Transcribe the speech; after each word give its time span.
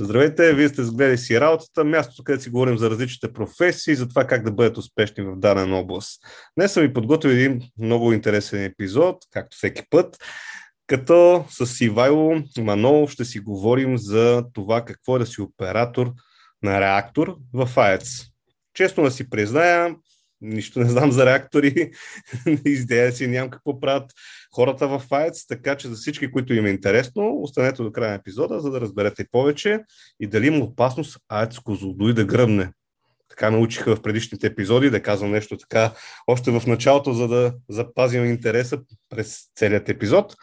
Здравейте, 0.00 0.54
вие 0.54 0.68
сте 0.68 0.84
сгледали 0.84 1.18
си 1.18 1.40
работата, 1.40 1.84
мястото, 1.84 2.24
където 2.24 2.44
си 2.44 2.50
говорим 2.50 2.78
за 2.78 2.90
различните 2.90 3.32
професии, 3.32 3.94
за 3.94 4.08
това 4.08 4.26
как 4.26 4.44
да 4.44 4.52
бъдат 4.52 4.78
успешни 4.78 5.24
в 5.24 5.36
дадена 5.36 5.76
област. 5.76 6.22
Днес 6.58 6.72
съм 6.72 6.82
ви 6.82 6.92
подготвил 6.92 7.30
един 7.30 7.60
много 7.78 8.12
интересен 8.12 8.64
епизод, 8.64 9.16
както 9.30 9.56
всеки 9.56 9.82
път, 9.90 10.16
като 10.86 11.44
с 11.50 11.80
Ивайло 11.80 12.42
Манол 12.58 13.06
ще 13.06 13.24
си 13.24 13.40
говорим 13.40 13.98
за 13.98 14.44
това 14.52 14.84
какво 14.84 15.16
е 15.16 15.18
да 15.18 15.26
си 15.26 15.40
оператор 15.40 16.12
на 16.62 16.80
реактор 16.80 17.36
в 17.54 17.70
АЕЦ. 17.76 18.24
Честно 18.74 19.04
да 19.04 19.10
си 19.10 19.30
призная, 19.30 19.96
нищо 20.42 20.80
не 20.80 20.88
знам 20.88 21.12
за 21.12 21.26
реактори, 21.26 21.90
идея 22.64 23.12
си 23.12 23.26
нямам 23.26 23.50
какво 23.50 23.80
правят 23.80 24.12
хората 24.54 24.88
в 24.88 25.02
АЕЦ, 25.10 25.46
така 25.46 25.76
че 25.76 25.88
за 25.88 25.94
всички, 25.94 26.30
които 26.30 26.54
им 26.54 26.66
е 26.66 26.70
интересно, 26.70 27.36
останете 27.40 27.82
до 27.82 27.92
края 27.92 28.10
на 28.10 28.16
епизода, 28.16 28.60
за 28.60 28.70
да 28.70 28.80
разберете 28.80 29.26
повече 29.32 29.80
и 30.20 30.26
дали 30.26 30.46
има 30.46 30.64
опасност 30.64 31.18
АЕЦ 31.28 31.58
Козлодуй 31.58 32.14
да 32.14 32.24
гръмне. 32.24 32.72
Така 33.28 33.50
научиха 33.50 33.96
в 33.96 34.02
предишните 34.02 34.46
епизоди 34.46 34.90
да 34.90 35.02
казвам 35.02 35.30
нещо 35.30 35.56
така 35.56 35.92
още 36.26 36.50
в 36.50 36.66
началото, 36.66 37.12
за 37.12 37.28
да 37.28 37.54
запазим 37.68 38.24
интереса 38.24 38.78
през 39.08 39.38
целият 39.56 39.88
епизод. 39.88 40.36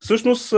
Всъщност, 0.00 0.54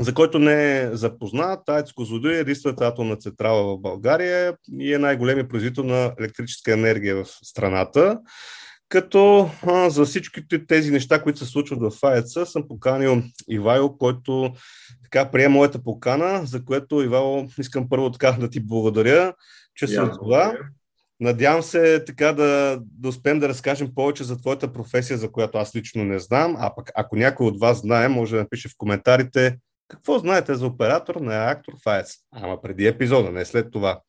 за 0.00 0.14
който 0.14 0.38
не 0.38 0.78
е 0.78 0.96
запознат, 0.96 1.68
АЕЦ 1.68 1.92
Козлодуй 1.92 2.34
е 2.34 2.38
единствената 2.38 2.86
атомна 2.86 3.16
централа 3.16 3.76
в 3.76 3.80
България 3.80 4.54
и 4.80 4.94
е 4.94 4.98
най-големият 4.98 5.50
производител 5.50 5.84
на 5.84 6.12
електрическа 6.18 6.72
енергия 6.72 7.16
в 7.16 7.28
страната. 7.42 8.18
Като 8.88 9.50
а, 9.66 9.90
за 9.90 10.04
всичките 10.04 10.66
тези 10.66 10.90
неща, 10.90 11.22
които 11.22 11.38
се 11.38 11.44
случват 11.44 11.80
в 11.80 11.92
АЕЦ, 12.02 12.32
съм 12.44 12.68
поканил 12.68 13.22
Ивайло, 13.48 13.98
който 13.98 14.52
така 15.02 15.30
прие 15.30 15.48
моята 15.48 15.82
покана, 15.82 16.46
за 16.46 16.64
което 16.64 17.02
Ивайло 17.02 17.48
искам 17.58 17.88
първо 17.88 18.12
така 18.12 18.32
да 18.32 18.50
ти 18.50 18.60
благодаря, 18.60 19.34
че 19.74 19.86
се 19.86 20.08
това. 20.18 20.58
Надявам 21.20 21.62
се 21.62 22.04
така 22.04 22.32
да, 22.32 22.80
да 22.82 23.08
успеем 23.08 23.38
да 23.38 23.48
разкажем 23.48 23.94
повече 23.94 24.24
за 24.24 24.38
твоята 24.38 24.72
професия, 24.72 25.18
за 25.18 25.32
която 25.32 25.58
аз 25.58 25.76
лично 25.76 26.04
не 26.04 26.18
знам, 26.18 26.56
а 26.58 26.74
пък 26.74 26.90
ако 26.94 27.16
някой 27.16 27.46
от 27.46 27.60
вас 27.60 27.80
знае, 27.80 28.08
може 28.08 28.36
да 28.36 28.42
напише 28.42 28.68
в 28.68 28.74
коментарите 28.78 29.56
какво 29.88 30.18
знаете 30.18 30.54
за 30.54 30.66
оператор 30.66 31.14
на 31.14 31.32
реактор 31.32 31.72
в 31.84 31.88
АЕЦ? 31.88 32.14
Ама 32.32 32.62
преди 32.62 32.86
епизода, 32.86 33.30
не 33.30 33.44
след 33.44 33.72
това. 33.72 34.00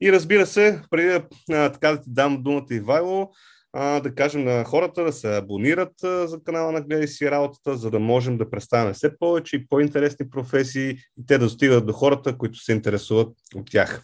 И 0.00 0.12
разбира 0.12 0.46
се, 0.46 0.82
преди 0.90 1.20
да, 1.48 1.72
така 1.72 1.90
да 1.90 2.02
ти 2.02 2.10
дам 2.10 2.42
думата 2.42 2.66
Ивайло, 2.70 3.30
а, 3.72 4.00
да 4.00 4.14
кажем 4.14 4.44
на 4.44 4.64
хората 4.64 5.04
да 5.04 5.12
се 5.12 5.36
абонират 5.36 6.04
а, 6.04 6.28
за 6.28 6.42
канала 6.44 6.72
на 6.72 6.80
Гледай 6.80 7.08
си 7.08 7.30
работата, 7.30 7.76
за 7.76 7.90
да 7.90 7.98
можем 7.98 8.38
да 8.38 8.50
представяме 8.50 8.92
все 8.92 9.18
повече 9.18 9.56
и 9.56 9.66
по-интересни 9.66 10.30
професии 10.30 10.90
и 10.90 11.26
те 11.26 11.38
да 11.38 11.44
достигат 11.44 11.86
до 11.86 11.92
хората, 11.92 12.38
които 12.38 12.58
се 12.58 12.72
интересуват 12.72 13.36
от 13.54 13.70
тях. 13.70 14.02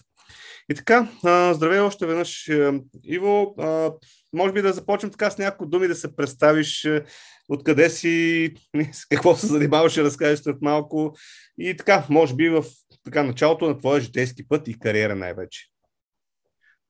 И 0.71 0.75
така, 0.75 1.09
а, 1.25 1.55
здравей 1.55 1.81
още 1.81 2.07
веднъж, 2.07 2.51
Иво. 3.05 3.55
А, 3.59 3.93
може 4.37 4.53
би 4.53 4.63
да 4.63 4.73
започнем 4.73 5.11
така 5.11 5.31
с 5.31 5.39
някои 5.39 5.69
думи 5.69 5.89
да 5.89 5.95
се 5.95 6.17
представиш 6.17 6.89
откъде 7.49 7.91
си, 7.91 8.55
с 8.93 9.07
какво 9.11 9.35
се 9.35 9.47
занимаваш, 9.47 9.93
ще 9.93 10.03
разкажеш 10.03 10.39
след 10.39 10.63
малко 10.63 11.17
и 11.59 11.77
така, 11.77 12.05
може 12.11 12.35
би 12.35 12.49
в 12.49 12.65
така, 13.05 13.23
началото 13.23 13.69
на 13.69 13.79
твоя 13.79 14.01
житейски 14.01 14.49
път 14.49 14.69
и 14.69 14.79
кариера 14.79 15.17
най-вече. 15.17 15.67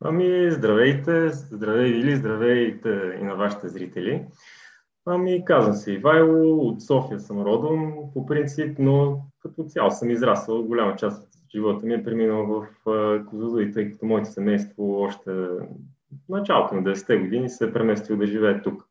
Ами, 0.05 0.50
здравейте, 0.50 1.28
здравей 1.30 1.91
или 1.91 2.17
здравейте 2.17 3.19
и 3.20 3.24
на 3.24 3.34
вашите 3.34 3.69
зрители. 3.69 4.24
Ами, 5.06 5.44
казвам 5.44 5.74
се 5.74 5.92
Ивайло, 5.92 6.69
от 6.69 6.83
София 6.83 7.20
съм 7.20 7.42
родом 7.42 7.94
по 8.14 8.27
принцип, 8.27 8.78
но 8.78 9.22
като 9.39 9.64
цяло 9.64 9.91
съм 9.91 10.11
израсъл. 10.11 10.62
Голяма 10.62 10.97
част 10.97 11.22
от 11.22 11.50
живота 11.55 11.86
ми 11.86 11.94
е 11.94 12.05
преминал 12.05 12.47
в 12.47 12.67
Козлодуй, 13.27 13.72
тъй 13.72 13.92
като 13.92 14.06
моето 14.06 14.30
семейство 14.30 15.00
още 15.00 15.30
в 16.27 16.28
началото 16.28 16.75
на 16.75 16.83
10-те 16.83 17.17
години 17.17 17.48
се 17.48 17.64
е 17.64 17.73
преместил 17.73 18.17
да 18.17 18.27
живее 18.27 18.63
тук. 18.63 18.89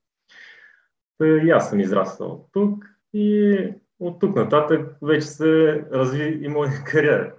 Та 1.17 1.27
и 1.27 1.49
аз 1.49 1.69
съм 1.69 1.79
израснал 1.79 2.49
тук 2.53 2.85
и 3.13 3.57
от 3.99 4.19
тук 4.19 4.35
нататък 4.35 4.97
вече 5.01 5.27
се 5.27 5.83
разви 5.93 6.39
и 6.41 6.47
моя 6.47 6.71
кариера. 6.85 7.35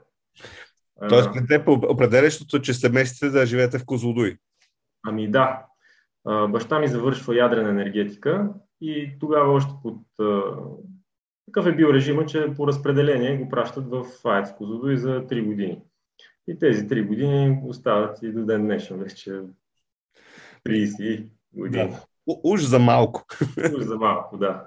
Тоест, 1.08 1.30
при 1.34 1.46
теб 1.46 1.68
определящото, 1.68 2.60
че 2.60 2.74
се 2.74 2.88
местите 2.88 3.30
да 3.30 3.46
живеете 3.46 3.78
в 3.78 3.86
Козлодуй. 3.86 4.36
Ами 5.06 5.30
да. 5.30 5.66
Баща 6.48 6.78
ми 6.78 6.88
завършва 6.88 7.36
ядрена 7.36 7.68
енергетика 7.68 8.48
и 8.80 9.16
тогава 9.20 9.52
още 9.52 9.72
под 9.82 9.98
такъв 11.46 11.66
е 11.66 11.76
бил 11.76 11.86
режима, 11.86 12.26
че 12.26 12.54
по 12.56 12.66
разпределение 12.66 13.36
го 13.36 13.48
пращат 13.48 13.88
в 13.88 14.04
АЕЦ 14.24 14.52
Козлодуй 14.52 14.96
за 14.96 15.26
3 15.26 15.44
години. 15.44 15.82
И 16.48 16.58
тези 16.58 16.88
3 16.88 17.06
години 17.06 17.60
остават 17.64 18.22
и 18.22 18.32
до 18.32 18.44
ден 18.44 18.62
днешен 18.62 18.98
вече 18.98 19.40
30 20.66 21.26
години. 21.52 21.88
Да. 21.88 22.00
Уж 22.26 22.62
за 22.62 22.78
малко. 22.78 23.24
Уж 23.76 23.82
за 23.82 23.96
малко, 23.96 24.36
да. 24.36 24.66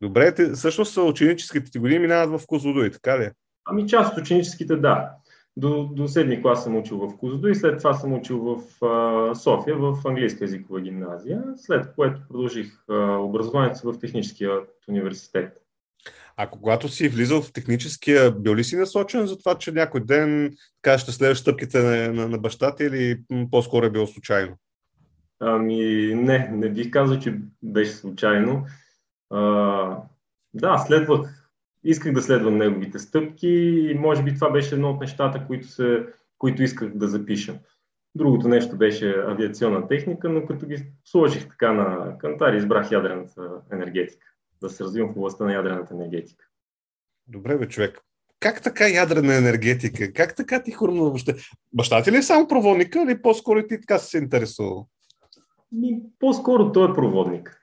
Добре, 0.00 0.34
те, 0.34 0.52
всъщност 0.52 0.96
ученическите 0.96 1.70
ти 1.70 1.78
години 1.78 1.98
минават 1.98 2.40
в 2.40 2.46
Козлодуй, 2.46 2.90
така 2.90 3.18
ли? 3.18 3.30
Ами 3.64 3.88
част 3.88 4.12
от 4.12 4.18
ученическите, 4.18 4.76
да. 4.76 5.10
До, 5.56 5.84
до 5.92 6.08
седми 6.08 6.42
клас 6.42 6.64
съм 6.64 6.76
учил 6.76 6.98
в 6.98 7.16
Козлодуй, 7.18 7.54
след 7.54 7.78
това 7.78 7.94
съм 7.94 8.12
учил 8.12 8.38
в 8.38 8.84
а, 8.84 9.34
София, 9.34 9.76
в 9.76 9.98
английска 10.04 10.44
езикова 10.44 10.80
гимназия, 10.80 11.42
след 11.56 11.94
което 11.94 12.20
продължих 12.28 12.84
а, 12.90 12.94
образованието 13.16 13.92
в 13.92 13.98
Техническия 13.98 14.50
университет. 14.88 15.64
А 16.36 16.46
когато 16.46 16.88
си 16.88 17.08
влизал 17.08 17.42
в 17.42 17.52
техническия, 17.52 18.32
бил 18.32 18.54
ли 18.54 18.64
си 18.64 18.76
насочен 18.76 19.26
за 19.26 19.38
това, 19.38 19.54
че 19.58 19.72
някой 19.72 20.00
ден 20.04 20.56
така 20.82 20.98
ще 20.98 21.12
следваш 21.12 21.38
стъпките 21.38 21.82
на, 21.82 22.12
на, 22.12 22.28
на 22.28 22.38
бащата 22.38 22.84
или 22.84 23.20
по-скоро 23.50 23.86
е 23.86 23.90
било 23.90 24.06
случайно? 24.06 24.56
Ами 25.40 26.14
не, 26.14 26.48
не 26.52 26.68
бих 26.68 26.90
казал, 26.90 27.18
че 27.18 27.40
беше 27.62 27.92
случайно. 27.92 28.66
А, 29.30 29.98
да, 30.54 30.78
следвах, 30.78 31.50
исках 31.84 32.12
да 32.12 32.22
следвам 32.22 32.56
неговите 32.56 32.98
стъпки 32.98 33.48
и 33.90 33.94
може 33.94 34.22
би 34.22 34.34
това 34.34 34.50
беше 34.50 34.74
едно 34.74 34.90
от 34.90 35.00
нещата, 35.00 35.46
които, 35.46 35.68
се, 35.68 36.06
които 36.38 36.62
исках 36.62 36.96
да 36.96 37.08
запишем. 37.08 37.58
Другото 38.14 38.48
нещо 38.48 38.76
беше 38.76 39.14
авиационна 39.28 39.88
техника, 39.88 40.28
но 40.28 40.46
като 40.46 40.66
ги 40.66 40.86
сложих 41.04 41.48
така 41.48 41.72
на 41.72 42.18
кантар, 42.18 42.52
избрах 42.52 42.90
ядрената 42.90 43.50
енергетика, 43.72 44.26
да 44.60 44.70
се 44.70 44.84
развивам 44.84 45.12
в 45.12 45.16
областта 45.16 45.44
на 45.44 45.52
ядрената 45.52 45.94
енергетика. 45.94 46.44
Добре, 47.26 47.58
бе, 47.58 47.68
човек. 47.68 48.00
Как 48.40 48.62
така 48.62 48.88
ядрена 48.88 49.36
енергетика? 49.36 50.12
Как 50.12 50.36
така 50.36 50.62
ти 50.62 50.70
хрумна 50.70 51.02
въобще? 51.02 51.34
Баща 51.72 52.02
ти 52.02 52.12
ли 52.12 52.16
е 52.16 52.22
само 52.22 52.48
проводника 52.48 53.02
или 53.02 53.22
по-скоро 53.22 53.66
ти 53.66 53.80
така 53.80 53.98
си 53.98 54.10
се 54.10 54.18
интересувал? 54.18 54.88
Ми, 55.74 56.02
по-скоро 56.18 56.72
той 56.72 56.90
е 56.90 56.94
проводник. 56.94 57.60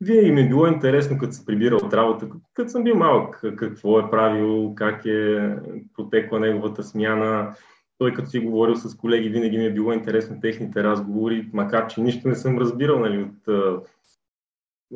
Вие 0.00 0.22
им 0.22 0.38
е 0.38 0.48
било 0.48 0.66
интересно, 0.66 1.18
като 1.18 1.32
се 1.32 1.46
прибира 1.46 1.76
от 1.76 1.94
работа, 1.94 2.28
като 2.54 2.70
съм 2.70 2.84
бил 2.84 2.96
малък, 2.96 3.40
какво 3.56 4.00
е 4.00 4.10
правил, 4.10 4.74
как 4.74 5.06
е 5.06 5.56
протекла 5.94 6.40
неговата 6.40 6.82
смяна. 6.82 7.54
Той 7.98 8.14
като 8.14 8.30
си 8.30 8.38
говорил 8.38 8.76
с 8.76 8.96
колеги, 8.96 9.28
винаги 9.28 9.58
ми 9.58 9.64
е 9.64 9.72
било 9.72 9.92
интересно 9.92 10.40
техните 10.40 10.84
разговори, 10.84 11.50
макар 11.52 11.86
че 11.86 12.00
нищо 12.00 12.28
не 12.28 12.34
съм 12.34 12.58
разбирал 12.58 12.98
нали, 12.98 13.22
от, 13.22 13.48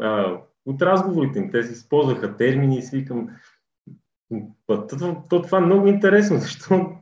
а, 0.01 0.41
от 0.67 0.83
разговорите 0.83 1.39
им. 1.39 1.51
Те 1.51 1.63
си 1.63 1.73
използваха 1.73 2.37
термини 2.37 2.79
и 2.79 2.83
свикам. 2.83 3.29
То, 4.67 4.87
то, 4.87 5.23
то, 5.29 5.43
това 5.43 5.59
е 5.59 5.61
много 5.61 5.87
интересно. 5.87 6.37
Защо, 6.41 6.93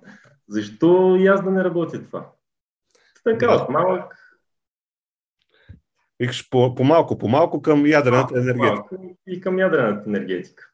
защо 0.49 1.17
и 1.21 1.27
аз 1.27 1.45
да 1.45 1.51
не 1.51 1.65
работя 1.65 2.03
това? 2.03 2.31
Така, 3.25 3.55
от 3.55 3.69
малък 3.69 4.18
Викаш 6.21 6.51
по-малко, 6.51 7.19
по-малко 7.19 7.63
към 7.63 7.87
ядрената 7.87 8.35
а, 8.35 8.41
енергетика. 8.41 8.97
И 9.27 9.41
към 9.41 9.59
ядрената 9.59 10.03
енергетика. 10.07 10.65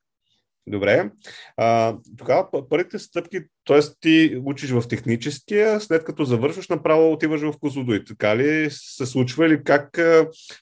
Добре. 0.67 1.11
А, 1.57 1.97
тогава 2.19 2.69
първите 2.69 2.99
стъпки, 2.99 3.41
т.е. 3.65 3.81
ти 4.01 4.43
учиш 4.45 4.71
в 4.71 4.89
техническия, 4.89 5.81
след 5.81 6.05
като 6.05 6.25
завършваш, 6.25 6.69
направо 6.69 7.13
отиваш 7.13 7.41
в 7.41 7.59
Козлодуй. 7.61 8.05
Така 8.05 8.37
ли 8.37 8.69
се 8.71 9.07
случва 9.07 9.47
или 9.47 9.65
как 9.65 9.99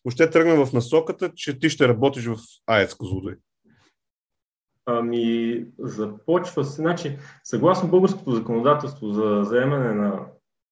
въобще 0.04 0.30
тръгна 0.30 0.66
в 0.66 0.72
насоката, 0.72 1.32
че 1.34 1.58
ти 1.58 1.70
ще 1.70 1.88
работиш 1.88 2.26
в 2.26 2.36
АЕЦ 2.66 2.94
Козлодуй? 2.94 3.34
Ами, 4.86 5.64
започва 5.78 6.64
се. 6.64 6.82
Значи, 6.82 7.18
съгласно 7.44 7.88
българското 7.88 8.30
законодателство 8.30 9.08
за 9.08 9.42
заемане 9.44 9.94
на 9.94 10.26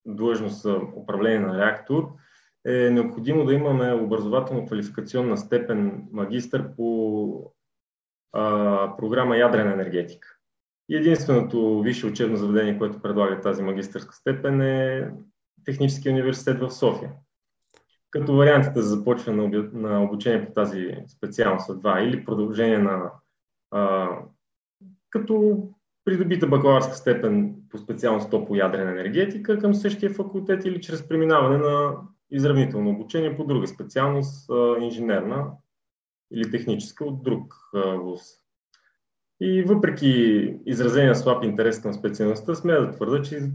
длъжност 0.06 0.62
за 0.62 0.80
управление 0.96 1.38
на 1.38 1.58
реактор, 1.58 2.08
е 2.66 2.90
необходимо 2.90 3.44
да 3.44 3.54
имаме 3.54 3.84
образователно-квалификационна 3.84 5.36
степен 5.36 6.08
магистър 6.12 6.76
по 6.76 7.52
а, 8.32 8.96
програма 8.96 9.36
ядрена 9.36 9.72
енергетика. 9.72 10.36
Единственото 10.90 11.80
висше 11.80 12.06
учебно 12.06 12.36
заведение, 12.36 12.78
което 12.78 13.02
предлага 13.02 13.40
тази 13.40 13.62
магистърска 13.62 14.14
степен 14.14 14.60
е 14.60 15.10
Техническия 15.64 16.12
университет 16.12 16.60
в 16.60 16.70
София. 16.70 17.12
Като 18.10 18.36
вариантите 18.36 18.80
за 18.80 18.96
започване 18.96 19.68
на 19.72 20.02
обучение 20.02 20.46
по 20.46 20.52
тази 20.52 20.96
специалност 21.08 21.66
са 21.66 21.78
два 21.78 22.00
или 22.00 22.24
продължение 22.24 22.78
на 22.78 23.10
а, 23.70 24.08
като 25.10 25.62
придобита 26.04 26.46
бакалавърска 26.46 26.94
степен 26.94 27.54
по 27.70 27.78
специалност 27.78 28.30
топлоядрена 28.30 28.90
енергетика 28.90 29.58
към 29.58 29.74
същия 29.74 30.10
факултет 30.10 30.64
или 30.64 30.80
чрез 30.80 31.08
преминаване 31.08 31.58
на 31.58 31.96
изравнително 32.30 32.90
обучение 32.90 33.36
по 33.36 33.44
друга 33.44 33.66
специалност, 33.66 34.50
инженерна 34.80 35.50
или 36.32 36.50
техническа 36.50 37.04
от 37.04 37.22
друг 37.22 37.54
вуз. 37.74 38.20
И 39.40 39.62
въпреки 39.62 40.08
изразения 40.66 41.14
слаб 41.14 41.44
интерес 41.44 41.80
към 41.82 41.94
специалността, 41.94 42.54
смея 42.54 42.80
да 42.80 42.92
твърда, 42.92 43.22
че 43.22 43.50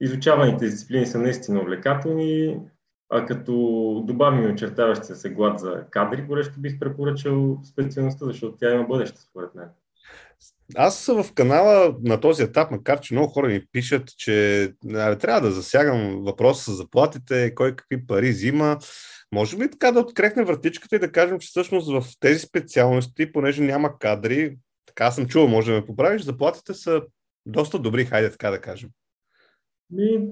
изучаваните 0.00 0.64
дисциплини 0.64 1.06
са 1.06 1.18
наистина 1.18 1.60
увлекателни, 1.60 2.60
а 3.10 3.26
като 3.26 3.52
добавим 4.06 4.52
очертаващия 4.52 5.16
се 5.16 5.30
глад 5.30 5.58
за 5.58 5.86
кадри, 5.90 6.22
горещо 6.22 6.60
бих 6.60 6.78
препоръчал 6.78 7.60
специалността, 7.64 8.26
защото 8.26 8.56
тя 8.56 8.74
има 8.74 8.84
бъдеще, 8.84 9.20
според 9.20 9.54
мен. 9.54 9.68
Аз 10.76 11.06
в 11.06 11.32
канала 11.34 11.96
на 12.02 12.20
този 12.20 12.42
етап, 12.42 12.70
макар 12.70 13.00
че 13.00 13.14
много 13.14 13.28
хора 13.28 13.48
ми 13.48 13.66
пишат, 13.72 14.16
че 14.16 14.62
а, 14.94 15.18
трябва 15.18 15.40
да 15.40 15.50
засягам 15.50 16.22
въпроса 16.24 16.70
с 16.70 16.76
заплатите, 16.76 17.54
кой 17.54 17.76
какви 17.76 18.06
пари 18.06 18.30
взима, 18.30 18.78
може 19.32 19.56
ли 19.56 19.70
така 19.70 19.92
да 19.92 20.00
открехне 20.00 20.44
вратичката 20.44 20.96
и 20.96 20.98
да 20.98 21.12
кажем, 21.12 21.38
че 21.38 21.48
всъщност 21.48 21.92
в 21.92 22.04
тези 22.20 22.38
специалности, 22.38 23.32
понеже 23.32 23.62
няма 23.62 23.98
кадри, 23.98 24.56
така 24.86 25.10
съм 25.10 25.26
чувал, 25.26 25.48
може 25.48 25.72
да 25.72 25.78
ме 25.78 25.86
поправиш, 25.86 26.22
заплатите 26.22 26.74
са 26.74 27.02
доста 27.46 27.78
добри, 27.78 28.04
хайде 28.04 28.30
така 28.30 28.50
да 28.50 28.60
кажем. 28.60 28.90
Ми, 29.90 30.28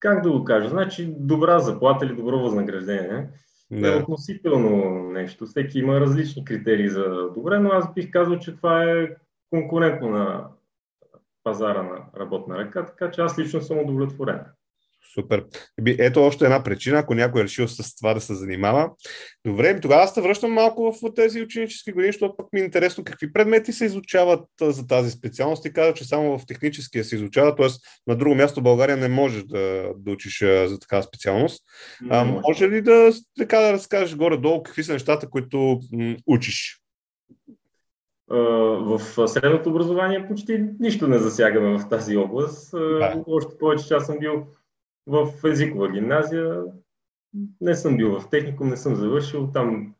как 0.00 0.22
да 0.22 0.30
го 0.30 0.44
кажа? 0.44 0.68
Значи 0.68 1.14
добра 1.18 1.58
заплата 1.58 2.06
или 2.06 2.16
добро 2.16 2.38
възнаграждение 2.38 3.28
да. 3.70 3.92
е 3.92 3.96
относително 3.96 5.02
нещо. 5.10 5.46
Всеки 5.46 5.78
има 5.78 6.00
различни 6.00 6.44
критерии 6.44 6.88
за 6.88 7.30
добре, 7.34 7.58
но 7.58 7.70
аз 7.70 7.94
бих 7.94 8.10
казал, 8.10 8.38
че 8.38 8.56
това 8.56 8.84
е 8.84 9.08
конкурентно 9.50 10.08
на 10.08 10.48
пазара 11.44 11.82
на 11.82 12.20
работна 12.20 12.58
ръка, 12.58 12.86
така 12.86 13.10
че 13.10 13.20
аз 13.20 13.38
лично 13.38 13.60
съм 13.60 13.78
удовлетворен. 13.78 14.40
Супер. 15.14 15.44
Ето 15.86 16.22
още 16.22 16.44
една 16.44 16.62
причина, 16.62 16.98
ако 16.98 17.14
някой 17.14 17.40
е 17.40 17.44
решил 17.44 17.68
с 17.68 17.96
това 17.96 18.14
да 18.14 18.20
се 18.20 18.34
занимава. 18.34 18.90
Добре, 19.46 19.80
тогава 19.80 20.08
се 20.08 20.20
връщам 20.20 20.52
малко 20.52 20.92
в 20.92 21.14
тези 21.14 21.42
ученически 21.42 21.92
години, 21.92 22.12
защото 22.12 22.36
пък 22.36 22.46
ми 22.52 22.60
е 22.60 22.64
интересно 22.64 23.04
какви 23.04 23.32
предмети 23.32 23.72
се 23.72 23.84
изучават 23.84 24.48
за 24.60 24.86
тази 24.86 25.10
специалност 25.10 25.64
и 25.64 25.72
каза, 25.72 25.94
че 25.94 26.04
само 26.04 26.38
в 26.38 26.46
техническия 26.46 27.04
се 27.04 27.14
изучава, 27.16 27.56
т.е. 27.56 27.66
на 28.06 28.16
друго 28.16 28.34
място 28.34 28.60
в 28.60 28.62
България 28.62 28.96
не 28.96 29.08
можеш 29.08 29.44
да, 29.44 29.92
да 29.96 30.10
учиш 30.10 30.38
за 30.40 30.78
такава 30.80 31.02
специалност. 31.02 31.62
А, 32.10 32.24
може 32.24 32.70
ли 32.70 32.82
да, 32.82 33.12
така 33.38 33.58
да 33.58 33.72
разкажеш 33.72 34.16
горе-долу 34.16 34.62
какви 34.62 34.84
са 34.84 34.92
нещата, 34.92 35.30
които 35.30 35.80
м- 35.92 36.16
учиш? 36.26 36.83
В 38.28 39.00
средното 39.28 39.70
образование 39.70 40.28
почти 40.28 40.64
нищо 40.80 41.08
не 41.08 41.18
засягаме 41.18 41.78
в 41.78 41.88
тази 41.88 42.16
област. 42.16 42.70
Да. 42.72 43.24
Още 43.26 43.58
повече, 43.58 43.86
че 43.86 43.94
аз 43.94 44.06
съм 44.06 44.18
бил 44.18 44.46
в 45.06 45.28
езикова 45.44 45.92
гимназия. 45.92 46.62
Не 47.60 47.74
съм 47.74 47.96
бил 47.96 48.20
в 48.20 48.30
техникум, 48.30 48.68
не 48.68 48.76
съм 48.76 48.94
завършил. 48.94 49.50
Там 49.52 49.94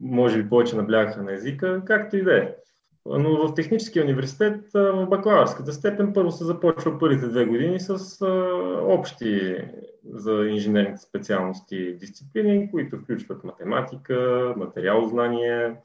може 0.00 0.42
би 0.42 0.48
повече 0.48 0.76
наблягаха 0.76 1.22
на 1.22 1.32
езика, 1.32 1.82
както 1.86 2.16
и 2.16 2.22
да 2.22 2.38
е. 2.38 2.54
Но 3.06 3.48
в 3.48 3.54
техническия 3.54 4.04
университет, 4.04 4.60
в 4.74 5.06
бакалавърската 5.10 5.72
степен, 5.72 6.12
първо 6.12 6.30
се 6.30 6.44
започва 6.44 6.98
първите 6.98 7.26
две 7.26 7.44
години 7.44 7.80
с 7.80 8.26
общи 8.82 9.56
за 10.12 10.32
инженерните 10.32 11.00
специалности 11.00 11.96
дисциплини, 11.96 12.70
които 12.70 12.98
включват 12.98 13.44
математика, 13.44 14.54
материалознание 14.56 15.76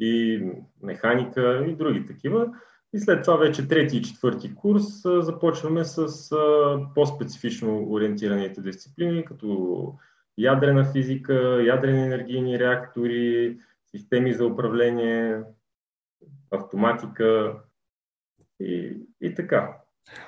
и 0.00 0.42
механика 0.82 1.66
и 1.68 1.76
други 1.76 2.06
такива. 2.06 2.48
И 2.94 3.00
след 3.00 3.24
това 3.24 3.36
вече 3.36 3.68
трети 3.68 3.96
и 3.96 4.02
четвърти 4.02 4.54
курс 4.54 4.84
започваме 5.04 5.84
с 5.84 6.30
по-специфично 6.94 7.86
ориентираните 7.90 8.60
дисциплини, 8.60 9.24
като 9.24 9.98
ядрена 10.38 10.92
физика, 10.92 11.62
ядрени 11.66 12.02
енергийни 12.02 12.58
реактори, 12.58 13.58
системи 13.90 14.34
за 14.34 14.46
управление, 14.46 15.42
автоматика 16.50 17.56
и, 18.60 18.96
и 19.20 19.34
така. 19.34 19.76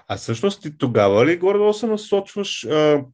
А 0.08 0.16
всъщност 0.16 0.62
ти 0.62 0.78
тогава 0.78 1.26
ли 1.26 1.38
горе 1.38 1.72
се 1.72 1.86
насочваш, 1.86 2.64
а, 2.64 3.04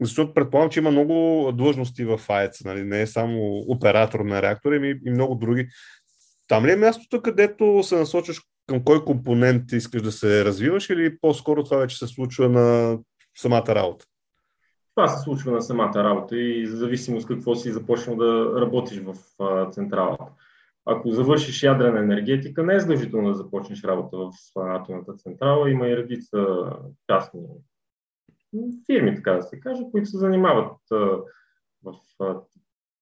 защото 0.00 0.34
предполагам, 0.34 0.70
че 0.70 0.80
има 0.80 0.90
много 0.90 1.50
длъжности 1.54 2.04
в 2.04 2.20
АЕЦ, 2.28 2.64
нали? 2.64 2.84
не 2.84 3.02
е 3.02 3.06
само 3.06 3.58
оператор 3.68 4.20
на 4.20 4.42
реактори, 4.42 4.76
ами 4.76 4.94
и 5.06 5.10
много 5.10 5.34
други. 5.34 5.68
Там 6.48 6.66
ли 6.66 6.72
е 6.72 6.76
мястото, 6.76 7.22
където 7.22 7.82
се 7.82 7.96
насочваш 7.96 8.42
към 8.66 8.84
кой 8.84 9.04
компонент 9.04 9.72
искаш 9.72 10.02
да 10.02 10.12
се 10.12 10.44
развиваш 10.44 10.90
или 10.90 11.18
по-скоро 11.20 11.64
това 11.64 11.76
вече 11.76 11.98
се 11.98 12.06
случва 12.06 12.48
на 12.48 12.98
самата 13.38 13.68
работа? 13.68 14.04
Това 14.94 15.08
се 15.08 15.22
случва 15.22 15.52
на 15.52 15.62
самата 15.62 16.04
работа 16.04 16.36
и 16.36 16.66
зависимост 16.66 17.28
какво 17.28 17.54
си 17.54 17.72
започнал 17.72 18.16
да 18.16 18.60
работиш 18.60 19.00
в 19.00 19.14
централата. 19.72 20.24
Ако 20.86 21.10
завършиш 21.10 21.62
ядрена 21.62 21.98
енергетика, 21.98 22.62
не 22.62 22.74
е 22.74 22.80
задължително 22.80 23.28
да 23.28 23.34
започнеш 23.34 23.84
работа 23.84 24.16
в 24.16 24.30
атомната 24.56 25.14
централа. 25.14 25.70
Има 25.70 25.88
и 25.88 25.96
редица 25.96 26.46
частни 27.10 27.40
фирми, 28.86 29.14
така 29.16 29.32
да 29.32 29.42
се 29.42 29.60
каже, 29.60 29.82
които 29.90 30.08
се 30.08 30.18
занимават 30.18 30.76
в 31.82 31.94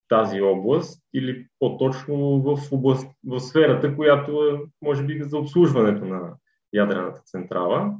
тази 0.08 0.40
област 0.40 1.02
или 1.14 1.48
по-точно 1.58 2.42
в, 2.42 2.72
област, 2.72 3.10
в 3.26 3.40
сферата, 3.40 3.96
която 3.96 4.44
е, 4.44 4.60
може 4.82 5.04
би, 5.04 5.22
за 5.22 5.38
обслужването 5.38 6.04
на 6.04 6.34
ядрената 6.72 7.20
централа. 7.20 7.94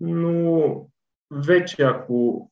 Но 0.00 0.86
вече 1.30 1.82
ако 1.82 2.50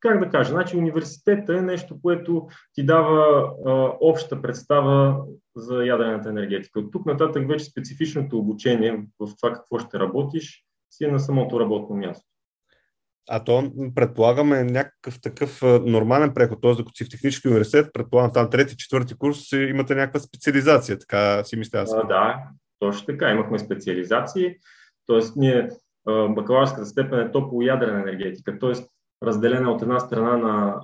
как 0.00 0.18
да 0.18 0.30
кажа, 0.30 0.50
значи 0.50 0.76
университета 0.76 1.58
е 1.58 1.62
нещо, 1.62 2.00
което 2.02 2.48
ти 2.72 2.86
дава 2.86 3.52
а, 3.66 3.96
обща 4.00 4.42
представа 4.42 5.24
за 5.56 5.84
ядрената 5.84 6.28
енергетика. 6.28 6.80
От 6.80 6.92
тук 6.92 7.06
нататък 7.06 7.48
вече 7.48 7.64
специфичното 7.64 8.38
обучение 8.38 9.06
в 9.20 9.36
това 9.36 9.52
какво 9.52 9.78
ще 9.78 9.98
работиш 9.98 10.64
си 10.90 11.04
е 11.04 11.08
на 11.08 11.20
самото 11.20 11.60
работно 11.60 11.96
място. 11.96 12.26
А 13.30 13.44
то 13.44 13.72
предполагаме 13.94 14.64
някакъв 14.64 15.20
такъв 15.20 15.62
нормален 15.62 16.34
преход, 16.34 16.58
т.е. 16.62 16.70
ако 16.70 16.90
си 16.94 17.04
в 17.04 17.10
технически 17.10 17.48
университет, 17.48 17.90
предполагам 17.92 18.32
там 18.32 18.50
трети, 18.50 18.76
четвърти 18.76 19.14
курс 19.14 19.52
имате 19.52 19.94
някаква 19.94 20.20
специализация, 20.20 20.98
така 20.98 21.44
си 21.44 21.56
мисля 21.56 21.78
аз. 21.78 21.90
Да, 21.90 22.38
точно 22.78 23.06
така, 23.06 23.30
имахме 23.30 23.58
специализации, 23.58 24.54
т.е. 25.06 25.20
ние 25.36 25.68
бакалавърската 26.06 26.86
степен 26.86 27.20
е 27.20 27.32
топлоядрена 27.32 28.00
енергетика, 28.00 28.58
т.е 28.58 28.72
разделена 29.22 29.70
от 29.72 29.82
една 29.82 30.00
страна 30.00 30.36
на, 30.36 30.80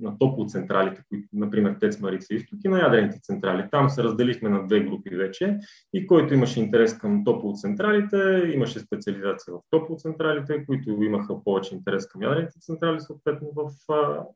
на 0.00 0.18
топлоцентралите, 0.18 1.02
които, 1.08 1.28
например, 1.32 1.76
ТЕЦ 1.80 2.00
Марица 2.00 2.34
Изток 2.34 2.58
и 2.64 2.68
на 2.68 2.78
ядрените 2.78 3.18
централи. 3.22 3.68
Там 3.70 3.90
се 3.90 4.02
разделихме 4.04 4.48
на 4.48 4.66
две 4.66 4.80
групи 4.80 5.16
вече 5.16 5.58
и 5.94 6.06
който 6.06 6.34
имаше 6.34 6.60
интерес 6.60 6.98
към 6.98 7.24
топлоцентралите, 7.24 8.50
имаше 8.54 8.78
специализация 8.80 9.54
в 9.54 9.60
топлоцентралите, 9.70 10.66
които 10.66 10.90
имаха 10.90 11.44
повече 11.44 11.74
интерес 11.74 12.08
към 12.08 12.22
ядрените 12.22 12.58
централи, 12.60 13.00
съответно 13.00 13.48
в 13.56 13.70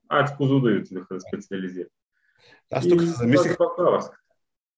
АЕЦ 0.08 0.30
Козуда 0.36 0.70
и 0.70 0.78
отидоха 0.78 1.14
да 1.14 1.20
специализират. 1.20 1.92
Аз 2.72 2.88
тук 2.88 3.00
се 3.00 3.06
замислих. 3.06 3.56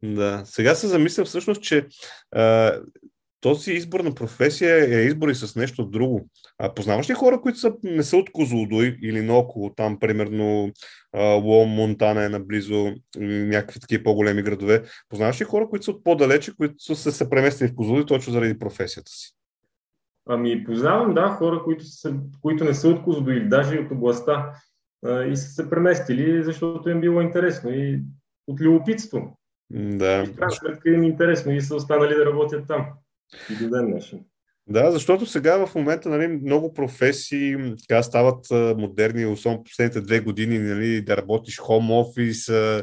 Да, 0.03 0.43
сега 0.45 0.75
се 0.75 0.87
замисля 0.87 1.25
всъщност, 1.25 1.63
че 1.63 1.87
а, 2.33 2.73
този 3.47 3.73
избор 3.73 4.01
на 4.01 4.15
професия 4.15 4.99
е 4.99 5.05
избор 5.05 5.29
и 5.29 5.35
с 5.35 5.57
нещо 5.57 5.85
друго. 5.85 6.29
А, 6.59 6.75
познаваш 6.75 7.11
ли 7.11 7.15
хора, 7.15 7.41
които 7.41 7.59
са, 7.59 7.75
не 7.83 8.03
са 8.03 8.17
от 8.17 8.33
Козлодой 8.33 8.99
или 9.03 9.23
наоколо 9.23 9.75
там, 9.75 9.99
примерно 9.99 10.71
Лом, 11.17 11.69
Монтана 11.69 12.25
е 12.25 12.29
наблизо, 12.29 12.95
някакви 13.17 13.81
такива 13.81 14.05
по-големи 14.05 14.43
градове? 14.43 14.83
Познаваш 15.09 15.41
ли 15.41 15.45
хора, 15.45 15.69
които 15.69 15.85
са 15.85 15.91
от 15.91 16.05
по-далече, 16.05 16.57
които 16.57 16.95
са 16.95 17.13
се 17.13 17.31
преместили 17.31 17.69
в 17.69 17.75
Козлодой 17.75 18.07
точно 18.07 18.33
заради 18.33 18.59
професията 18.59 19.11
си? 19.11 19.33
Ами, 20.29 20.65
познавам, 20.65 21.15
да, 21.15 21.29
хора, 21.29 21.63
които, 21.65 21.85
са, 21.85 22.15
които 22.43 22.65
не 22.65 22.75
са 22.75 22.89
от 22.89 23.03
Козлодой 23.03 23.49
даже 23.49 23.75
и 23.75 23.79
от 23.79 23.91
областта 23.91 24.53
и 25.31 25.37
са 25.37 25.49
се 25.49 25.71
преместили, 25.71 26.45
защото 26.45 26.91
им 26.91 27.01
било 27.01 27.21
интересно 27.21 27.71
и 27.71 28.01
от 28.47 28.61
любопитство. 28.61 29.39
Да. 29.71 30.23
И 30.23 30.27
в 30.27 30.35
крайна 30.37 30.53
сметка 30.53 30.91
им 30.91 31.03
е 31.03 31.07
интересно 31.07 31.53
и 31.53 31.61
са 31.61 31.77
останали 31.77 32.15
да 32.15 32.27
работят 32.27 32.67
там. 32.69 32.87
И 33.51 33.57
до 33.57 33.71
ден 33.71 33.91
днешен. 33.91 34.21
Да, 34.69 34.91
защото 34.91 35.27
сега 35.27 35.67
в 35.67 35.75
момента 35.75 36.09
нали, 36.09 36.29
много 36.29 36.75
професии 36.75 37.57
така 37.89 38.03
стават 38.03 38.47
модерни, 38.79 39.27
особено 39.27 39.65
последните 39.65 40.01
две 40.01 40.21
години, 40.21 40.59
нали, 40.59 41.01
да 41.01 41.17
работиш 41.17 41.59
хом 41.59 41.91
офис, 41.91 42.49
е, 42.49 42.83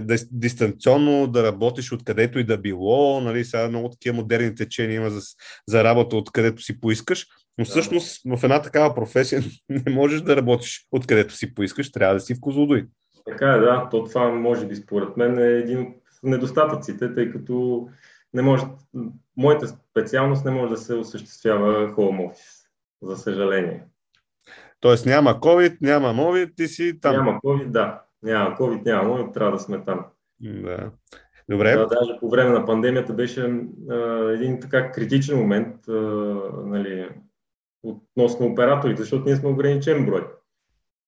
да, 0.00 0.16
дистанционно, 0.32 1.26
да 1.26 1.42
работиш 1.42 1.92
откъдето 1.92 2.38
и 2.38 2.44
да 2.44 2.58
било. 2.58 3.20
Нали, 3.20 3.44
сега 3.44 3.68
много 3.68 3.90
такива 3.90 4.16
модерни 4.16 4.54
течения 4.54 4.96
има 4.96 5.10
за, 5.10 5.20
за 5.68 5.84
работа 5.84 6.16
откъдето 6.16 6.62
си 6.62 6.80
поискаш. 6.80 7.26
Но 7.58 7.64
всъщност 7.64 8.20
в 8.26 8.44
една 8.44 8.62
такава 8.62 8.94
професия 8.94 9.42
не 9.68 9.92
можеш 9.92 10.20
да 10.20 10.36
работиш 10.36 10.86
откъдето 10.92 11.34
си 11.34 11.54
поискаш, 11.54 11.92
трябва 11.92 12.14
да 12.14 12.20
си 12.20 12.34
в 12.34 12.40
Козлодуй. 12.40 12.86
Така 13.26 13.52
е, 13.52 13.58
да. 13.58 13.88
То 13.90 14.04
това 14.04 14.28
може 14.28 14.66
би 14.66 14.76
според 14.76 15.16
мен 15.16 15.38
е 15.38 15.48
един 15.48 15.80
от 15.80 15.94
недостатъците, 16.22 17.14
тъй 17.14 17.30
като 17.30 17.88
не 18.34 18.42
може, 18.42 18.64
моята 19.36 19.68
специалност 19.68 20.44
не 20.44 20.50
може 20.50 20.70
да 20.70 20.76
се 20.76 20.94
осъществява 20.94 21.88
home 21.88 22.30
office, 22.30 22.66
за 23.02 23.16
съжаление. 23.16 23.84
Тоест 24.80 25.06
няма 25.06 25.30
COVID, 25.30 25.76
няма 25.80 26.08
COVID, 26.08 26.56
ти 26.56 26.68
си 26.68 27.00
там. 27.00 27.16
Няма 27.16 27.32
COVID, 27.44 27.66
да. 27.66 28.02
Няма 28.22 28.56
COVID, 28.56 28.84
няма 28.84 29.08
COVID, 29.08 29.34
трябва 29.34 29.52
да 29.52 29.58
сме 29.58 29.84
там. 29.84 30.04
Да. 30.40 30.90
Добре. 31.48 31.76
Да, 31.76 31.86
даже 31.86 32.18
по 32.20 32.30
време 32.30 32.50
на 32.50 32.66
пандемията 32.66 33.12
беше 33.12 33.64
а, 33.90 33.94
един 34.32 34.60
така 34.60 34.92
критичен 34.92 35.38
момент 35.38 35.88
а, 35.88 35.92
нали, 36.64 37.08
относно 37.82 38.46
операторите, 38.46 39.02
защото 39.02 39.24
ние 39.24 39.36
сме 39.36 39.48
ограничен 39.48 40.06
брой. 40.06 40.26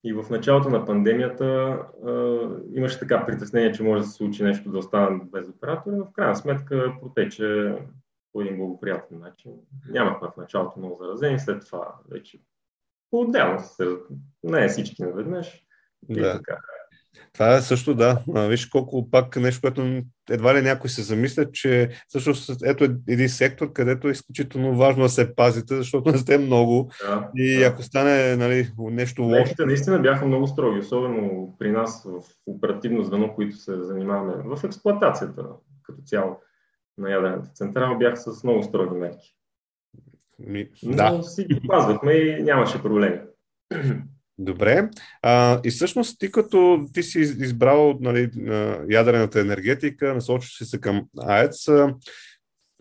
И 0.05 0.13
в 0.13 0.31
началото 0.31 0.69
на 0.69 0.85
пандемията 0.85 1.45
а, 1.45 2.11
имаше 2.73 2.99
така 2.99 3.27
притеснение, 3.27 3.73
че 3.73 3.83
може 3.83 4.03
да 4.03 4.09
се 4.09 4.15
случи 4.15 4.45
нещо 4.45 4.71
да 4.71 4.79
остане 4.79 5.21
без 5.33 5.49
оператори, 5.49 5.97
но 5.97 6.05
в 6.05 6.13
крайна 6.13 6.37
сметка 6.37 6.93
протече 7.01 7.79
по 8.33 8.41
един 8.41 8.57
благоприятен 8.57 9.19
начин. 9.19 9.53
Нямахме 9.89 10.29
в 10.29 10.37
началото 10.37 10.79
много 10.79 10.99
заразени, 11.03 11.39
след 11.39 11.67
това 11.67 11.95
вече 12.11 12.39
отделно 13.13 13.61
се, 13.61 13.89
не 14.45 14.69
всички 14.69 15.03
наведнъж. 15.03 15.67
Да. 16.09 16.33
така. 16.33 16.59
Това 17.33 17.57
е 17.57 17.61
също, 17.61 17.95
да. 17.95 18.23
Виж 18.49 18.67
колко 18.67 19.11
пак 19.11 19.37
нещо, 19.37 19.61
което 19.61 20.03
едва 20.31 20.55
ли 20.55 20.63
някой 20.63 20.91
се 20.91 21.03
замисля, 21.03 21.53
че 21.53 21.91
всъщност 22.09 22.63
ето 22.65 22.85
един 23.09 23.29
сектор, 23.29 23.73
където 23.73 24.09
е 24.09 24.11
изключително 24.11 24.77
важно 24.77 25.03
да 25.03 25.09
се 25.09 25.35
пазите, 25.35 25.77
защото 25.77 26.13
не 26.13 26.19
сте 26.19 26.39
много. 26.39 26.91
Да, 27.07 27.31
и 27.37 27.59
да. 27.59 27.67
ако 27.67 27.83
стане 27.83 28.37
нали, 28.37 28.71
нещо 28.79 29.23
лошо. 29.23 29.41
Леките 29.41 29.67
наистина 29.67 29.99
бяха 29.99 30.27
много 30.27 30.47
строги, 30.47 30.79
особено 30.79 31.55
при 31.59 31.71
нас 31.71 32.05
в 32.05 32.23
оперативно 32.47 33.03
звено, 33.03 33.35
които 33.35 33.57
се 33.57 33.83
занимаваме 33.83 34.57
в 34.57 34.65
експлуатацията 34.65 35.45
като 35.83 36.03
цяло 36.03 36.37
на 36.99 37.13
ядрената 37.13 37.51
централа, 37.55 37.99
бяха 37.99 38.17
с 38.17 38.45
много 38.45 38.63
строги 38.63 38.99
мерки. 38.99 39.35
Ми, 40.39 40.69
Но 40.83 40.97
да. 40.97 41.23
си 41.23 41.45
ги 41.45 41.61
пазвахме 41.69 42.13
и 42.13 42.43
нямаше 42.43 42.83
проблеми. 42.83 43.21
Добре. 44.39 44.91
А, 45.23 45.61
и 45.65 45.71
всъщност 45.71 46.19
ти 46.19 46.31
като 46.31 46.87
ти 46.95 47.03
си 47.03 47.21
избрал 47.21 47.99
нали, 48.01 48.31
ядрената 48.91 49.41
енергетика, 49.41 50.15
насочиш 50.15 50.69
се 50.69 50.81
към 50.81 51.03
АЕЦ, 51.19 51.67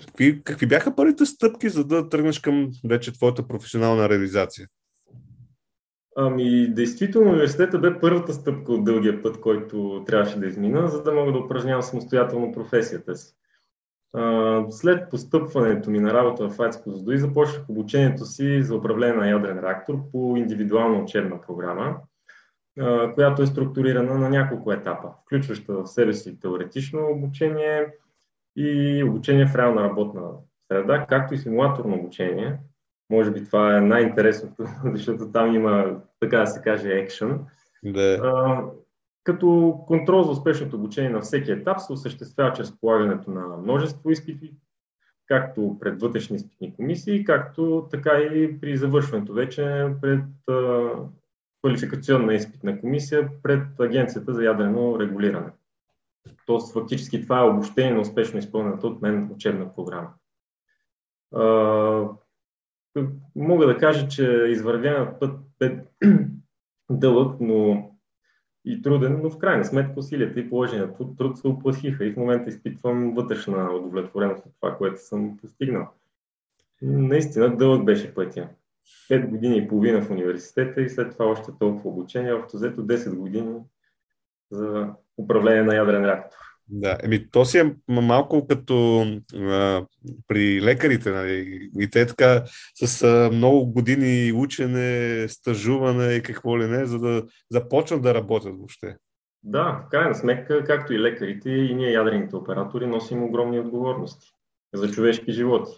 какви, 0.07 0.43
какви 0.43 0.65
бяха 0.65 0.95
първите 0.95 1.25
стъпки, 1.25 1.69
за 1.69 1.85
да 1.85 2.09
тръгнеш 2.09 2.39
към 2.39 2.71
вече 2.83 3.13
твоята 3.13 3.47
професионална 3.47 4.09
реализация? 4.09 4.67
Ами, 6.15 6.73
действително, 6.73 7.29
университета 7.29 7.79
бе 7.79 7.99
първата 7.99 8.33
стъпка 8.33 8.73
от 8.73 8.83
дългия 8.85 9.21
път, 9.23 9.39
който 9.39 10.03
трябваше 10.07 10.39
да 10.39 10.47
измина, 10.47 10.87
за 10.87 11.03
да 11.03 11.11
мога 11.11 11.31
да 11.31 11.37
упражнявам 11.37 11.83
самостоятелно 11.83 12.51
професията 12.51 13.15
си. 13.15 13.33
След 14.69 15.09
постъпването 15.09 15.89
ми 15.89 15.99
на 15.99 16.13
работа 16.13 16.49
в 16.49 16.59
АЕЦ 16.59 16.77
Козлодуй 16.77 17.17
започнах 17.17 17.69
обучението 17.69 18.25
си 18.25 18.63
за 18.63 18.75
управление 18.75 19.15
на 19.15 19.29
ядрен 19.29 19.59
реактор 19.59 20.11
по 20.11 20.37
индивидуална 20.37 21.03
учебна 21.03 21.41
програма, 21.41 21.97
която 23.13 23.41
е 23.41 23.47
структурирана 23.47 24.17
на 24.17 24.29
няколко 24.29 24.71
етапа, 24.71 25.09
включваща 25.25 25.73
в 25.73 25.87
себе 25.87 26.13
си 26.13 26.39
теоретично 26.39 27.07
обучение 27.11 27.87
и 28.55 29.03
обучение 29.03 29.45
в 29.45 29.55
реална 29.55 29.83
работна 29.83 30.21
среда, 30.71 31.05
както 31.09 31.33
и 31.33 31.37
симулаторно 31.37 31.95
обучение. 31.95 32.57
Може 33.09 33.31
би 33.31 33.45
това 33.45 33.77
е 33.77 33.81
най-интересното, 33.81 34.63
защото 34.85 35.31
там 35.31 35.55
има, 35.55 36.01
така 36.19 36.37
да 36.37 36.47
се 36.47 36.61
каже, 36.61 36.89
екшен. 36.89 37.39
Да. 37.83 38.63
Като 39.23 39.79
контрол 39.87 40.23
за 40.23 40.31
успешното 40.31 40.75
обучение 40.75 41.09
на 41.09 41.21
всеки 41.21 41.51
етап 41.51 41.79
се 41.79 41.93
осъществява 41.93 42.53
чрез 42.53 42.79
полагането 42.79 43.31
на 43.31 43.57
множество 43.57 44.11
изпити, 44.11 44.53
както 45.25 45.77
пред 45.79 46.01
вътрешни 46.01 46.35
изпитни 46.35 46.75
комисии, 46.75 47.23
както 47.23 47.87
така 47.91 48.17
и 48.17 48.59
при 48.61 48.77
завършването 48.77 49.33
вече 49.33 49.87
пред 50.01 50.23
а, 50.49 50.89
квалификационна 51.61 52.33
изпитна 52.33 52.79
комисия 52.81 53.29
пред 53.43 53.79
Агенцията 53.79 54.33
за 54.33 54.43
ядрено 54.43 54.99
регулиране. 54.99 55.51
Тоест, 56.45 56.73
фактически 56.73 57.21
това 57.21 57.39
е 57.39 57.49
обобщение 57.49 57.93
на 57.93 58.01
успешно 58.01 58.39
изпълнената 58.39 58.87
от 58.87 59.01
мен 59.01 59.29
учебна 59.31 59.75
програма. 59.75 60.13
А, 61.35 61.43
мога 63.35 63.67
да 63.67 63.77
кажа, 63.77 64.07
че 64.07 64.45
извървяният 64.49 65.19
път 65.19 65.39
е 65.61 65.79
дълъг, 66.89 67.35
но 67.39 67.90
и 68.65 68.81
труден, 68.81 69.19
но 69.23 69.29
в 69.29 69.37
крайна 69.37 69.65
сметка 69.65 69.99
усилията 69.99 70.39
и 70.39 70.49
положения 70.49 70.93
труд, 71.17 71.37
се 71.37 71.47
оплатиха 71.47 72.05
и 72.05 72.11
в 72.11 72.17
момента 72.17 72.49
изпитвам 72.49 73.13
вътрешна 73.13 73.71
удовлетвореност 73.73 74.45
от 74.45 74.51
това, 74.61 74.77
което 74.77 75.01
съм 75.01 75.37
постигнал. 75.37 75.87
Наистина 76.81 77.57
дълъг 77.57 77.85
беше 77.85 78.13
пътя. 78.13 78.49
Пет 79.09 79.29
години 79.29 79.57
и 79.57 79.67
половина 79.67 80.01
в 80.01 80.11
университета 80.11 80.81
и 80.81 80.89
след 80.89 81.11
това 81.11 81.25
още 81.25 81.51
толкова 81.59 81.89
обучение, 81.89 82.33
общо 82.33 82.57
взето 82.57 82.87
10 82.87 83.15
години 83.15 83.59
за 84.51 84.89
управление 85.17 85.63
на 85.63 85.75
ядрен 85.75 86.05
реактор. 86.05 86.37
Да, 86.73 86.97
еми 87.03 87.29
то 87.31 87.45
си 87.45 87.57
е 87.57 87.75
малко 87.87 88.47
като 88.47 89.01
а, 89.35 89.85
при 90.27 90.61
лекарите, 90.61 91.11
нали? 91.11 91.69
И 91.79 91.89
те 91.89 92.05
така 92.05 92.43
с 92.83 93.03
а, 93.03 93.29
много 93.33 93.65
години 93.65 94.31
учене, 94.33 95.27
стажуване 95.29 96.13
и 96.13 96.23
какво 96.23 96.59
ли 96.59 96.67
не, 96.67 96.85
за 96.85 96.99
да 96.99 97.23
започнат 97.49 98.01
да 98.01 98.13
работят 98.13 98.57
въобще. 98.57 98.95
Да, 99.43 99.83
в 99.87 99.89
крайна 99.89 100.15
сметка, 100.15 100.63
както 100.63 100.93
и 100.93 100.99
лекарите, 100.99 101.49
и 101.49 101.75
ние 101.75 101.91
ядрените 101.91 102.35
оператори 102.35 102.87
носим 102.87 103.23
огромни 103.23 103.59
отговорности 103.59 104.27
за 104.73 104.91
човешки 104.91 105.31
животи. 105.31 105.71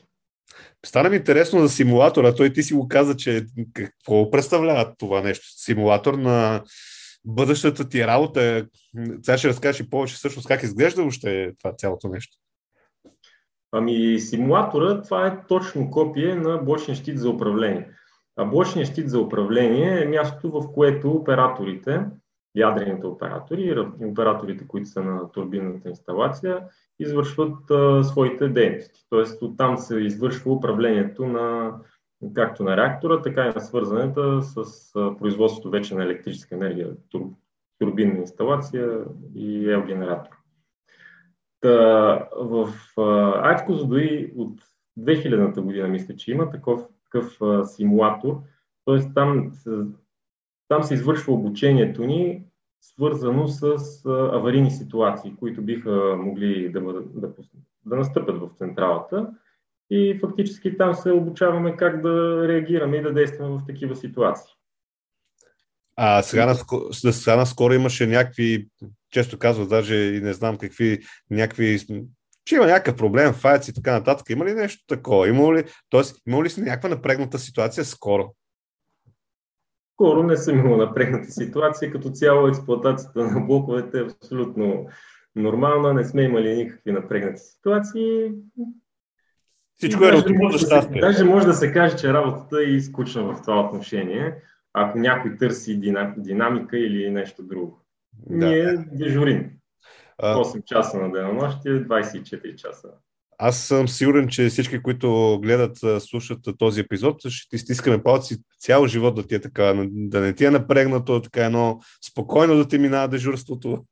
Стана 0.86 1.10
ми 1.10 1.16
интересно 1.16 1.60
за 1.60 1.70
симулатора. 1.70 2.36
Той 2.36 2.54
ти 2.54 2.64
си 2.64 2.74
го 2.74 2.88
каза, 2.88 3.16
че 3.16 3.46
какво 3.74 4.32
представлява 4.32 4.94
това 4.98 5.22
нещо? 5.22 5.46
Симулатор 5.58 6.14
на 6.14 6.64
бъдещата 7.26 7.90
ти 7.90 8.08
работа. 8.08 8.68
Сега 9.22 9.38
ще 9.38 9.48
разкажеш 9.48 9.80
и 9.80 9.90
повече 9.90 10.16
всъщност 10.16 10.48
как 10.48 10.64
изглежда 10.64 11.02
въобще 11.02 11.52
това 11.60 11.76
цялото 11.76 12.08
нещо. 12.08 12.38
Ами 13.72 14.20
симулатора, 14.20 15.02
това 15.02 15.28
е 15.28 15.48
точно 15.48 15.92
копие 15.92 16.36
на 16.36 16.58
блочния 16.58 16.96
щит 16.96 17.20
за 17.20 17.30
управление. 17.30 17.90
А 18.36 18.46
блочният 18.46 18.90
щит 18.90 19.10
за 19.10 19.20
управление 19.20 20.04
е 20.04 20.06
мястото, 20.06 20.62
в 20.62 20.74
което 20.74 21.12
операторите, 21.12 22.06
ядрените 22.56 23.08
оператори, 23.08 23.80
операторите, 24.02 24.68
които 24.68 24.90
са 24.90 25.04
на 25.04 25.32
турбинната 25.32 25.90
инсталация, 25.90 26.60
извършват 27.00 27.72
а, 27.72 28.04
своите 28.04 28.48
дейности. 28.48 29.06
Тоест 29.10 29.42
оттам 29.42 29.78
се 29.78 30.00
извършва 30.00 30.52
управлението 30.52 31.26
на 31.26 31.74
както 32.34 32.64
на 32.64 32.78
реактора, 32.78 33.22
така 33.22 33.46
и 33.46 33.54
на 33.56 33.62
свързаната 33.62 34.42
с 34.42 34.92
производството 34.94 35.70
вече 35.70 35.96
на 35.96 36.04
електрическа 36.04 36.56
енергия, 36.56 36.90
турбинна 37.80 38.20
инсталация 38.20 39.00
и 39.36 39.70
ел 39.70 39.84
генератор. 39.86 40.32
Та, 41.62 42.28
в 42.42 42.70
АЕЦ 43.44 43.64
Козлодуи 43.66 44.34
от 44.38 44.60
2000-та 45.00 45.62
година 45.62 45.88
мисля, 45.88 46.16
че 46.16 46.32
има 46.32 46.50
такъв, 46.50 46.82
такъв 47.04 47.38
симулатор, 47.66 48.42
т.е. 48.86 49.14
Там, 49.14 49.52
там 50.68 50.84
се 50.84 50.94
извършва 50.94 51.34
обучението 51.34 52.04
ни, 52.04 52.44
свързано 52.82 53.48
с 53.48 53.78
аварийни 54.06 54.72
ситуации, 54.72 55.36
които 55.40 55.62
биха 55.62 56.16
могли 56.18 56.70
да, 56.70 56.82
да, 57.14 57.34
да 57.86 57.96
настъпят 57.96 58.38
в 58.38 58.50
централата 58.58 59.30
и 59.90 60.20
фактически 60.22 60.78
там 60.78 60.94
се 60.94 61.12
обучаваме 61.12 61.76
как 61.76 62.02
да 62.02 62.46
реагираме 62.48 62.98
и 62.98 63.02
да 63.02 63.14
действаме 63.14 63.50
в 63.50 63.66
такива 63.68 63.96
ситуации. 63.96 64.54
А 65.96 66.22
сега 66.22 66.46
наскоро, 66.46 66.94
сега 66.94 67.36
наскоро 67.36 67.74
имаше 67.74 68.08
някакви, 68.08 68.68
често 69.12 69.40
казват, 69.40 69.70
даже 69.70 69.96
и 69.96 70.22
не 70.22 70.34
знам 70.34 70.58
какви, 70.58 71.00
някакви, 71.30 71.80
че 72.46 72.56
има 72.56 72.66
някакъв 72.66 72.96
проблем 72.96 73.34
в 73.34 73.46
АЕЦ 73.46 73.68
и 73.68 73.74
така 73.74 73.92
нататък. 73.92 74.30
Има 74.30 74.46
ли 74.46 74.54
нещо 74.54 74.84
такова? 74.88 75.28
Има 75.28 75.54
ли, 75.54 75.64
тоест, 75.90 76.22
има 76.28 76.44
ли 76.44 76.50
си 76.50 76.62
някаква 76.62 76.90
напрегната 76.90 77.40
ситуация 77.40 77.86
скоро? 77.86 78.34
Скоро 79.94 80.24
не 80.24 80.38
съм 80.38 80.60
имал 80.60 80.78
напрегната 80.78 81.32
ситуация. 81.32 81.92
Като 81.92 82.10
цяло 82.10 82.48
експлуатацията 82.48 83.24
на 83.24 83.42
блоковете 83.42 84.00
е 84.00 84.04
абсолютно 84.04 84.88
нормална. 85.36 85.94
Не 85.94 86.06
сме 86.06 86.22
имали 86.22 86.56
никакви 86.56 86.92
напрегнати 86.92 87.42
ситуации. 87.42 88.32
Всичко 89.84 90.06
е 90.06 90.12
рутинно 90.12 90.50
за 90.50 90.58
щастие. 90.58 91.02
Даже 91.02 91.24
може 91.24 91.46
да 91.46 91.54
се 91.54 91.72
каже, 91.72 91.98
че 91.98 92.14
работата 92.14 92.62
е 92.62 92.64
изкучна 92.64 93.24
в 93.24 93.42
това 93.42 93.60
отношение, 93.60 94.36
ако 94.74 95.00
някой 95.00 95.38
търси 95.38 95.80
динамика 96.18 96.78
или 96.78 97.10
нещо 97.10 97.44
друго. 97.44 97.80
Да. 98.30 98.46
Ние 98.46 98.86
дежурим. 98.92 99.52
8 100.22 100.64
часа 100.66 100.98
на 100.98 101.12
денонощие, 101.12 101.72
24 101.72 102.56
часа. 102.56 102.88
Аз 103.38 103.60
съм 103.60 103.88
сигурен, 103.88 104.28
че 104.28 104.50
всички, 104.50 104.82
които 104.82 105.40
гледат, 105.42 105.78
слушат 106.00 106.40
този 106.58 106.82
епизод, 106.82 107.22
ще 107.28 107.50
ти 107.50 107.58
стискаме 107.58 108.04
палци 108.04 108.38
цял 108.60 108.88
живот 108.88 109.16
да 109.16 109.28
ти 109.28 109.36
е 109.36 109.42
така, 109.42 109.88
да 109.92 110.20
не 110.20 110.34
ти 110.34 110.46
е 110.46 110.52
напрегнато, 110.52 111.22
така 111.22 111.46
едно 111.46 111.80
спокойно 112.12 112.56
да 112.56 112.68
ти 112.68 112.78
минава 112.78 113.08
дежурството. 113.08 113.86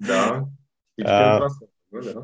Да, 0.00 0.44
всички 0.96 1.12
а, 1.12 1.48
да. 1.92 2.22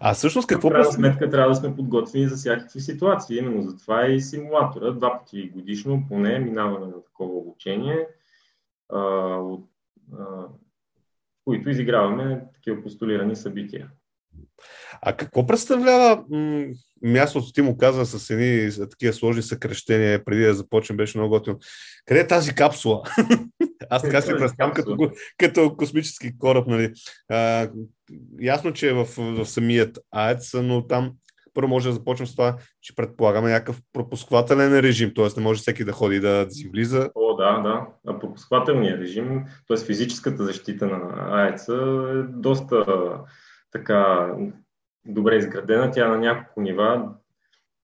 А 0.00 0.14
всъщност 0.14 0.48
какво? 0.48 0.68
В 0.68 0.72
крайна 0.72 0.92
сметка 0.92 1.30
трябва 1.30 1.48
да 1.48 1.54
сме 1.54 1.76
подготвени 1.76 2.28
за 2.28 2.36
всякакви 2.36 2.80
ситуации. 2.80 3.38
Именно 3.38 3.62
затова 3.62 4.06
е 4.06 4.10
и 4.10 4.20
симулатора. 4.20 4.90
Два 4.90 5.18
пъти 5.18 5.48
годишно 5.48 6.04
поне 6.08 6.38
минаваме 6.38 6.86
на 6.86 7.04
такова 7.04 7.34
обучение, 7.34 8.06
а, 8.88 8.98
от, 9.36 9.64
а, 10.18 10.24
които 11.44 11.70
изиграваме 11.70 12.44
такива 12.54 12.82
постулирани 12.82 13.36
събития. 13.36 13.90
А 15.06 15.12
какво 15.12 15.46
представлява 15.46 16.24
м- 16.30 16.64
мястото, 17.02 17.52
ти 17.52 17.62
му 17.62 17.76
каза 17.76 18.06
с 18.06 18.30
едни 18.30 18.70
такива 18.90 19.12
сложни 19.12 19.42
съкрещения, 19.42 20.24
преди 20.24 20.42
да 20.42 20.54
започнем, 20.54 20.96
беше 20.96 21.18
много 21.18 21.30
готино. 21.30 21.58
Къде 22.06 22.20
е 22.20 22.26
тази 22.26 22.54
капсула? 22.54 23.02
Аз 23.90 24.02
така 24.02 24.20
си 24.20 24.32
представям 24.38 24.72
като, 24.72 25.10
като 25.38 25.76
космически 25.76 26.38
кораб. 26.38 26.66
Нали. 26.66 26.92
А, 27.28 27.68
ясно, 28.40 28.72
че 28.72 28.88
е 28.88 28.92
в, 28.92 29.04
в 29.18 29.46
самият 29.46 29.98
АЕЦ, 30.10 30.54
но 30.54 30.86
там 30.86 31.12
първо 31.54 31.68
може 31.68 31.88
да 31.88 31.94
започнем 31.94 32.26
с 32.26 32.32
това, 32.32 32.56
че 32.82 32.94
предполагаме 32.94 33.50
някакъв 33.50 33.80
пропусквателен 33.92 34.80
режим, 34.80 35.12
т.е. 35.16 35.26
не 35.36 35.42
може 35.42 35.60
всеки 35.60 35.84
да 35.84 35.92
ходи 35.92 36.20
да, 36.20 36.44
да 36.44 36.50
си 36.50 36.68
влиза. 36.68 37.10
О, 37.14 37.34
да, 37.36 37.58
да. 37.58 37.86
А 38.06 38.18
пропусквателният 38.18 39.00
режим, 39.00 39.44
т.е. 39.68 39.86
физическата 39.86 40.44
защита 40.44 40.86
на 40.86 41.28
АЕЦ 41.30 41.68
е 41.68 42.22
доста 42.28 42.84
така 43.72 44.28
добре 45.06 45.36
изградена. 45.36 45.90
Тя 45.90 46.06
е 46.06 46.08
на 46.08 46.18
няколко 46.18 46.60
нива. 46.60 47.14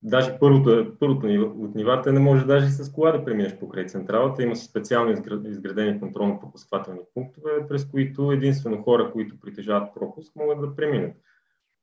Даже 0.03 0.39
първото, 0.39 0.97
първото 1.01 1.27
от 1.59 1.75
нивата 1.75 2.13
не 2.13 2.21
може 2.21 2.47
даже 2.47 2.69
с 2.69 2.93
кола 2.93 3.13
да 3.13 3.25
преминеш 3.25 3.59
покрай 3.59 3.87
централата. 3.87 4.43
Има 4.43 4.57
специално 4.57 5.13
изградени 5.45 6.01
контролно-пропусквателни 6.01 7.01
пунктове, 7.15 7.69
през 7.69 7.85
които 7.85 8.33
единствено 8.33 8.83
хора, 8.83 9.11
които 9.13 9.41
притежават 9.41 9.95
пропуск, 9.95 10.37
могат 10.37 10.61
да 10.61 10.77
преминат. 10.77 11.13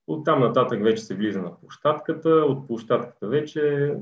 От 0.08 0.26
там 0.26 0.40
нататък 0.40 0.84
вече 0.84 1.04
се 1.04 1.16
влиза 1.16 1.42
на 1.42 1.60
площадката, 1.60 2.30
от 2.30 2.68
площадката 2.68 3.28
вече 3.28 3.94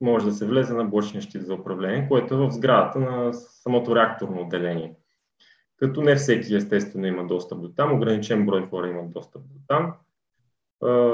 може 0.00 0.26
да 0.26 0.32
се 0.32 0.46
влезе 0.46 0.74
на 0.74 0.84
блочния 0.84 1.22
щит 1.22 1.46
за 1.46 1.54
управление, 1.54 2.08
което 2.08 2.34
е 2.34 2.36
в 2.36 2.50
сградата 2.50 2.98
на 2.98 3.32
самото 3.32 3.96
реакторно 3.96 4.42
отделение. 4.42 4.94
Като 5.76 6.02
не 6.02 6.14
всеки 6.16 6.54
естествено 6.54 7.06
има 7.06 7.26
достъп 7.26 7.60
до 7.60 7.68
там, 7.68 7.92
ограничен 7.92 8.46
брой 8.46 8.66
хора 8.66 8.88
имат 8.88 9.12
достъп 9.12 9.42
до 9.42 9.58
там. 9.68 9.94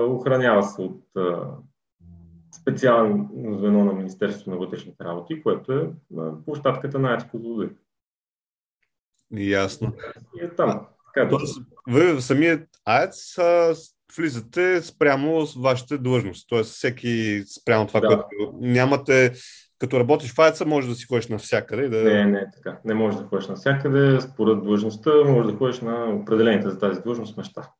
Охранява 0.09 0.63
се 0.63 0.83
от 0.83 1.03
специално 2.61 3.31
звено 3.59 3.85
на 3.85 3.93
Министерството 3.93 4.51
на 4.51 4.57
вътрешните 4.57 5.05
работи, 5.05 5.43
което 5.43 5.73
е 5.73 5.91
на 6.11 6.45
площадката 6.45 6.99
на 6.99 7.15
Ачко 7.15 7.39
Злодой. 7.39 7.71
Ясно. 9.33 9.93
И 10.41 10.45
е 10.45 10.55
там. 10.55 10.87
Така, 11.15 11.29
Тоест, 11.29 11.63
вие 11.89 12.13
в 12.13 12.23
самият 12.23 12.69
АЕЦ 12.85 13.37
влизате 14.17 14.83
спрямо 14.83 15.47
с 15.47 15.55
вашите 15.55 15.99
длъжности. 15.99 16.47
Тоест, 16.49 16.71
всеки 16.71 17.45
спрямо 17.61 17.87
това, 17.87 18.01
да. 18.01 18.07
което 18.07 18.59
нямате 18.61 19.33
като 19.79 20.01
работиш 20.01 20.35
в 20.35 20.39
АЕЦа, 20.39 20.65
може 20.65 20.89
да 20.89 20.95
си 20.95 21.07
ходиш 21.07 21.29
навсякъде. 21.29 21.89
Да... 21.89 22.03
Не, 22.03 22.25
не, 22.25 22.51
така. 22.57 22.81
Не 22.85 22.95
може 22.95 23.17
да 23.17 23.25
ходиш 23.25 23.49
навсякъде. 23.49 24.21
Според 24.21 24.63
длъжността, 24.63 25.11
може 25.27 25.53
да 25.53 25.57
ходиш 25.57 25.81
на 25.81 26.15
определените 26.23 26.71
за 26.71 26.79
тази 26.79 27.01
длъжност 27.01 27.37
места. 27.37 27.71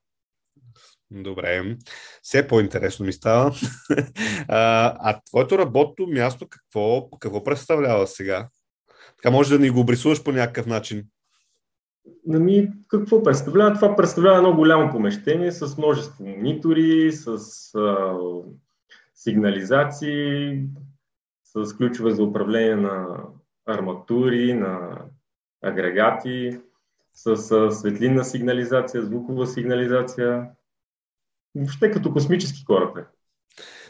Добре. 1.15 1.77
Все 2.23 2.49
по-интересно 2.49 3.07
ми 3.07 3.13
става. 3.13 3.55
а, 4.49 4.95
а 5.01 5.21
твоето 5.21 5.59
работно 5.59 6.07
място 6.07 6.47
какво, 6.49 7.11
какво 7.21 7.45
представлява 7.45 8.07
сега? 8.07 8.49
Така 9.17 9.31
може 9.31 9.51
да 9.51 9.59
ни 9.59 9.71
го 9.71 9.81
обрисуваш 9.81 10.23
по 10.23 10.33
някакъв 10.33 10.67
начин. 10.67 11.05
Ами, 12.35 12.71
какво 12.89 13.23
представлява? 13.23 13.75
Това 13.75 13.97
представлява 13.97 14.37
едно 14.37 14.55
голямо 14.55 14.91
помещение 14.91 15.53
с 15.53 15.79
множество 15.79 16.25
монитори, 16.25 17.13
с 17.13 17.37
а, 17.75 18.17
сигнализации, 19.15 20.63
с 21.45 21.77
ключове 21.77 22.11
за 22.11 22.23
управление 22.23 22.77
на 22.77 23.07
арматури, 23.67 24.55
на 24.55 24.99
агрегати, 25.63 26.61
с, 27.15 27.37
с 27.37 27.71
светлинна 27.71 28.25
сигнализация, 28.25 29.03
звукова 29.03 29.47
сигнализация, 29.47 30.47
въобще 31.55 31.91
като 31.91 32.13
космически 32.13 32.65
кораб 32.65 32.97
е. 32.97 33.05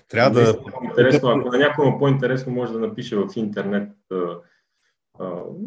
Трябва 0.08 0.40
да... 0.40 0.58
Интересно, 0.84 1.28
ако 1.28 1.50
на 1.50 1.58
някой 1.58 1.88
е 1.88 1.98
по-интересно, 1.98 2.52
може 2.52 2.72
да 2.72 2.78
напише 2.78 3.16
в 3.16 3.28
интернет, 3.36 3.92
в 4.10 4.42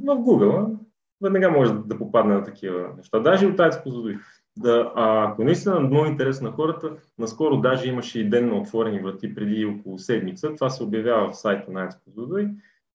Google, 0.05 0.77
веднага 1.21 1.51
може 1.51 1.73
да 1.73 1.97
попадне 1.97 2.33
на 2.33 2.43
такива 2.43 2.89
неща. 2.97 3.19
Даже 3.19 3.45
от 3.45 3.57
тази 3.57 3.79
позадой. 3.83 4.17
Да, 4.57 4.91
а, 4.95 5.31
ако 5.31 5.43
наистина 5.43 5.79
много 5.79 6.05
интересно 6.05 6.49
на 6.49 6.55
хората, 6.55 6.91
наскоро 7.19 7.61
даже 7.61 7.89
имаше 7.89 8.19
и 8.19 8.29
ден 8.29 8.49
на 8.49 8.55
отворени 8.55 8.99
врати 8.99 9.35
преди 9.35 9.65
около 9.65 9.99
седмица. 9.99 10.55
Това 10.55 10.69
се 10.69 10.83
обявява 10.83 11.31
в 11.31 11.37
сайта 11.37 11.71
на 11.71 11.89
Зудой. 12.07 12.49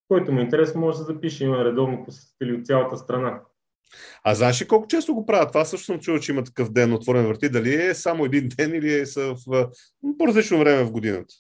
Който 0.09 0.33
му 0.33 0.39
е 0.39 0.43
интересно, 0.43 0.81
може 0.81 0.99
да 0.99 1.05
запише. 1.05 1.45
Има 1.45 1.65
редовно 1.65 2.05
посетители 2.05 2.53
от 2.53 2.67
цялата 2.67 2.97
страна. 2.97 3.41
А 4.25 4.35
знаеш 4.35 4.63
ли 4.63 4.69
колко 4.69 4.89
често 4.89 5.15
го 5.15 5.27
правят? 5.27 5.49
Това 5.49 5.65
също 5.65 5.85
съм 5.85 6.01
чул, 6.01 6.19
че 6.19 6.33
има 6.33 6.45
такъв 6.45 6.73
ден 6.73 6.93
отворен 6.93 7.27
врати. 7.27 7.49
Дали 7.49 7.75
е 7.75 7.95
само 7.95 8.25
един 8.25 8.49
ден 8.57 8.75
или 8.75 8.93
е 8.93 9.05
в 9.47 9.69
по-различно 10.19 10.59
време 10.59 10.85
в 10.85 10.93
годината? 10.93 11.35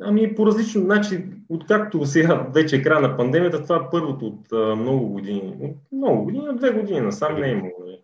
Ами 0.00 0.34
по 0.34 0.46
различно 0.46 0.84
начин, 0.84 1.42
откакто 1.48 2.06
сега 2.06 2.46
вече 2.54 2.76
е 2.76 2.82
края 2.82 3.00
на 3.00 3.16
пандемията, 3.16 3.62
това 3.62 3.76
е 3.76 3.90
първото 3.90 4.26
от 4.26 4.52
а, 4.52 4.76
много 4.76 5.08
години. 5.08 5.56
От 5.60 5.76
много 5.92 6.24
години, 6.24 6.48
от 6.48 6.56
две 6.56 6.70
години 6.70 7.00
насам 7.00 7.40
не 7.40 7.48
е 7.48 7.52
имало 7.52 7.72
нали, 7.80 7.98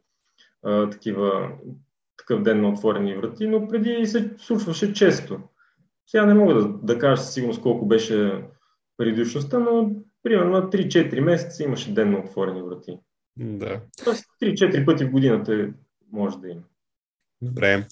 а, 0.62 0.90
такива, 0.90 1.52
такъв 2.16 2.42
ден 2.42 2.60
на 2.60 2.68
отворени 2.68 3.16
врати, 3.16 3.46
но 3.46 3.68
преди 3.68 4.06
се 4.06 4.30
случваше 4.38 4.92
често. 4.92 5.40
Сега 6.06 6.26
не 6.26 6.34
мога 6.34 6.54
да, 6.54 6.68
да 6.68 6.98
кажа 6.98 7.22
със 7.22 7.34
сигурност 7.34 7.62
колко 7.62 7.86
беше 7.86 8.44
предишността, 8.96 9.58
но 9.58 9.90
примерно 10.22 10.50
на 10.50 10.70
3-4 10.70 11.20
месеца 11.20 11.62
имаше 11.62 11.94
ден 11.94 12.10
на 12.10 12.18
отворени 12.18 12.62
врати. 12.62 12.98
Да. 13.36 13.80
Тоест 14.04 14.24
3-4 14.42 14.86
пъти 14.86 15.04
в 15.04 15.10
годината 15.10 15.68
може 16.12 16.38
да 16.38 16.48
има. 16.48 16.62
Добре. 17.42 17.86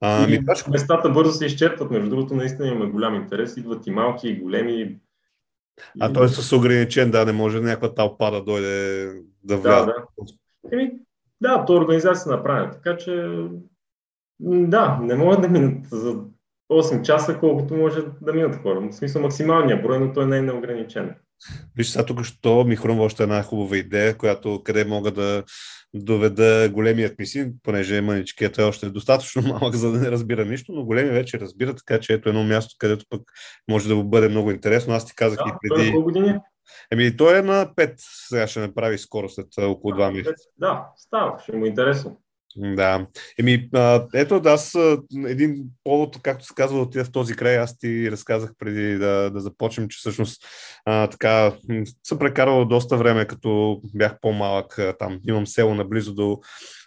А, 0.00 0.26
ми... 0.26 0.40
Местата 0.70 1.10
бързо 1.10 1.32
се 1.32 1.46
изчерпват, 1.46 1.90
между 1.90 2.10
другото, 2.10 2.34
наистина 2.34 2.68
имаме 2.68 2.90
голям 2.90 3.14
интерес. 3.14 3.56
Идват 3.56 3.86
и 3.86 3.90
малки, 3.90 4.28
и 4.28 4.40
големи. 4.40 4.98
А 6.00 6.10
и... 6.10 6.12
той 6.12 6.24
е 6.24 6.28
с 6.28 6.52
ограничен, 6.52 7.10
да, 7.10 7.24
не 7.24 7.32
може 7.32 7.60
някаква 7.60 7.94
тълпа 7.94 8.30
да 8.30 8.44
дойде 8.44 9.12
да 9.44 9.56
вляза. 9.56 9.86
Да, 9.86 9.92
да. 9.92 10.76
Еми, 10.76 10.92
да, 11.40 11.64
то 11.64 11.76
организация 11.76 12.32
направена, 12.32 12.70
така 12.70 12.96
че 12.96 13.28
да, 14.40 14.98
не 15.02 15.14
могат 15.14 15.42
да 15.42 15.48
минат 15.48 15.86
за 15.86 16.24
8 16.70 17.02
часа, 17.02 17.38
колкото 17.38 17.74
може 17.74 18.02
да 18.20 18.32
минат 18.32 18.56
хора. 18.56 18.80
В 18.80 18.92
смисъл 18.92 19.22
максималния 19.22 19.82
брой, 19.82 19.98
но 19.98 20.12
той 20.12 20.26
не 20.26 20.38
е 20.38 20.42
неограничен. 20.42 21.14
Виж, 21.76 21.88
сега 21.88 22.06
тук 22.06 22.24
що 22.24 22.64
ми 22.64 22.76
хрумва 22.76 23.04
още 23.04 23.22
една 23.22 23.42
хубава 23.42 23.76
идея, 23.76 24.18
която 24.18 24.62
къде 24.64 24.84
мога 24.84 25.10
да 25.10 25.44
доведа 25.94 26.70
големият 26.72 27.18
ми 27.18 27.26
син, 27.26 27.54
понеже 27.62 28.00
мъничкият 28.00 28.58
е 28.58 28.62
още 28.62 28.90
достатъчно 28.90 29.42
малък, 29.60 29.74
за 29.74 29.92
да 29.92 29.98
не 29.98 30.10
разбира 30.10 30.44
нищо, 30.44 30.72
но 30.72 30.84
големи 30.84 31.10
вече 31.10 31.40
разбира, 31.40 31.74
така 31.74 32.00
че 32.00 32.12
ето 32.12 32.28
едно 32.28 32.44
място, 32.44 32.74
където 32.78 33.04
пък 33.10 33.22
може 33.70 33.88
да 33.88 34.04
бъде 34.04 34.28
много 34.28 34.50
интересно. 34.50 34.94
Аз 34.94 35.06
ти 35.06 35.14
казах 35.14 35.38
да, 35.38 35.44
и 35.48 35.68
преди... 35.68 35.90
години? 35.90 36.38
Еми, 36.92 37.16
той 37.16 37.38
е 37.38 37.42
на 37.42 37.66
5, 37.66 37.94
сега 38.28 38.46
ще 38.46 38.60
направи 38.60 38.98
скоро 38.98 39.28
след 39.28 39.46
около 39.58 39.94
2 39.94 40.12
месеца. 40.12 40.44
Да, 40.58 40.86
става, 40.96 41.38
ще 41.42 41.56
му 41.56 41.64
е 41.64 41.68
интересно. 41.68 42.20
Да. 42.56 43.06
Еми, 43.38 43.68
а, 43.74 44.06
ето, 44.14 44.40
да, 44.40 44.50
аз 44.50 44.76
един 45.26 45.64
повод, 45.84 46.18
както 46.22 46.44
се 46.44 46.54
казва, 46.54 46.80
отида 46.80 47.04
в 47.04 47.12
този 47.12 47.34
край, 47.34 47.58
аз 47.58 47.78
ти 47.78 48.10
разказах 48.10 48.52
преди 48.58 48.98
да, 48.98 49.30
да 49.30 49.40
започнем, 49.40 49.88
че 49.88 49.98
всъщност 49.98 50.44
а, 50.84 51.06
така 51.06 51.52
съм 52.06 52.18
прекарал 52.18 52.64
доста 52.64 52.96
време, 52.96 53.26
като 53.26 53.80
бях 53.94 54.20
по-малък 54.20 54.78
там. 54.98 55.20
Имам 55.28 55.46
село 55.46 55.74
наблизо 55.74 56.14
до 56.14 56.38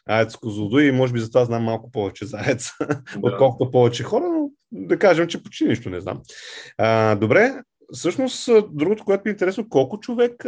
Аец 0.06 0.36
Козлодо 0.36 0.80
и 0.80 0.92
може 0.92 1.14
би 1.14 1.20
за 1.20 1.28
това 1.28 1.46
знам 1.46 1.64
малко 1.64 1.92
повече 1.92 2.26
за 2.26 2.38
Аец, 2.38 2.72
да. 2.80 3.02
отколкото 3.22 3.72
повече 3.72 4.04
хора, 4.04 4.26
но 4.26 4.50
да 4.72 5.00
кажем, 5.00 5.28
че 5.28 5.44
почти 5.44 5.66
нищо 5.66 5.90
не 5.90 6.02
знам. 6.02 6.22
А, 6.78 7.16
добре, 7.16 7.54
всъщност, 7.94 8.50
другото, 8.72 9.06
което 9.06 9.22
ми 9.26 9.30
е 9.30 9.32
интересно, 9.32 9.70
колко 9.70 10.00
човек, 10.00 10.46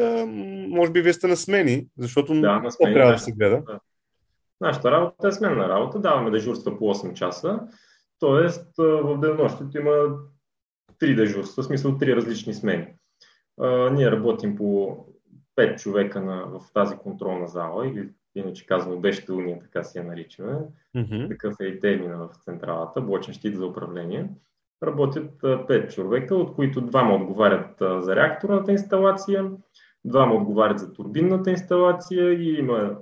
може 0.67 0.91
би 0.91 1.01
вие 1.01 1.13
сте 1.13 1.27
на 1.27 1.35
смени, 1.37 1.85
защото 1.97 2.33
да, 2.33 2.59
на 2.59 2.71
смени, 2.71 2.93
трябва 2.93 3.11
да, 3.11 3.17
да 3.17 3.23
се 3.23 3.31
гледа. 3.31 3.63
Да. 3.67 3.79
Нашата 4.61 4.91
работа 4.91 5.27
е 5.27 5.31
сменна 5.31 5.69
работа, 5.69 5.99
даваме 5.99 6.31
дежурства 6.31 6.77
по 6.77 6.85
8 6.85 7.13
часа, 7.13 7.59
т.е. 8.19 8.47
в 8.83 9.17
денонощието 9.17 9.77
има 9.77 9.91
три 10.99 11.15
дежурства, 11.15 11.63
в 11.63 11.65
смисъл 11.65 11.97
три 11.97 12.15
различни 12.15 12.53
смени. 12.53 12.87
А, 13.61 13.89
ние 13.89 14.11
работим 14.11 14.55
по 14.55 14.97
5 15.57 15.81
човека 15.81 16.21
на, 16.21 16.45
в 16.45 16.61
тази 16.73 16.95
контролна 16.95 17.47
зала, 17.47 17.87
или 17.87 18.09
иначе 18.35 18.65
казваме 18.65 19.01
беше 19.01 19.31
уния, 19.31 19.59
така 19.59 19.83
си 19.83 19.97
я 19.97 20.03
наричаме. 20.03 20.59
Mm-hmm. 20.95 21.27
Такъв 21.27 21.55
е 21.61 21.65
и 21.65 21.79
термина 21.79 22.17
в 22.17 22.35
централата, 22.43 23.01
блочен 23.01 23.33
щит 23.33 23.57
за 23.57 23.65
управление. 23.65 24.29
Работят 24.83 25.41
5 25.41 25.93
човека, 25.93 26.35
от 26.35 26.55
които 26.55 26.81
двама 26.81 27.15
отговарят 27.15 27.75
за 27.79 28.15
реакторната 28.15 28.71
инсталация, 28.71 29.51
двама 30.05 30.35
отговарят 30.35 30.79
за 30.79 30.93
турбинната 30.93 31.51
инсталация 31.51 32.33
и 32.33 32.59
има 32.59 32.97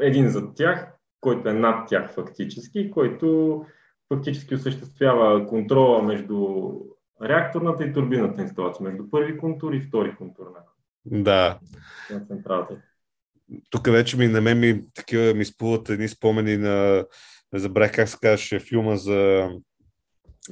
един 0.00 0.28
зад 0.28 0.54
тях, 0.56 0.92
който 1.20 1.48
е 1.48 1.52
над 1.52 1.88
тях 1.88 2.14
фактически, 2.14 2.90
който 2.90 3.64
фактически 4.14 4.54
осъществява 4.54 5.46
контрола 5.46 6.02
между 6.02 6.70
реакторната 7.22 7.84
и 7.84 7.92
турбината 7.92 8.42
инсталация, 8.42 8.84
между 8.84 9.10
първи 9.10 9.38
контур 9.38 9.72
и 9.72 9.80
втори 9.80 10.16
контур 10.16 10.46
на, 10.46 10.60
да. 11.22 11.58
на 12.10 12.26
централата. 12.26 12.82
Тук 13.70 13.86
вече 13.86 14.16
ми 14.16 14.28
на 14.28 14.40
мен 14.40 14.60
ми, 14.60 14.84
такива 14.94 15.34
ми 15.34 15.44
спуват 15.44 15.88
едни 15.88 16.08
спомени 16.08 16.56
на, 16.56 17.04
забравих 17.54 17.92
как 17.92 18.08
се 18.08 18.18
казваше 18.22 18.60
филма 18.60 18.96
за 18.96 19.50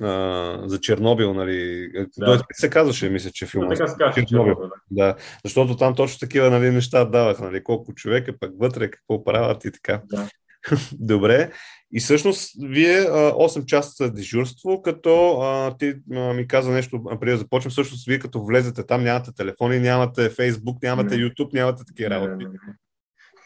а, 0.02 0.62
за 0.66 0.80
Чернобил, 0.80 1.34
нали? 1.34 1.88
Да. 2.18 2.24
Той 2.24 2.38
се 2.52 2.70
казваше, 2.70 3.10
мисля, 3.10 3.30
че 3.30 3.46
филма. 3.46 3.68
така 3.68 3.88
се 3.88 3.96
казваше 3.98 4.26
Чернобил. 4.26 4.54
Да. 4.54 4.70
да. 4.90 5.14
Защото 5.44 5.76
там 5.76 5.94
точно 5.94 6.18
такива 6.18 6.50
нали, 6.50 6.70
неща 6.70 7.04
даваха, 7.04 7.44
нали? 7.44 7.64
Колко 7.64 7.94
човека 7.94 8.32
пък 8.40 8.52
вътре, 8.60 8.90
какво 8.90 9.24
правят 9.24 9.64
и 9.64 9.72
така. 9.72 10.02
Да. 10.04 10.28
Добре. 10.92 11.50
И 11.92 12.00
всъщност 12.00 12.50
вие 12.62 13.00
8 13.00 13.64
часа 13.64 14.10
дежурство, 14.10 14.82
като 14.82 15.40
а, 15.40 15.76
ти 15.76 15.94
а, 16.14 16.32
ми 16.32 16.48
каза 16.48 16.70
нещо 16.70 17.04
преди 17.20 17.32
да 17.32 17.38
започнем, 17.38 17.70
всъщност 17.70 18.06
вие 18.06 18.18
като 18.18 18.44
влезете 18.44 18.86
там 18.86 19.04
нямате 19.04 19.34
телефони, 19.34 19.78
нямате 19.78 20.28
Фейсбук, 20.28 20.82
нямате 20.82 21.16
не. 21.16 21.22
YouTube, 21.22 21.54
нямате 21.54 21.82
такива 21.86 22.10
работи. 22.10 22.44
Не, 22.44 22.50
не, 22.50 22.58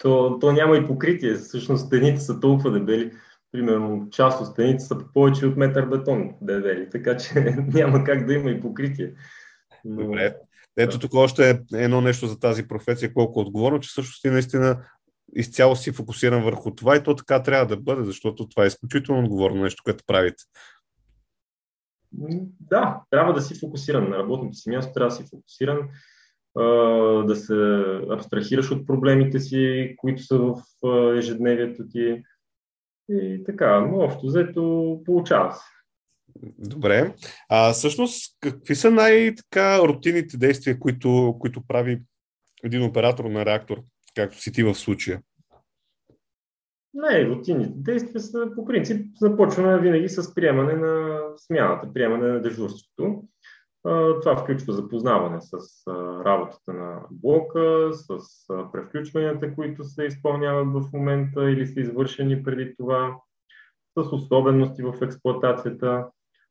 То, 0.03 0.39
то 0.41 0.53
няма 0.53 0.77
и 0.77 0.87
покритие. 0.87 1.35
Всъщност 1.35 1.87
стените 1.87 2.21
са 2.21 2.41
толкова 2.41 2.71
дебели. 2.71 3.13
Примерно 3.53 4.11
част 4.11 4.41
от 4.41 4.47
стените 4.47 4.85
са 4.85 4.99
повече 5.15 5.47
от 5.47 5.57
метър 5.57 5.87
бетон 5.87 6.35
дебели, 6.41 6.91
така 6.91 7.17
че 7.17 7.35
няма 7.75 8.05
как 8.05 8.27
да 8.27 8.35
има 8.35 8.51
и 8.51 8.61
покритие. 8.61 9.13
Но... 9.85 10.03
Добре. 10.03 10.37
Ето 10.77 10.99
тук 10.99 11.15
още 11.15 11.51
е 11.51 11.59
едно 11.75 12.01
нещо 12.01 12.27
за 12.27 12.41
тази 12.41 12.69
професия, 12.69 13.15
колко 13.15 13.41
е 13.41 13.43
отговорно, 13.43 13.81
че 13.81 13.89
всъщност 13.89 14.23
ти 14.23 14.31
наистина 14.31 14.85
изцяло 15.35 15.77
си 15.77 15.93
фокусиран 15.93 16.45
върху 16.45 16.75
това 16.75 16.97
и 16.97 17.03
то 17.03 17.15
така 17.15 17.43
трябва 17.43 17.67
да 17.67 17.77
бъде, 17.77 18.05
защото 18.05 18.49
това 18.49 18.65
е 18.65 18.67
изключително 18.67 19.25
отговорно 19.25 19.63
нещо, 19.63 19.83
което 19.85 20.05
правите. 20.07 20.45
Да, 22.61 23.01
трябва 23.11 23.33
да 23.33 23.41
си 23.41 23.59
фокусиран. 23.59 24.09
На 24.11 24.19
работното 24.19 24.55
си 24.55 24.71
място 24.71 24.93
трябва 24.93 25.09
да 25.09 25.15
си 25.15 25.31
фокусиран, 25.31 25.89
да 27.27 27.37
се 27.37 27.55
абстрахираш 28.11 28.71
от 28.71 28.87
проблемите 28.87 29.41
си, 29.41 29.95
които 29.97 30.23
са 30.23 30.39
в 30.39 30.55
ежедневието 31.19 31.89
ти. 31.89 32.23
И 33.09 33.45
така, 33.45 33.81
но 33.81 33.99
общо 33.99 34.27
взето 34.27 35.01
получава 35.05 35.53
се. 35.53 35.61
Добре. 36.59 37.15
А 37.49 37.73
всъщност, 37.73 38.37
какви 38.41 38.75
са 38.75 38.91
най-така 38.91 39.79
рутинните 39.79 40.37
действия, 40.37 40.79
които, 40.79 41.37
които 41.41 41.67
прави 41.69 42.03
един 42.65 42.83
оператор 42.83 43.25
на 43.25 43.47
реактор 43.47 43.83
както 44.15 44.41
си 44.41 44.53
ти 44.53 44.63
в 44.63 44.75
случая? 44.75 45.23
Не, 46.95 47.27
рутинните 47.27 47.73
действия 47.77 48.21
са 48.21 48.51
по 48.57 48.65
принцип 48.65 49.07
започваме 49.21 49.81
винаги 49.81 50.09
с 50.09 50.35
приемане 50.35 50.73
на 50.73 51.21
смяната, 51.37 51.93
приемане 51.93 52.29
на 52.29 52.43
дежурството. 52.43 53.23
Това 54.23 54.37
включва 54.37 54.73
запознаване 54.73 55.39
с 55.41 55.53
работата 56.25 56.73
на 56.73 57.01
блока, 57.11 57.91
с 57.93 58.19
превключванията, 58.73 59.55
които 59.55 59.85
се 59.85 60.05
изпълняват 60.05 60.69
в 60.73 60.93
момента 60.93 61.51
или 61.51 61.67
са 61.67 61.81
извършени 61.81 62.43
преди 62.43 62.75
това, 62.77 63.17
с 63.99 64.13
особености 64.13 64.83
в 64.83 64.95
експлуатацията. 65.03 66.07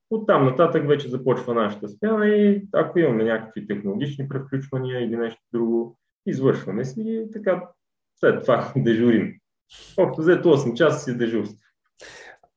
От 0.10 0.28
там 0.28 0.46
нататък 0.46 0.88
вече 0.88 1.10
започва 1.10 1.54
нашата 1.54 1.90
смяна 1.90 2.28
и 2.28 2.68
ако 2.74 3.00
имаме 3.00 3.24
някакви 3.24 3.68
технологични 3.68 4.28
превключвания 4.28 5.06
или 5.06 5.18
нещо 5.18 5.42
друго, 5.54 5.98
извършваме 6.26 6.86
си 6.86 7.04
и 7.06 7.32
така 7.32 7.64
след 8.16 8.42
това 8.42 8.74
дежурим. 8.78 9.34
Общо 9.98 10.22
взето 10.22 10.58
8 10.58 10.74
часа 10.74 11.00
си 11.00 11.18
дежурство. 11.18 11.67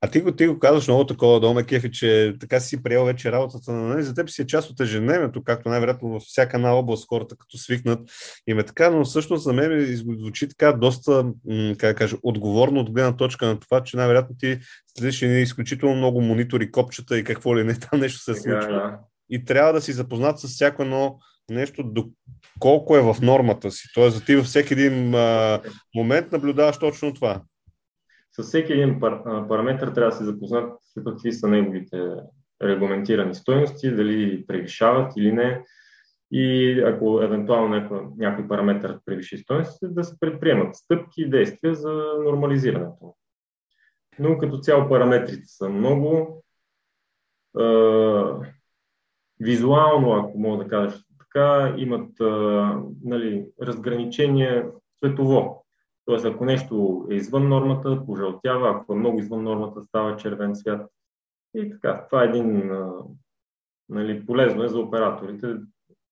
А 0.03 0.09
ти 0.09 0.21
го, 0.21 0.33
ти 0.33 0.47
го 0.47 0.59
казваш 0.59 0.89
много 0.89 1.07
такова 1.07 1.41
дома, 1.41 1.63
Кефи, 1.63 1.91
че 1.91 2.35
така 2.41 2.61
си 2.61 2.83
приел 2.83 3.05
вече 3.05 3.33
работата 3.33 3.73
на 3.73 3.89
нали, 3.89 4.03
за 4.03 4.15
теб 4.15 4.31
си 4.31 4.43
е 4.43 4.47
част 4.47 4.71
от 4.71 4.81
ежедневието, 4.81 5.45
както 5.45 5.69
най-вероятно 5.69 6.09
във 6.09 6.23
всяка 6.23 6.57
една 6.57 6.73
област 6.73 7.09
хората 7.09 7.37
като 7.37 7.59
свикнат 7.59 8.11
им 8.47 8.59
е 8.59 8.63
така, 8.63 8.91
но 8.91 9.05
всъщност 9.05 9.45
за 9.45 9.53
мен 9.53 9.97
звучи 9.97 10.49
така 10.49 10.73
доста, 10.73 11.33
как 11.79 11.91
да 11.91 11.95
кажа, 11.95 12.17
отговорно 12.23 12.81
от 12.81 12.93
гледна 12.93 13.17
точка 13.17 13.47
на 13.47 13.61
това, 13.61 13.83
че 13.83 13.97
най-вероятно 13.97 14.37
ти 14.39 14.59
следиш 14.99 15.23
изключително 15.23 15.97
много 15.97 16.21
монитори, 16.21 16.71
копчета 16.71 17.19
и 17.19 17.25
какво 17.25 17.59
ли 17.59 17.65
не 17.65 17.75
там 17.75 18.01
нещо 18.01 18.19
се 18.19 18.35
случва. 18.35 18.73
Да. 18.73 18.99
И 19.31 19.45
трябва 19.45 19.73
да 19.73 19.81
си 19.81 19.93
запознат 19.93 20.39
с 20.39 20.49
всяко 20.49 20.83
едно 20.83 21.19
нещо, 21.51 21.83
доколко 21.83 22.97
е 22.97 23.01
в 23.01 23.17
нормата 23.23 23.71
си. 23.71 23.89
Тоест, 23.95 24.27
ти 24.27 24.37
във 24.37 24.47
всеки 24.47 24.73
един 24.73 25.15
а, 25.15 25.61
момент 25.95 26.33
наблюдаваш 26.33 26.79
точно 26.79 27.15
това. 27.15 27.43
С 28.33 28.43
всеки 28.43 28.73
един 28.73 29.01
пар, 29.01 29.23
параметр 29.49 29.93
трябва 29.93 30.11
да 30.11 30.17
се 30.17 30.25
запознат 30.25 30.73
какви 31.07 31.33
са 31.33 31.49
неговите 31.49 32.15
регламентирани 32.63 33.35
стоености, 33.35 33.95
дали 33.95 34.47
превишават 34.47 35.13
или 35.17 35.33
не. 35.33 35.65
И 36.33 36.81
ако 36.87 37.23
евентуално 37.23 37.69
някой, 37.69 38.01
някой 38.17 38.49
параметр 38.49 38.99
превиши 39.05 39.39
стоености, 39.39 39.87
да 39.89 40.05
се 40.05 40.21
предприемат 40.21 40.75
стъпки 40.75 41.23
и 41.23 41.31
действия 41.31 41.75
за 41.75 42.15
нормализирането. 42.25 43.15
Но 44.19 44.39
като 44.39 44.59
цяло 44.59 44.89
параметрите 44.89 45.45
са 45.47 45.69
много. 45.69 46.43
Е, 47.61 47.65
визуално, 49.41 50.13
ако 50.13 50.39
мога 50.39 50.65
да 50.65 50.71
кажа 50.71 50.99
така 51.19 51.75
имат 51.77 52.21
а, 52.21 52.25
нали, 53.05 53.47
разграничение 53.63 54.67
цветово. 54.99 55.67
Тоест, 56.11 56.25
ако 56.25 56.45
нещо 56.45 57.07
е 57.11 57.15
извън 57.15 57.49
нормата, 57.49 58.03
пожълтява, 58.07 58.71
ако 58.71 58.93
е 58.93 58.97
много 58.97 59.19
извън 59.19 59.43
нормата, 59.43 59.83
става 59.83 60.17
червен 60.17 60.55
цвят. 60.55 60.91
И 61.55 61.71
така, 61.71 62.07
това 62.11 62.23
е 62.23 62.27
един, 62.27 62.71
нали, 63.89 64.27
полезно 64.27 64.65
е 64.65 64.69
за 64.69 64.79
операторите, 64.79 65.55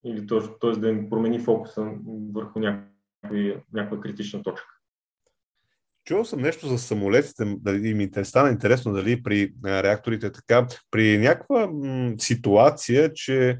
или 0.04 0.26
т.е. 0.26 0.70
да 0.70 0.88
им 0.88 1.10
промени 1.10 1.38
фокуса 1.38 1.92
върху 2.32 2.58
някой, 2.58 3.62
някаква 3.72 4.00
критична 4.00 4.42
точка. 4.42 4.68
Чувал 6.04 6.24
съм 6.24 6.40
нещо 6.40 6.66
за 6.66 6.78
самолетите, 6.78 7.56
дали 7.58 7.94
ми 7.94 8.10
стана 8.24 8.50
интересно 8.50 8.92
дали 8.92 9.22
при 9.22 9.54
реакторите 9.64 10.32
така, 10.32 10.66
при 10.90 11.18
някаква 11.18 11.66
м- 11.66 12.14
ситуация, 12.18 13.12
че 13.12 13.58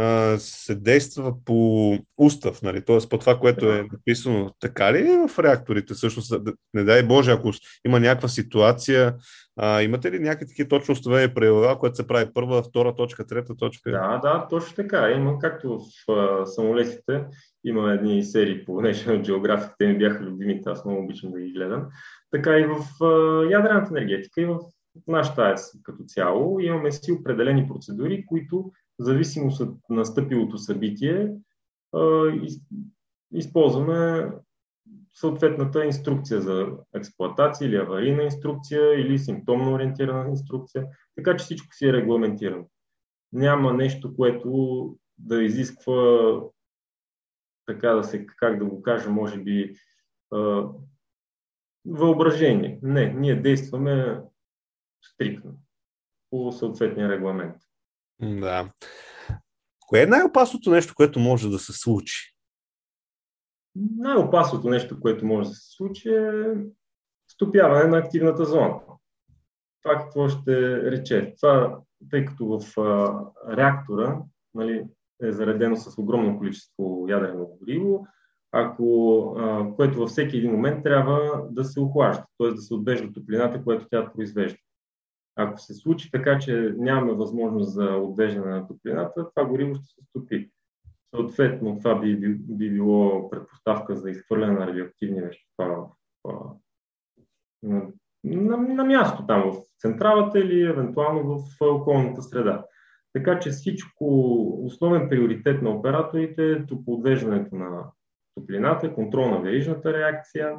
а, 0.00 0.38
се 0.38 0.74
действа 0.74 1.34
по 1.44 1.98
устав, 2.18 2.62
нали? 2.62 2.84
т.е. 2.84 2.98
по 3.10 3.18
това, 3.18 3.38
което 3.38 3.72
е 3.72 3.86
написано. 3.92 4.54
Така 4.60 4.92
ли 4.92 4.98
е 4.98 5.28
в 5.28 5.38
реакторите? 5.38 5.94
Всъщност, 5.94 6.34
не 6.74 6.84
дай 6.84 7.02
Боже, 7.02 7.30
ако 7.30 7.50
има 7.86 8.00
някаква 8.00 8.28
ситуация, 8.28 9.14
а, 9.56 9.82
имате 9.82 10.12
ли 10.12 10.18
някакви 10.18 10.46
такива 10.46 10.68
точно 10.68 10.92
установени 10.92 11.34
правила, 11.34 11.78
което 11.78 11.96
се 11.96 12.06
прави 12.06 12.30
първа, 12.34 12.62
втора 12.62 12.94
точка, 12.94 13.26
трета 13.26 13.56
точка? 13.56 13.90
Да, 13.90 14.18
да, 14.22 14.46
точно 14.50 14.76
така. 14.76 15.10
Има 15.10 15.38
както 15.38 15.78
в 15.78 16.12
а, 16.12 16.46
самолетите, 16.46 17.24
има 17.64 17.92
едни 17.92 18.24
серии 18.24 18.64
по 18.64 18.72
National 18.72 19.22
Geographic, 19.22 19.72
те 19.78 19.86
ми 19.86 19.98
бяха 19.98 20.24
любимите, 20.24 20.70
аз 20.70 20.84
много 20.84 21.02
обичам 21.02 21.30
да 21.32 21.40
ги 21.40 21.52
гледам. 21.52 21.86
Така 22.30 22.58
и 22.58 22.66
в 22.66 23.04
а, 23.04 23.44
ядрената 23.50 23.88
енергетика 23.90 24.40
и 24.40 24.46
в 24.46 24.58
нашата 25.08 25.42
АЕС 25.42 25.72
като 25.82 26.04
цяло 26.04 26.60
имаме 26.60 26.92
си 26.92 27.12
определени 27.12 27.68
процедури, 27.68 28.26
които 28.26 28.72
зависимост 29.00 29.60
от 29.60 29.76
настъпилото 29.90 30.58
събитие 30.58 31.34
използваме 33.32 34.30
съответната 35.14 35.84
инструкция 35.84 36.40
за 36.40 36.68
експлоатация 36.94 37.68
или 37.68 37.76
аварийна 37.76 38.22
инструкция 38.22 39.00
или 39.00 39.18
симптомно 39.18 39.72
ориентирана 39.72 40.28
инструкция, 40.28 40.86
така 41.16 41.36
че 41.36 41.44
всичко 41.44 41.74
си 41.74 41.86
е 41.88 41.92
регламентирано. 41.92 42.70
Няма 43.32 43.72
нещо, 43.72 44.16
което 44.16 44.98
да 45.18 45.42
изисква, 45.42 46.40
така 47.66 47.90
да 47.90 48.04
се, 48.04 48.26
как 48.26 48.58
да 48.58 48.64
го 48.64 48.82
кажа, 48.82 49.10
може 49.10 49.38
би, 49.38 49.74
въображение. 51.86 52.78
Не, 52.82 53.14
ние 53.14 53.40
действаме 53.40 54.22
стрикно 55.02 55.58
по 56.30 56.52
съответния 56.52 57.08
регламент. 57.08 57.56
Да. 58.22 58.70
Кое 59.86 60.02
е 60.02 60.06
най-опасното 60.06 60.70
нещо, 60.70 60.94
което 60.96 61.20
може 61.20 61.50
да 61.50 61.58
се 61.58 61.72
случи? 61.72 62.34
Най-опасното 63.96 64.68
нещо, 64.68 65.00
което 65.00 65.26
може 65.26 65.48
да 65.48 65.54
се 65.54 65.76
случи 65.76 66.08
е 66.08 66.32
стопяване 67.28 67.84
на 67.84 67.98
активната 67.98 68.44
зона. 68.44 68.80
Това 69.82 69.98
какво 69.98 70.28
ще 70.28 70.82
рече? 70.90 71.34
Това, 71.40 71.78
тъй 72.10 72.24
като 72.24 72.46
в 72.46 72.80
а, 72.80 73.20
реактора 73.56 74.22
нали, 74.54 74.84
е 75.22 75.32
заредено 75.32 75.76
с 75.76 75.98
огромно 75.98 76.38
количество 76.38 77.04
ядрено 77.08 77.46
гориво, 77.46 78.06
ако, 78.52 79.24
а, 79.38 79.74
което 79.76 79.98
във 79.98 80.10
всеки 80.10 80.36
един 80.36 80.52
момент 80.52 80.82
трябва 80.82 81.46
да 81.50 81.64
се 81.64 81.80
охлажда, 81.80 82.24
т.е. 82.38 82.50
да 82.50 82.60
се 82.60 82.74
отвежда 82.74 83.12
топлината, 83.12 83.64
която 83.64 83.86
тя 83.90 84.12
произвежда. 84.12 84.58
Ако 85.40 85.58
се 85.58 85.74
случи 85.74 86.10
така, 86.10 86.38
че 86.38 86.74
нямаме 86.78 87.12
възможност 87.12 87.72
за 87.72 87.84
отвеждане 87.84 88.50
на 88.50 88.66
топлината, 88.66 89.30
това 89.34 89.48
гориво 89.48 89.74
ще 89.74 89.84
се 89.84 90.04
стопи. 90.08 90.50
Съответно, 91.14 91.78
това 91.78 92.00
би, 92.00 92.16
би, 92.16 92.34
би 92.34 92.70
било 92.70 93.30
предпоставка 93.30 93.96
за 93.96 94.10
изхвърляне 94.10 94.58
на 94.58 94.66
радиоактивни 94.66 95.20
вещества 95.20 95.88
в, 96.24 96.54
в 97.62 97.92
на, 98.24 98.56
на 98.56 98.84
място 98.84 99.26
там 99.26 99.52
в 99.52 99.56
централата 99.78 100.38
или 100.38 100.62
евентуално 100.62 101.38
в 101.38 101.42
околната 101.60 102.22
среда. 102.22 102.64
Така 103.12 103.40
че 103.40 103.50
всичко, 103.50 104.06
основен 104.64 105.08
приоритет 105.08 105.62
на 105.62 105.70
операторите 105.70 106.52
е 106.52 106.66
подвеждането 106.84 107.54
на 107.54 107.84
топлината, 108.34 108.94
контрол 108.94 109.30
на 109.30 109.40
верижната 109.40 109.92
реакция 109.92 110.56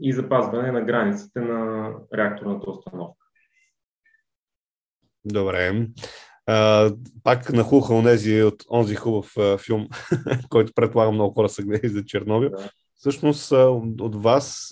и 0.00 0.12
запазване 0.12 0.72
на 0.72 0.80
границите 0.80 1.40
на 1.40 1.92
реакторната 2.14 2.70
установка. 2.70 3.19
Добре. 5.24 5.86
А, 6.46 6.90
пак 7.22 7.52
нахуха 7.52 7.94
онези 7.94 8.42
от 8.42 8.64
онзи 8.70 8.94
хубав 8.94 9.36
а, 9.36 9.58
филм, 9.58 9.88
който 10.48 10.72
предполагам 10.74 11.14
много 11.14 11.34
хора 11.34 11.48
са 11.48 11.62
гледали 11.62 11.92
за 11.92 12.04
Чернобил. 12.04 12.50
Да. 12.50 12.70
Всъщност 12.96 13.52
от 14.00 14.22
вас, 14.22 14.68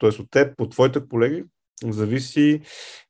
т.е. 0.00 0.08
от 0.08 0.30
теб, 0.30 0.60
от 0.60 0.70
твоите 0.70 1.00
колеги, 1.08 1.44
зависи 1.84 2.60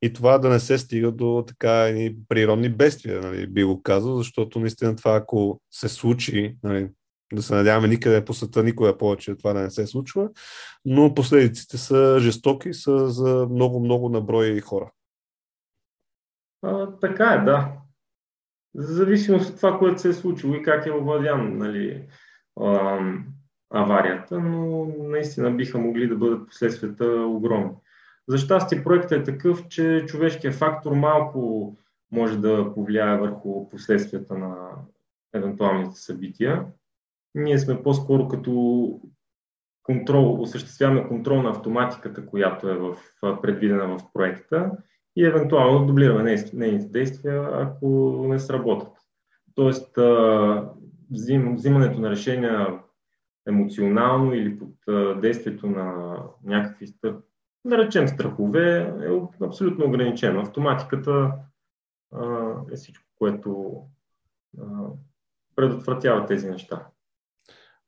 и 0.02 0.12
това 0.12 0.38
да 0.38 0.48
не 0.48 0.60
се 0.60 0.78
стига 0.78 1.12
до 1.12 1.44
така 1.46 1.82
едни 1.82 2.16
природни 2.28 2.68
бедствия, 2.68 3.20
нали, 3.20 3.46
би 3.46 3.64
го 3.64 3.82
казал, 3.82 4.16
защото 4.16 4.60
наистина 4.60 4.96
това, 4.96 5.16
ако 5.16 5.60
се 5.70 5.88
случи, 5.88 6.56
нали, 6.62 6.88
да 7.32 7.42
се 7.42 7.54
надяваме 7.54 7.88
никъде 7.88 8.24
по 8.24 8.34
света 8.34 8.62
никога 8.62 8.98
повече 8.98 9.34
това 9.34 9.52
да 9.52 9.60
не 9.60 9.70
се 9.70 9.86
случва, 9.86 10.28
но 10.84 11.14
последиците 11.14 11.78
са 11.78 12.18
жестоки, 12.20 12.74
са 12.74 13.08
за 13.08 13.46
много-много 13.50 14.08
наброи 14.08 14.60
хора. 14.60 14.90
А, 16.64 16.98
така 17.00 17.24
е, 17.24 17.44
да. 17.44 17.72
Зависимост 18.74 19.50
от 19.50 19.56
това, 19.56 19.78
което 19.78 20.00
се 20.00 20.08
е 20.08 20.12
случило 20.12 20.54
и 20.54 20.62
как 20.62 20.86
е 20.86 20.92
овладян 20.92 21.58
нали, 21.58 22.06
аварията, 23.70 24.40
но 24.40 24.86
наистина 24.98 25.50
биха 25.50 25.78
могли 25.78 26.08
да 26.08 26.16
бъдат 26.16 26.48
последствията 26.48 27.06
огромни. 27.06 27.70
За 28.28 28.38
щастие 28.38 28.84
проектът 28.84 29.12
е 29.12 29.32
такъв, 29.32 29.68
че 29.68 30.04
човешкият 30.08 30.54
фактор 30.54 30.92
малко 30.92 31.76
може 32.12 32.38
да 32.38 32.74
повлияе 32.74 33.18
върху 33.18 33.68
последствията 33.68 34.34
на 34.34 34.70
евентуалните 35.34 35.96
събития. 35.96 36.66
Ние 37.34 37.58
сме 37.58 37.82
по-скоро 37.82 38.28
като 38.28 39.00
контрол, 39.82 40.40
осъществяваме 40.40 41.08
контрол 41.08 41.42
на 41.42 41.50
автоматиката, 41.50 42.26
която 42.26 42.68
е 42.68 42.74
в, 42.74 42.96
предвидена 43.42 43.86
в 43.86 44.12
проекта 44.12 44.70
и 45.16 45.24
евентуално 45.26 45.86
дублираме 45.86 46.36
нейните 46.52 46.86
действия, 46.86 47.48
ако 47.52 47.86
не 48.28 48.38
сработят. 48.38 48.92
Тоест, 49.54 49.98
взим, 51.10 51.54
взимането 51.54 52.00
на 52.00 52.10
решения 52.10 52.80
емоционално 53.48 54.34
или 54.34 54.58
под 54.58 54.74
действието 55.20 55.66
на 55.66 56.16
някакви, 56.44 56.86
да 57.66 57.78
речем, 57.78 58.08
страхове 58.08 58.78
е 58.80 59.44
абсолютно 59.44 59.86
ограничено. 59.86 60.40
Автоматиката 60.40 61.32
е 62.72 62.76
всичко, 62.76 63.04
което 63.18 63.76
предотвратява 65.56 66.26
тези 66.26 66.50
неща. 66.50 66.86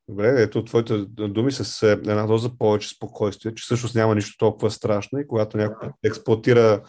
Добре, 0.09 0.35
ето 0.43 0.65
твоите 0.65 0.99
думи 1.09 1.53
с 1.53 1.83
една 1.83 2.27
доза 2.27 2.51
повече 2.59 2.89
спокойствие, 2.89 3.55
че 3.55 3.63
всъщност 3.63 3.95
няма 3.95 4.15
нищо 4.15 4.39
толкова 4.39 4.71
страшно 4.71 5.19
и 5.19 5.27
когато 5.27 5.57
някой 5.57 5.89
експлуатира 6.05 6.83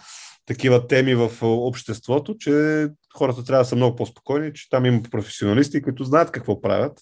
такива 0.46 0.88
теми 0.88 1.16
в 1.16 1.32
обществото, 1.42 2.36
че 2.38 2.88
хората 3.18 3.44
трябва 3.44 3.62
да 3.62 3.66
са 3.66 3.76
много 3.76 3.96
по-спокойни, 3.96 4.54
че 4.54 4.70
там 4.70 4.86
има 4.86 5.02
професионалисти, 5.12 5.82
които 5.82 6.04
знаят 6.04 6.32
какво 6.32 6.62
правят. 6.62 7.00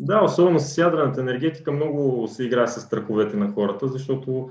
Да, 0.00 0.24
особено 0.24 0.60
с 0.60 0.78
ядрената 0.78 1.20
енергетика 1.20 1.72
много 1.72 2.28
се 2.28 2.44
играе 2.44 2.66
с 2.66 2.80
страховете 2.80 3.36
на 3.36 3.52
хората, 3.52 3.88
защото 3.88 4.50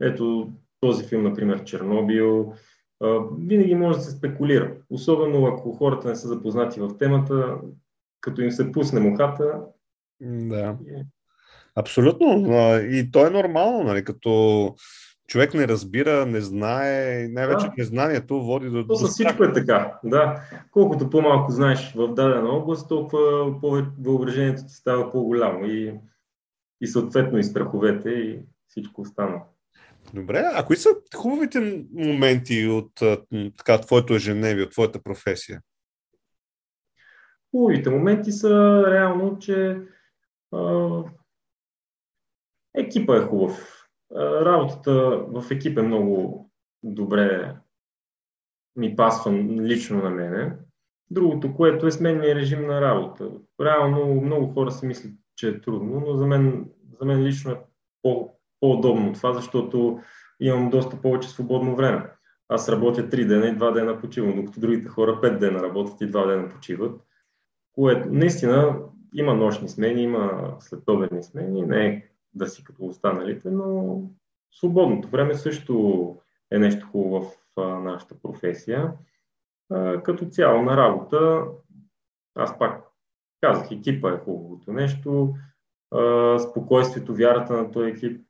ето 0.00 0.48
този 0.80 1.04
филм, 1.04 1.22
например, 1.22 1.64
Чернобил, 1.64 2.52
винаги 3.38 3.74
може 3.74 3.98
да 3.98 4.04
се 4.04 4.10
спекулира. 4.10 4.74
Особено 4.90 5.46
ако 5.46 5.72
хората 5.72 6.08
не 6.08 6.16
са 6.16 6.28
запознати 6.28 6.80
в 6.80 6.98
темата, 6.98 7.56
като 8.20 8.40
им 8.40 8.50
се 8.50 8.72
пусне 8.72 9.00
мухата. 9.00 9.60
Да. 10.22 10.76
Абсолютно. 11.76 12.46
И 12.90 13.10
то 13.12 13.26
е 13.26 13.30
нормално, 13.30 13.82
нали? 13.82 14.04
като 14.04 14.74
човек 15.28 15.54
не 15.54 15.68
разбира, 15.68 16.26
не 16.26 16.40
знае, 16.40 17.28
най-вече 17.30 17.66
да. 17.66 17.72
незнанието 17.78 18.42
води 18.42 18.70
до... 18.70 18.86
То 18.86 18.94
със 18.94 19.10
всичко 19.10 19.44
е 19.44 19.52
така, 19.52 19.98
да. 20.04 20.40
Колкото 20.70 21.10
по-малко 21.10 21.52
знаеш 21.52 21.92
в 21.96 22.14
дадена 22.14 22.48
област, 22.48 22.88
толкова 22.88 23.54
въображението 23.98 24.62
ти 24.66 24.74
става 24.74 25.12
по-голямо 25.12 25.66
и, 25.66 25.94
и 26.80 26.86
съответно 26.86 27.38
и 27.38 27.44
страховете 27.44 28.10
и 28.10 28.42
всичко 28.68 29.00
останало. 29.00 29.40
Добре, 30.14 30.42
а 30.54 30.66
кои 30.66 30.76
са 30.76 30.88
хубавите 31.16 31.84
моменти 31.94 32.66
от 32.66 32.92
така, 33.56 33.80
твоето 33.80 34.14
ежедневие, 34.14 34.64
от 34.64 34.70
твоята 34.70 35.02
професия? 35.02 35.60
Хубавите 37.50 37.90
моменти 37.90 38.32
са 38.32 38.84
реално, 38.90 39.38
че 39.38 39.78
екипа 42.74 43.16
е 43.16 43.20
хубав 43.20 43.82
Работата 44.16 44.92
в 45.28 45.50
екип 45.50 45.78
е 45.78 45.82
много 45.82 46.50
добре 46.82 47.56
ми 48.76 48.96
пасва 48.96 49.32
лично 49.42 50.02
на 50.02 50.10
мене. 50.10 50.56
Другото, 51.10 51.54
което 51.54 51.86
е 51.86 51.90
сменния 51.90 52.34
режим 52.34 52.66
на 52.66 52.80
работа. 52.80 53.30
Реално 53.60 54.20
много 54.20 54.52
хора 54.52 54.70
си 54.70 54.86
мислят, 54.86 55.12
че 55.36 55.48
е 55.48 55.60
трудно, 55.60 56.00
но 56.06 56.16
за 56.16 56.26
мен, 56.26 56.70
за 57.00 57.04
мен 57.04 57.22
лично 57.22 57.50
е 57.50 57.60
по, 58.02 58.30
по-удобно 58.60 59.12
това, 59.12 59.32
защото 59.32 60.00
имам 60.40 60.70
доста 60.70 61.00
повече 61.00 61.28
свободно 61.28 61.76
време. 61.76 62.10
Аз 62.48 62.68
работя 62.68 63.08
3 63.08 63.26
дена 63.26 63.46
и 63.46 63.58
2 63.58 63.72
дена 63.72 64.00
почивам, 64.00 64.36
докато 64.36 64.60
другите 64.60 64.88
хора 64.88 65.20
5 65.22 65.38
дена 65.38 65.62
работят 65.62 66.00
и 66.00 66.10
2 66.10 66.26
дена 66.26 66.48
почиват. 66.48 67.00
Което 67.72 68.08
наистина 68.10 68.78
има 69.14 69.34
нощни 69.34 69.68
смени, 69.68 70.02
има 70.02 70.56
следобедни 70.60 71.22
смени, 71.22 71.62
не 71.62 71.86
е 71.86 72.08
да 72.34 72.46
си 72.46 72.64
като 72.64 72.84
останалите, 72.84 73.50
но 73.50 74.02
свободното 74.52 75.08
време 75.08 75.34
също 75.34 76.16
е 76.50 76.58
нещо 76.58 76.86
хубаво 76.86 77.32
в 77.56 77.80
нашата 77.82 78.14
професия. 78.22 78.92
Като 80.04 80.26
цяло 80.26 80.62
на 80.62 80.76
работа, 80.76 81.44
аз 82.34 82.58
пак 82.58 82.84
казах, 83.40 83.70
екипа 83.70 84.12
е 84.12 84.18
хубавото 84.18 84.72
нещо, 84.72 85.34
спокойствието, 86.50 87.14
вярата 87.14 87.52
на 87.52 87.70
този 87.70 87.90
екип 87.90 88.26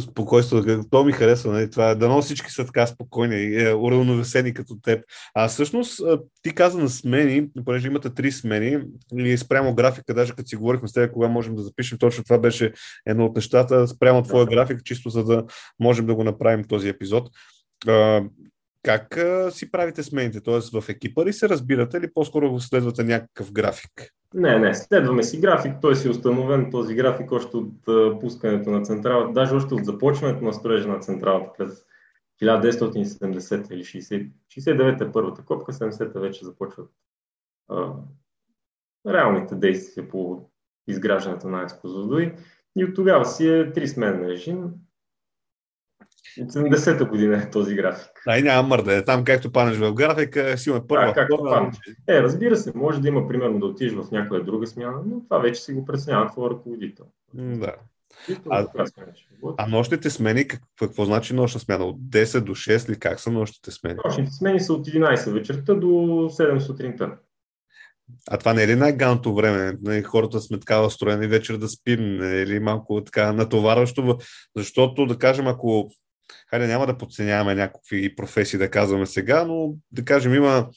спокойствието. 0.00 0.84
То 0.90 1.04
ми 1.04 1.12
харесва. 1.12 1.52
Нали? 1.52 1.70
Това, 1.70 1.90
е, 1.90 1.94
дано 1.94 2.22
всички 2.22 2.50
са 2.50 2.66
така 2.66 2.86
спокойни, 2.86 3.62
е, 3.62 3.74
уравновесени 3.74 4.54
като 4.54 4.76
теб. 4.82 5.04
А 5.34 5.48
всъщност 5.48 6.00
ти 6.42 6.54
каза 6.54 6.78
на 6.78 6.88
смени, 6.88 7.48
понеже 7.64 7.88
имате 7.88 8.10
три 8.10 8.32
смени, 8.32 8.78
или 9.18 9.38
спрямо 9.38 9.74
графика, 9.74 10.14
даже 10.14 10.32
като 10.32 10.48
си 10.48 10.56
говорихме 10.56 10.88
с 10.88 10.92
теб, 10.92 11.12
кога 11.12 11.28
можем 11.28 11.54
да 11.54 11.62
запишем, 11.62 11.98
точно 11.98 12.24
това 12.24 12.38
беше 12.38 12.72
едно 13.06 13.24
от 13.24 13.36
нещата, 13.36 13.88
спрямо 13.88 14.22
твоя 14.22 14.46
график, 14.46 14.84
чисто 14.84 15.10
за 15.10 15.24
да 15.24 15.44
можем 15.80 16.06
да 16.06 16.14
го 16.14 16.24
направим 16.24 16.64
този 16.64 16.88
епизод. 16.88 17.30
Как 18.84 19.16
а, 19.16 19.50
си 19.50 19.70
правите 19.70 20.02
смените? 20.02 20.40
Тоест 20.40 20.80
в 20.80 20.88
екипа 20.88 21.24
ли 21.24 21.32
се 21.32 21.48
разбирате 21.48 21.96
или 21.96 22.12
по-скоро 22.12 22.60
следвате 22.60 23.04
някакъв 23.04 23.52
график? 23.52 24.14
Не, 24.34 24.58
не, 24.58 24.74
следваме 24.74 25.22
си 25.22 25.40
график. 25.40 25.72
Той 25.80 25.96
си 25.96 26.08
е 26.08 26.10
установен 26.10 26.70
този 26.70 26.94
график 26.94 27.32
още 27.32 27.56
от 27.56 27.88
а, 27.88 28.18
пускането 28.20 28.70
на 28.70 28.82
централата, 28.82 29.32
даже 29.32 29.54
още 29.54 29.74
от 29.74 29.84
започването 29.84 30.44
на 30.44 30.52
строежа 30.52 30.88
на 30.88 31.00
централата 31.00 31.50
през 31.58 31.84
1970 32.42 33.72
или 33.72 33.84
60, 33.84 34.30
69 34.48 35.08
е 35.08 35.12
първата 35.12 35.44
копка, 35.44 35.72
70-та 35.72 36.20
вече 36.20 36.44
започват 36.44 36.90
а, 37.68 37.92
реалните 39.06 39.54
действия 39.54 40.08
по 40.08 40.50
изграждането 40.86 41.48
на 41.48 41.60
АЕЦ 41.60 41.74
И 42.76 42.84
от 42.84 42.94
тогава 42.94 43.24
си 43.24 43.48
е 43.48 43.72
три 43.72 43.88
сменен 43.88 44.26
режим. 44.26 44.70
От 46.40 46.52
70-та 46.52 47.04
година 47.04 47.36
е 47.36 47.50
този 47.50 47.74
график. 47.74 48.10
Ай, 48.26 48.42
няма 48.42 48.68
мърда. 48.68 49.04
Там, 49.04 49.24
както 49.24 49.52
панеш 49.52 49.76
в 49.76 49.94
графика, 49.94 50.58
си 50.58 50.70
има 50.70 50.86
първа. 50.86 51.06
Да, 51.06 51.12
както 51.12 51.44
панеш. 51.44 51.76
Е, 52.08 52.22
разбира 52.22 52.56
се, 52.56 52.72
може 52.74 53.00
да 53.00 53.08
има, 53.08 53.28
примерно, 53.28 53.58
да 53.58 53.66
отидеш 53.66 53.92
в 53.92 54.10
някоя 54.12 54.44
друга 54.44 54.66
смяна, 54.66 54.98
но 55.06 55.24
това 55.24 55.38
вече 55.38 55.60
си 55.60 55.72
го 55.72 55.84
преценява 55.84 56.30
твой 56.30 56.50
ръководител. 56.50 57.06
Да. 57.34 57.74
А, 58.50 58.66
а 59.56 59.66
нощните 59.66 60.10
смени, 60.10 60.48
какво 60.78 61.04
значи 61.04 61.34
нощна 61.34 61.60
смяна? 61.60 61.84
От 61.84 62.00
10 62.00 62.40
до 62.40 62.54
6 62.54 62.88
или 62.88 62.98
как 62.98 63.20
са 63.20 63.30
нощните 63.30 63.70
смени? 63.70 63.98
Нощните 64.04 64.30
смени 64.32 64.60
са 64.60 64.72
от 64.72 64.86
11 64.86 65.32
вечерта 65.32 65.74
до 65.74 65.86
7 65.86 66.58
сутринта. 66.58 67.16
А 68.30 68.38
това 68.38 68.54
не 68.54 68.62
е 68.62 68.68
ли 68.68 68.74
най-ганто 68.74 69.34
време? 69.34 69.78
Не, 69.82 70.02
хората 70.02 70.40
сме 70.40 70.60
така 70.60 70.90
строени 70.90 71.26
вечер 71.26 71.56
да 71.56 71.68
спим, 71.68 72.16
не 72.16 72.40
е 72.40 72.46
ли 72.46 72.60
малко 72.60 73.04
така 73.04 73.32
натоварващо? 73.32 74.18
Защото, 74.56 75.06
да 75.06 75.18
кажем, 75.18 75.46
ако 75.46 75.90
хайде 76.50 76.66
няма 76.66 76.86
да 76.86 76.98
подценяваме 76.98 77.54
някакви 77.54 78.16
професии 78.16 78.58
да 78.58 78.70
казваме 78.70 79.06
сега, 79.06 79.44
но 79.44 79.74
да 79.92 80.04
кажем 80.04 80.34
има 80.34 80.68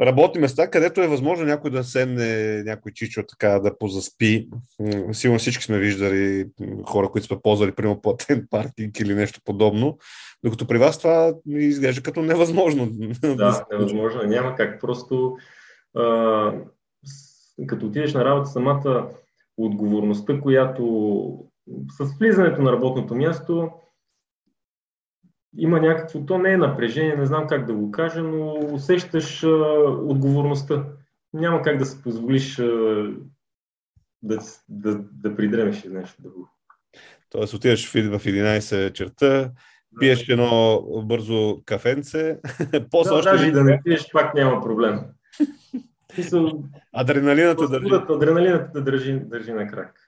работни 0.00 0.40
места, 0.40 0.70
където 0.70 1.02
е 1.02 1.08
възможно 1.08 1.46
някой 1.46 1.70
да 1.70 1.84
седне, 1.84 2.62
някой 2.62 2.92
чичо 2.92 3.22
така 3.28 3.48
да 3.48 3.78
позаспи. 3.78 4.48
Сигурно 5.12 5.38
всички 5.38 5.64
сме 5.64 5.78
виждали 5.78 6.46
хора, 6.86 7.08
които 7.08 7.26
сме 7.26 7.40
ползвали, 7.42 7.74
примерно, 7.74 8.00
платен 8.00 8.46
паркинг 8.50 9.00
или 9.00 9.14
нещо 9.14 9.40
подобно. 9.44 9.98
Докато 10.44 10.66
при 10.66 10.78
вас 10.78 10.98
това 10.98 11.34
изглежда 11.46 12.02
като 12.02 12.22
невъзможно. 12.22 12.88
Да, 13.22 13.66
невъзможно. 13.72 14.22
Няма 14.22 14.54
как. 14.54 14.80
Просто 14.80 15.36
а, 15.96 16.52
като 17.66 17.86
отидеш 17.86 18.14
на 18.14 18.24
работа, 18.24 18.50
самата 18.50 19.08
отговорността, 19.56 20.40
която 20.40 21.44
с 21.90 22.18
влизането 22.18 22.62
на 22.62 22.72
работното 22.72 23.14
място 23.14 23.70
има 25.58 25.80
някакво, 25.80 26.26
то 26.26 26.38
не 26.38 26.52
е 26.52 26.56
напрежение, 26.56 27.16
не 27.16 27.26
знам 27.26 27.46
как 27.46 27.66
да 27.66 27.74
го 27.74 27.90
кажа, 27.90 28.22
но 28.22 28.54
усещаш 28.72 29.44
а, 29.44 29.48
отговорността. 29.88 30.84
Няма 31.32 31.62
как 31.62 31.78
да 31.78 31.86
се 31.86 32.02
позволиш 32.02 32.58
а, 32.58 32.64
да, 34.22 34.38
да, 34.68 34.98
да 35.12 35.36
придремеш 35.36 35.84
нещо 35.84 36.22
друго. 36.22 36.48
Тоест 37.30 37.54
отиваш 37.54 37.92
в 37.92 37.94
11 37.94 38.92
черта, 38.92 39.50
пиеш 40.00 40.28
едно 40.28 40.82
бързо 41.04 41.62
кафенце, 41.66 42.38
после 42.90 43.10
да, 43.10 43.16
още... 43.16 43.30
Даже 43.30 43.48
и 43.48 43.52
да 43.52 43.64
не 43.64 43.80
пиеш, 43.84 44.10
пак 44.12 44.34
няма 44.34 44.62
проблем. 44.62 45.00
Адреналината 46.92 47.68
държи. 47.68 47.94
Адреналината 48.08 48.84
държи, 48.84 49.20
държи 49.20 49.52
на 49.52 49.66
крак. 49.66 50.07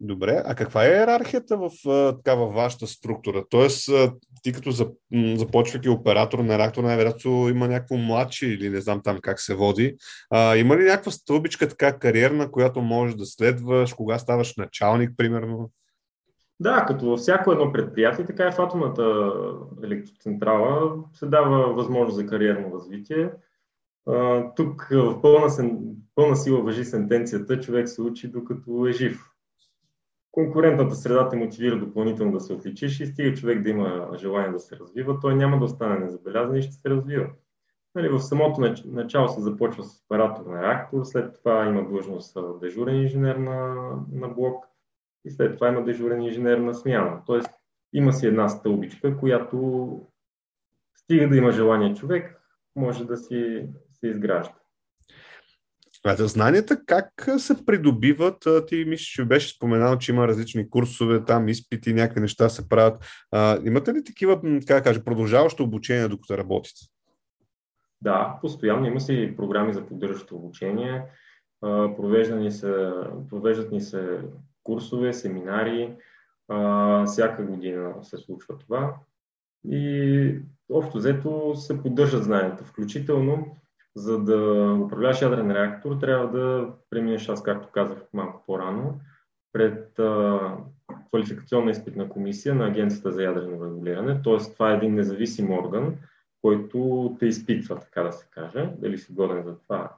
Добре, 0.00 0.42
а 0.44 0.54
каква 0.54 0.84
е 0.84 0.88
иерархията 0.88 1.56
в, 1.56 1.70
така, 2.16 2.34
във 2.34 2.54
вашата 2.54 2.86
структура? 2.86 3.44
Тоест, 3.50 3.90
ти 4.42 4.52
като 4.52 4.70
започвайки 5.36 5.88
оператор 5.88 6.38
на 6.38 6.58
реактор, 6.58 6.82
най-вероятно 6.82 7.48
има 7.48 7.68
някакво 7.68 7.96
младши 7.96 8.46
или 8.46 8.70
не 8.70 8.80
знам 8.80 9.00
там 9.04 9.18
как 9.22 9.40
се 9.40 9.54
води. 9.54 9.96
А, 10.30 10.56
има 10.56 10.76
ли 10.76 10.84
някаква 10.84 11.12
стълбичка 11.12 11.68
така 11.68 11.98
кариерна, 11.98 12.50
която 12.50 12.80
можеш 12.80 13.16
да 13.16 13.26
следваш, 13.26 13.94
кога 13.94 14.18
ставаш 14.18 14.56
началник, 14.56 15.10
примерно? 15.16 15.70
Да, 16.60 16.84
като 16.88 17.06
във 17.06 17.18
всяко 17.18 17.52
едно 17.52 17.72
предприятие, 17.72 18.26
така 18.26 18.48
и 18.48 18.52
в 18.52 18.58
атомната 18.58 19.32
електроцентрала 19.82 21.04
се 21.12 21.26
дава 21.26 21.74
възможност 21.74 22.16
за 22.16 22.26
кариерно 22.26 22.74
развитие. 22.74 23.30
А, 24.06 24.44
тук 24.54 24.88
в 24.90 25.20
пълна, 25.22 25.78
пълна 26.14 26.36
сила 26.36 26.62
въжи 26.62 26.84
сентенцията, 26.84 27.60
човек 27.60 27.88
се 27.88 28.02
учи 28.02 28.28
докато 28.28 28.86
е 28.86 28.92
жив 28.92 29.24
конкурентната 30.38 30.94
среда 30.94 31.28
те 31.28 31.36
мотивира 31.36 31.78
допълнително 31.78 32.32
да 32.32 32.40
се 32.40 32.52
отличиш 32.52 33.00
и 33.00 33.06
стига 33.06 33.34
човек 33.34 33.62
да 33.62 33.70
има 33.70 34.10
желание 34.18 34.50
да 34.50 34.58
се 34.58 34.76
развива, 34.76 35.20
той 35.20 35.34
няма 35.34 35.58
да 35.58 35.64
остане 35.64 35.98
незабелязан 35.98 36.56
и 36.56 36.62
ще 36.62 36.72
се 36.72 36.90
развива. 36.90 37.26
Нали, 37.94 38.08
в 38.08 38.20
самото 38.20 38.74
начало 38.84 39.28
се 39.28 39.40
започва 39.40 39.84
с 39.84 40.02
оператор 40.04 40.46
на 40.46 40.62
реактор, 40.62 41.04
след 41.04 41.34
това 41.34 41.66
има 41.66 41.88
длъжност 41.88 42.38
дежурен 42.60 43.02
инженер 43.02 43.36
на, 43.36 43.74
на 44.12 44.28
блок 44.28 44.64
и 45.24 45.30
след 45.30 45.54
това 45.54 45.68
има 45.68 45.84
дежурен 45.84 46.22
инженер 46.22 46.58
на 46.58 46.74
смяна. 46.74 47.22
Тоест 47.26 47.50
има 47.92 48.12
си 48.12 48.26
една 48.26 48.48
стълбичка, 48.48 49.18
която 49.18 50.00
стига 50.96 51.28
да 51.28 51.36
има 51.36 51.52
желание 51.52 51.94
човек, 51.94 52.40
може 52.76 53.04
да 53.04 53.16
си 53.16 53.68
се 53.92 54.08
изгражда. 54.08 54.54
А 56.04 56.16
знанията 56.16 56.84
как 56.86 57.28
се 57.38 57.66
придобиват? 57.66 58.46
Ти 58.66 58.84
мислиш, 58.84 59.08
че 59.08 59.24
беше 59.24 59.54
споменал, 59.56 59.98
че 59.98 60.12
има 60.12 60.28
различни 60.28 60.70
курсове, 60.70 61.24
там 61.24 61.48
изпити, 61.48 61.94
някакви 61.94 62.20
неща 62.20 62.48
се 62.48 62.68
правят. 62.68 63.04
А, 63.32 63.58
имате 63.64 63.94
ли 63.94 64.04
такива, 64.04 64.40
как 64.66 64.84
кажа, 64.84 65.04
продължаващо 65.04 65.62
обучение, 65.62 66.08
докато 66.08 66.38
работите? 66.38 66.80
Да, 68.00 68.38
постоянно 68.40 68.86
има 68.86 69.00
си 69.00 69.34
програми 69.36 69.72
за 69.72 69.86
поддържащо 69.86 70.36
обучение. 70.36 71.02
Провеждани 71.96 72.52
се, 72.52 72.90
провеждат 73.30 73.72
ни 73.72 73.80
се 73.80 74.20
курсове, 74.62 75.12
семинари. 75.12 75.96
Всяка 77.06 77.42
година 77.42 77.94
се 78.02 78.16
случва 78.16 78.58
това. 78.58 78.94
И 79.68 80.34
общо 80.70 80.98
взето 80.98 81.54
се 81.56 81.82
поддържат 81.82 82.24
знанията, 82.24 82.64
включително 82.64 83.56
за 83.98 84.18
да 84.18 84.72
управляваш 84.84 85.22
ядрен 85.22 85.50
реактор, 85.50 85.96
трябва 85.96 86.38
да 86.38 86.68
преминеш, 86.90 87.28
аз 87.28 87.42
както 87.42 87.68
казах 87.72 87.98
малко 88.12 88.42
по-рано, 88.46 89.00
пред 89.52 90.00
квалификационна 91.08 91.70
изпитна 91.70 92.08
комисия 92.08 92.54
на 92.54 92.66
Агенцията 92.66 93.12
за 93.12 93.22
ядрено 93.22 93.64
регулиране. 93.64 94.22
Т.е. 94.22 94.52
това 94.52 94.72
е 94.72 94.76
един 94.76 94.94
независим 94.94 95.50
орган, 95.50 95.96
който 96.42 97.16
те 97.20 97.26
изпитва, 97.26 97.80
така 97.80 98.02
да 98.02 98.12
се 98.12 98.26
каже, 98.30 98.70
дали 98.78 98.98
си 98.98 99.12
годен 99.12 99.42
за 99.42 99.58
това 99.58 99.92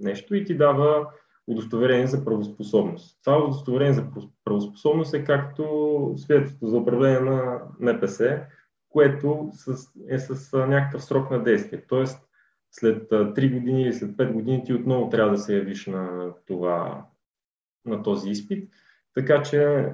нещо 0.00 0.34
и 0.34 0.44
ти 0.44 0.56
дава 0.56 1.06
удостоверение 1.46 2.06
за 2.06 2.24
правоспособност. 2.24 3.18
Това 3.24 3.44
удостоверение 3.44 3.92
за 3.92 4.04
правоспособност 4.44 5.14
е 5.14 5.24
както 5.24 6.14
свидетелство 6.16 6.66
за 6.66 6.76
управление 6.76 7.20
на 7.20 7.60
НПС, 7.80 8.20
което 8.88 9.50
е 10.08 10.18
с 10.18 10.66
някакъв 10.66 11.04
срок 11.04 11.30
на 11.30 11.42
действие. 11.42 11.84
Тоест, 11.88 12.27
след 12.70 13.10
3 13.10 13.52
години 13.52 13.82
или 13.82 13.94
след 13.94 14.10
5 14.10 14.32
години 14.32 14.64
ти 14.64 14.72
отново 14.72 15.10
трябва 15.10 15.30
да 15.30 15.38
се 15.38 15.56
явиш 15.56 15.86
на, 15.86 16.32
това, 16.46 17.06
на 17.84 18.02
този 18.02 18.30
изпит. 18.30 18.70
Така 19.14 19.42
че 19.42 19.86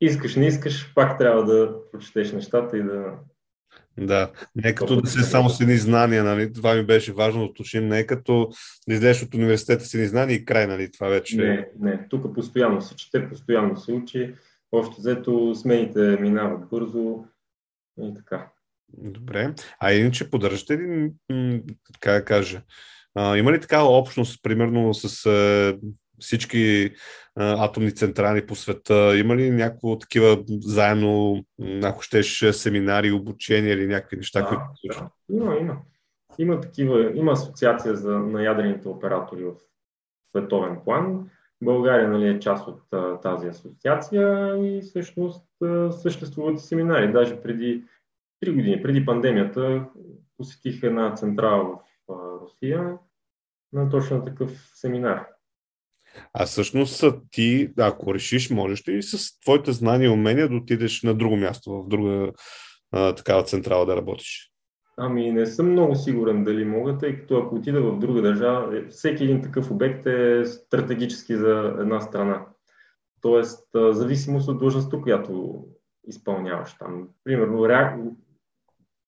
искаш, 0.00 0.36
не 0.36 0.46
искаш, 0.46 0.94
пак 0.94 1.18
трябва 1.18 1.44
да 1.44 1.76
прочетеш 1.92 2.32
нещата 2.32 2.78
и 2.78 2.82
да. 2.82 3.12
Да, 3.98 4.32
не 4.56 4.68
е 4.68 4.74
като 4.74 5.00
да 5.00 5.06
се 5.06 5.22
само 5.22 5.50
с 5.50 5.60
едни 5.60 5.76
знания, 5.76 6.24
нали? 6.24 6.52
Това 6.52 6.74
ми 6.74 6.86
беше 6.86 7.12
важно 7.12 7.40
да 7.40 7.46
уточним. 7.46 7.88
Не 7.88 7.98
е 7.98 8.06
като 8.06 8.48
да 8.88 8.94
излезеш 8.94 9.22
от 9.22 9.34
университета 9.34 9.84
с 9.84 9.94
едни 9.94 10.06
знания 10.06 10.34
и 10.34 10.44
край, 10.44 10.66
нали? 10.66 10.92
Това 10.92 11.08
вече. 11.08 11.36
Не, 11.36 11.68
не. 11.80 12.08
Тук 12.08 12.34
постоянно 12.34 12.82
се 12.82 12.96
чете, 12.96 13.28
постоянно 13.28 13.76
се 13.76 13.92
учи. 13.92 14.34
Общо 14.72 14.96
взето 14.96 15.54
смените 15.54 16.16
минават 16.20 16.68
бързо 16.68 17.24
и 18.02 18.14
така. 18.14 18.50
Добре. 18.98 19.54
А 19.80 19.92
иначе 19.92 20.30
поддържате 20.30 20.78
ли, 20.78 21.12
така 21.92 22.12
да 22.12 22.24
кажа, 22.24 22.62
а, 23.14 23.36
има 23.36 23.52
ли 23.52 23.60
такава 23.60 23.98
общност, 23.98 24.42
примерно 24.42 24.94
с 24.94 25.26
а, 25.26 25.78
всички 26.18 26.90
а, 27.36 27.64
атомни 27.64 27.94
централи 27.94 28.46
по 28.46 28.54
света? 28.54 29.18
Има 29.18 29.36
ли 29.36 29.50
някакво 29.50 29.98
такива 29.98 30.44
заедно, 30.48 31.44
ако 31.82 32.02
щеш, 32.02 32.44
семинари, 32.52 33.12
обучения 33.12 33.74
или 33.74 33.86
някакви 33.86 34.16
неща, 34.16 34.40
да, 34.40 34.46
които 34.46 34.62
да. 34.84 35.10
Има, 35.30 35.56
има. 35.56 35.76
Има 36.38 36.60
такива, 36.60 37.12
има 37.14 37.32
асоциация 37.32 37.96
за, 37.96 38.18
на 38.18 38.42
ядрените 38.42 38.88
оператори 38.88 39.44
в 39.44 39.52
световен 40.30 40.76
план. 40.84 41.30
България 41.62 42.08
нали, 42.08 42.28
е 42.28 42.40
част 42.40 42.68
от 42.68 42.80
а, 42.92 43.20
тази 43.20 43.48
асоциация 43.48 44.56
и 44.56 44.80
всъщност 44.80 45.46
а, 45.62 45.92
съществуват 45.92 46.60
семинари. 46.60 47.12
Даже 47.12 47.42
преди 47.42 47.84
три 48.44 48.52
години 48.52 48.82
преди 48.82 49.06
пандемията 49.06 49.86
посетих 50.36 50.82
една 50.82 51.14
централа 51.14 51.80
в 52.08 52.40
Русия 52.42 52.98
на 53.72 53.88
точно 53.88 54.24
такъв 54.24 54.70
семинар. 54.74 55.26
А 56.32 56.46
всъщност 56.46 57.04
ти, 57.30 57.72
ако 57.78 58.14
решиш, 58.14 58.50
можеш 58.50 58.88
ли 58.88 59.02
с 59.02 59.40
твоите 59.40 59.72
знания 59.72 60.06
и 60.06 60.10
умения 60.10 60.48
да 60.48 60.56
отидеш 60.56 61.02
на 61.02 61.14
друго 61.14 61.36
място, 61.36 61.82
в 61.82 61.88
друга 61.88 62.32
а, 62.92 63.14
такава 63.14 63.44
централа 63.44 63.86
да 63.86 63.96
работиш? 63.96 64.50
Ами 64.96 65.32
не 65.32 65.46
съм 65.46 65.70
много 65.70 65.94
сигурен 65.94 66.44
дали 66.44 66.64
мога, 66.64 66.98
тъй 66.98 67.20
като 67.20 67.38
ако 67.38 67.54
отида 67.54 67.82
в 67.82 67.98
друга 67.98 68.22
държава, 68.22 68.78
е, 68.78 68.88
всеки 68.88 69.24
един 69.24 69.42
такъв 69.42 69.70
обект 69.70 70.06
е 70.06 70.44
стратегически 70.44 71.36
за 71.36 71.76
една 71.80 72.00
страна. 72.00 72.46
Тоест, 73.20 73.68
зависимост 73.74 74.48
от 74.48 74.58
длъжността, 74.58 75.00
която 75.02 75.64
изпълняваш 76.06 76.74
там. 76.78 77.08
Примерно, 77.24 77.62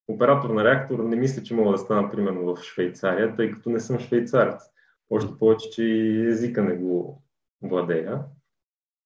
оператор 0.08 0.50
на 0.50 0.64
реактор 0.64 0.98
не 0.98 1.16
мисля, 1.16 1.42
че 1.42 1.54
мога 1.54 1.72
да 1.72 1.78
стана 1.78 2.10
примерно 2.10 2.54
в 2.54 2.62
Швейцария, 2.62 3.36
тъй 3.36 3.50
като 3.50 3.70
не 3.70 3.80
съм 3.80 3.98
швейцарец. 3.98 4.62
Още 5.10 5.38
повече, 5.38 5.70
че 5.70 5.84
и 5.84 6.26
езика 6.26 6.62
не 6.62 6.76
го 6.76 7.22
владея. 7.62 8.22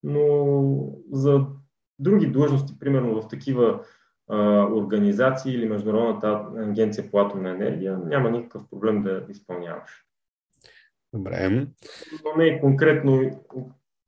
Но 0.02 0.94
за 1.12 1.46
други 1.98 2.26
длъжности, 2.26 2.78
примерно 2.78 3.22
в 3.22 3.28
такива 3.28 3.84
а, 4.28 4.64
организации 4.64 5.54
или 5.54 5.68
Международната 5.68 6.46
агенция 6.56 7.10
по 7.10 7.20
атомна 7.20 7.50
енергия, 7.50 7.98
няма 7.98 8.30
никакъв 8.30 8.62
проблем 8.70 9.02
да 9.02 9.26
изпълняваш. 9.28 10.06
Добре. 11.12 11.66
Но 12.24 12.36
не 12.36 12.46
е 12.46 12.60
конкретно 12.60 13.40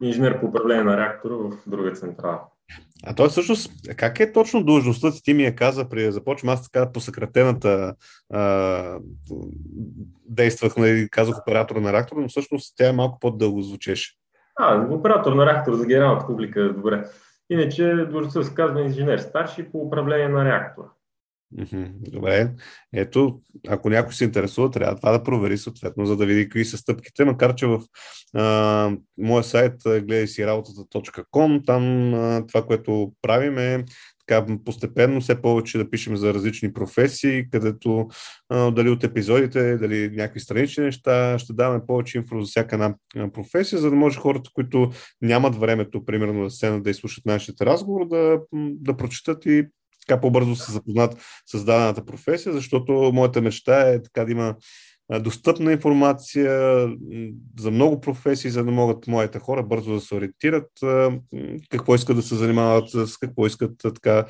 инженер 0.03 0.41
по 0.41 0.47
управление 0.47 0.85
на 0.85 0.97
реактора 0.97 1.35
в 1.35 1.53
друга 1.67 1.93
централа. 1.93 2.52
А 3.07 3.15
той 3.15 3.29
всъщност, 3.29 3.73
как 3.97 4.21
е 4.21 4.33
точно 4.33 4.65
длъжността 4.65 5.11
ти 5.25 5.35
ми 5.35 5.45
я 5.45 5.57
каза, 5.57 5.89
при 5.89 6.05
да 6.05 6.13
започвам 6.13 6.55
аз 6.55 6.71
така 6.71 6.93
по 6.93 7.01
съкратената 7.01 7.95
а, 8.33 8.99
действах, 10.29 10.77
нали, 10.77 11.09
казах 11.11 11.39
оператора 11.39 11.81
на 11.81 11.93
реактор, 11.93 12.17
но 12.17 12.29
всъщност 12.29 12.75
тя 12.77 12.89
е 12.89 12.93
малко 12.93 13.19
по-дълго 13.21 13.63
звучеше. 13.63 14.13
А, 14.57 14.87
оператор 14.91 15.33
на 15.33 15.47
реактор 15.47 15.75
за 15.75 15.87
генералната 15.87 16.27
публика, 16.27 16.73
добре. 16.73 17.05
Иначе 17.51 18.07
длъжността 18.11 18.43
се 18.43 18.55
казва 18.55 18.83
инженер 18.83 19.19
старши 19.19 19.65
по 19.73 19.79
управление 19.79 20.29
на 20.29 20.45
реактора. 20.45 20.89
Добре. 22.01 22.51
Ето, 22.93 23.41
ако 23.69 23.91
някой 23.91 24.15
се 24.15 24.25
интересува, 24.25 24.71
трябва 24.71 24.97
това 24.97 25.13
да 25.13 25.23
провери 25.23 25.59
съответно, 25.59 26.07
за 26.07 26.17
да 26.17 26.27
види 26.27 26.45
какви 26.45 26.65
са 26.65 26.79
стъпките, 26.79 27.25
макар 27.25 27.55
че 27.55 27.67
в 27.67 27.81
а, 28.35 28.97
моя 29.19 29.45
сайт 29.45 29.75
гледай 29.85 30.27
си 30.27 30.47
работата.com, 30.47 31.67
там 31.67 32.15
а, 32.15 32.47
това, 32.47 32.67
което 32.67 33.13
правим 33.23 33.59
е 33.59 33.85
така 34.27 34.47
постепенно 34.65 35.21
все 35.21 35.43
повече 35.43 35.79
да 35.79 35.91
пишем 35.91 36.17
за 36.17 36.35
различни 36.35 36.73
професии, 36.73 37.51
където 37.51 38.09
а, 38.49 38.71
дали 38.71 38.91
от 38.91 39.05
епизодите, 39.05 39.77
дали 39.77 40.11
някакви 40.11 40.41
странични 40.41 40.85
неща, 40.85 41.39
ще 41.39 41.53
даваме 41.53 41.87
повече 41.87 42.19
инфо 42.19 42.41
за 42.41 42.47
всяка 42.47 42.75
една 42.77 42.95
професия, 43.33 43.79
за 43.79 43.91
да 43.91 43.97
може 43.97 44.19
хората, 44.19 44.51
които 44.55 44.91
нямат 45.23 45.57
времето, 45.57 46.05
примерно, 46.05 46.45
да 46.45 46.51
седнат 46.51 46.83
да 46.83 46.91
изслушат 46.91 47.27
нашите 47.27 47.67
разговор, 47.67 48.09
да, 48.09 48.41
да 48.55 48.97
прочитат 48.97 49.47
и 49.47 49.67
така 50.07 50.21
по-бързо 50.21 50.57
се 50.57 50.73
запознат 50.73 51.17
с 51.47 51.65
дадената 51.65 52.05
професия, 52.05 52.53
защото 52.53 52.93
моята 53.15 53.43
мечта 53.43 53.81
е 53.81 54.03
така 54.03 54.25
да 54.25 54.33
има 54.33 54.55
достъпна 55.21 55.73
информация 55.73 56.89
за 57.59 57.71
много 57.71 58.01
професии, 58.01 58.51
за 58.51 58.65
да 58.65 58.71
могат 58.71 59.07
моите 59.07 59.39
хора 59.39 59.63
бързо 59.63 59.93
да 59.93 60.01
се 60.01 60.15
ориентират 60.15 60.69
какво 61.71 61.95
искат 61.95 62.17
да 62.17 62.23
се 62.23 62.35
занимават, 62.35 62.91
с 62.91 63.19
какво 63.19 63.47
искат 63.47 63.73
така, 63.83 64.25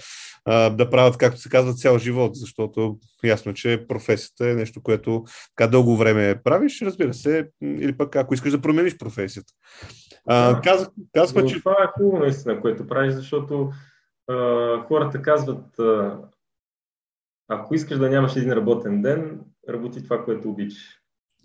да 0.48 0.88
правят, 0.90 1.16
както 1.16 1.40
се 1.40 1.48
казва, 1.48 1.74
цял 1.74 1.98
живот, 1.98 2.30
защото 2.34 2.98
ясно, 3.24 3.54
че 3.54 3.84
професията 3.88 4.50
е 4.50 4.54
нещо, 4.54 4.82
което 4.82 5.24
така 5.56 5.70
дълго 5.70 5.96
време 5.96 6.40
правиш, 6.44 6.82
разбира 6.82 7.14
се, 7.14 7.48
или 7.62 7.96
пък 7.96 8.16
ако 8.16 8.34
искаш 8.34 8.52
да 8.52 8.60
промениш 8.60 8.98
професията. 8.98 9.52
Да. 10.28 10.60
Казах, 10.64 10.88
казах, 11.14 11.46
че... 11.46 11.58
Това 11.58 11.72
е 11.72 11.92
хубаво 11.98 12.18
наистина, 12.18 12.60
което 12.60 12.86
правиш, 12.86 13.14
защото 13.14 13.70
хората 14.88 15.22
казват, 15.22 15.80
ако 17.48 17.74
искаш 17.74 17.98
да 17.98 18.10
нямаш 18.10 18.36
един 18.36 18.52
работен 18.52 19.02
ден, 19.02 19.40
работи 19.68 20.02
това, 20.04 20.24
което 20.24 20.50
обичаш. 20.50 21.00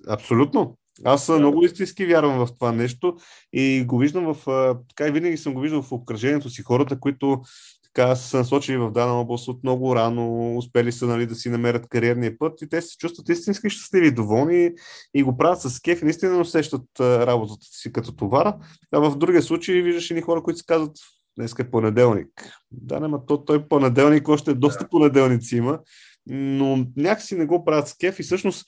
Абсолютно. 0.07 0.77
Аз 1.05 1.27
да. 1.27 1.39
много 1.39 1.65
истински 1.65 2.05
вярвам 2.05 2.45
в 2.45 2.53
това 2.53 2.71
нещо 2.71 3.17
и 3.53 3.83
го 3.85 3.97
виждам 3.97 4.33
в... 4.33 4.45
Така 4.89 5.07
и 5.07 5.11
винаги 5.11 5.37
съм 5.37 5.53
го 5.53 5.59
виждал 5.59 5.81
в 5.81 5.91
обкръжението 5.91 6.49
си 6.49 6.61
хората, 6.61 6.99
които 6.99 7.41
така 7.83 8.15
са 8.15 8.37
насочени 8.37 8.77
в 8.77 8.91
дадена 8.91 9.19
област 9.19 9.47
от 9.47 9.63
много 9.63 9.95
рано, 9.95 10.57
успели 10.57 10.91
са 10.91 11.07
нали, 11.07 11.25
да 11.25 11.35
си 11.35 11.49
намерят 11.49 11.87
кариерния 11.89 12.37
път 12.39 12.61
и 12.61 12.69
те 12.69 12.81
се 12.81 12.97
чувстват 12.97 13.29
истински 13.29 13.69
щастливи 13.69 14.11
доволни 14.11 14.71
и 15.13 15.23
го 15.23 15.37
правят 15.37 15.61
с 15.61 15.81
кеф 15.81 16.01
и 16.01 16.05
наистина 16.05 16.39
усещат 16.39 16.99
работата 16.99 17.65
си 17.65 17.93
като 17.93 18.15
товара. 18.15 18.57
А 18.91 18.99
в 18.99 19.17
другия 19.17 19.41
случай 19.41 19.81
виждаш 19.81 20.11
и 20.11 20.21
хора, 20.21 20.43
които 20.43 20.59
се 20.59 20.65
казват 20.65 20.97
Днес 21.37 21.55
е 21.59 21.71
понеделник. 21.71 22.29
Да, 22.71 22.99
няма 22.99 23.25
то, 23.25 23.45
той 23.45 23.67
понеделник 23.67 24.27
още 24.29 24.53
доста 24.53 24.83
да. 24.83 24.89
понеделници 24.89 25.57
има, 25.57 25.79
но 26.27 26.85
някакси 26.97 27.35
не 27.35 27.45
го 27.45 27.65
правят 27.65 27.87
с 27.87 27.97
кеф 27.97 28.19
и 28.19 28.23
всъщност 28.23 28.65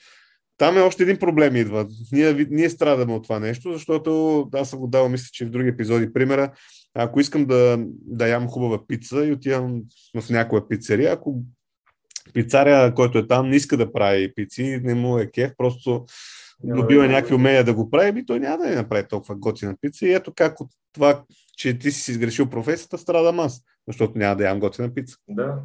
там 0.58 0.78
е 0.78 0.82
още 0.82 1.04
един 1.04 1.18
проблем 1.18 1.56
идва. 1.56 1.88
Ние, 2.12 2.48
ние 2.50 2.70
страдаме 2.70 3.14
от 3.14 3.24
това 3.24 3.40
нещо, 3.40 3.74
защото 3.74 4.42
аз 4.54 4.70
съм 4.70 4.80
го 4.80 4.88
дал, 4.88 5.10
мисля, 5.10 5.28
че 5.32 5.46
в 5.46 5.50
други 5.50 5.70
епизоди 5.70 6.14
примера. 6.14 6.52
Ако 6.94 7.20
искам 7.20 7.46
да, 7.46 7.78
да 7.90 8.28
ям 8.28 8.48
хубава 8.48 8.88
пица 8.88 9.26
и 9.26 9.32
отивам 9.32 9.82
в 10.22 10.30
някоя 10.30 10.68
пицария, 10.68 11.14
ако 11.14 11.44
пицаря, 12.34 12.94
който 12.96 13.18
е 13.18 13.28
там, 13.28 13.50
не 13.50 13.56
иска 13.56 13.78
да 13.78 13.92
прави 13.92 14.34
пици, 14.34 14.80
не 14.84 14.96
му 14.96 15.18
е 15.18 15.32
кеф, 15.32 15.52
просто 15.58 16.06
добива 16.64 17.08
някакви 17.08 17.36
умения 17.36 17.64
да 17.64 17.74
го 17.74 17.90
прави, 17.90 18.20
и 18.20 18.26
той 18.26 18.40
няма 18.40 18.58
да 18.58 18.70
ни 18.70 18.76
направи 18.76 19.08
толкова 19.08 19.36
готина 19.36 19.76
пица. 19.82 20.06
И 20.06 20.14
ето 20.14 20.34
как 20.36 20.62
от 20.62 20.70
това, 20.94 21.24
че 21.58 21.80
ти 21.80 21.92
си 21.92 22.12
изгрешил 22.12 22.50
професията, 22.50 22.98
страдам 22.98 23.40
аз, 23.40 23.62
защото 23.88 24.18
няма 24.18 24.36
да 24.36 24.44
ям 24.44 24.60
готина 24.60 24.94
пица. 24.94 25.18
Да. 25.28 25.56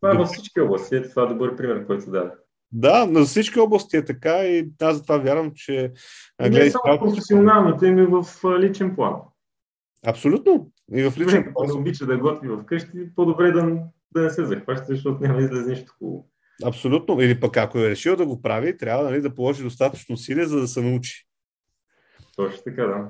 Това 0.00 0.14
е 0.14 0.18
във 0.18 0.28
всички 0.28 0.60
области. 0.60 1.02
Това 1.10 1.22
е 1.22 1.26
добър 1.26 1.56
пример, 1.56 1.86
който 1.86 2.10
даде. 2.10 2.30
Да, 2.72 3.06
на 3.06 3.24
всички 3.24 3.60
области 3.60 3.96
е 3.96 4.04
така 4.04 4.44
и 4.44 4.68
аз 4.82 4.96
затова 4.96 5.18
вярвам, 5.18 5.52
че... 5.54 5.92
Не 6.40 6.70
само 6.70 6.98
професионалните, 6.98 7.90
ми 7.90 8.06
в 8.06 8.24
личен 8.60 8.94
план. 8.94 9.14
Абсолютно. 10.06 10.70
И 10.94 11.02
в 11.02 11.18
личен 11.18 11.52
план. 11.54 11.70
Ако 11.70 11.78
обича 11.78 12.06
да 12.06 12.18
готви 12.18 12.48
вкъщи, 12.62 13.14
по-добре 13.16 13.52
да, 13.52 13.78
да 14.14 14.22
не 14.22 14.30
се 14.30 14.44
захваща, 14.44 14.86
защото 14.88 15.22
няма 15.22 15.40
излезе 15.40 15.70
нищо 15.70 15.92
хубаво. 15.98 16.28
Абсолютно. 16.64 17.20
Или 17.20 17.40
пък 17.40 17.56
ако 17.56 17.78
е 17.78 17.90
решил 17.90 18.16
да 18.16 18.26
го 18.26 18.42
прави, 18.42 18.76
трябва 18.76 19.04
нали, 19.04 19.20
да 19.20 19.34
положи 19.34 19.62
достатъчно 19.62 20.12
усилия, 20.12 20.46
за 20.46 20.60
да 20.60 20.68
се 20.68 20.82
научи. 20.82 21.26
Точно 22.36 22.62
така, 22.64 22.84
да. 22.84 23.08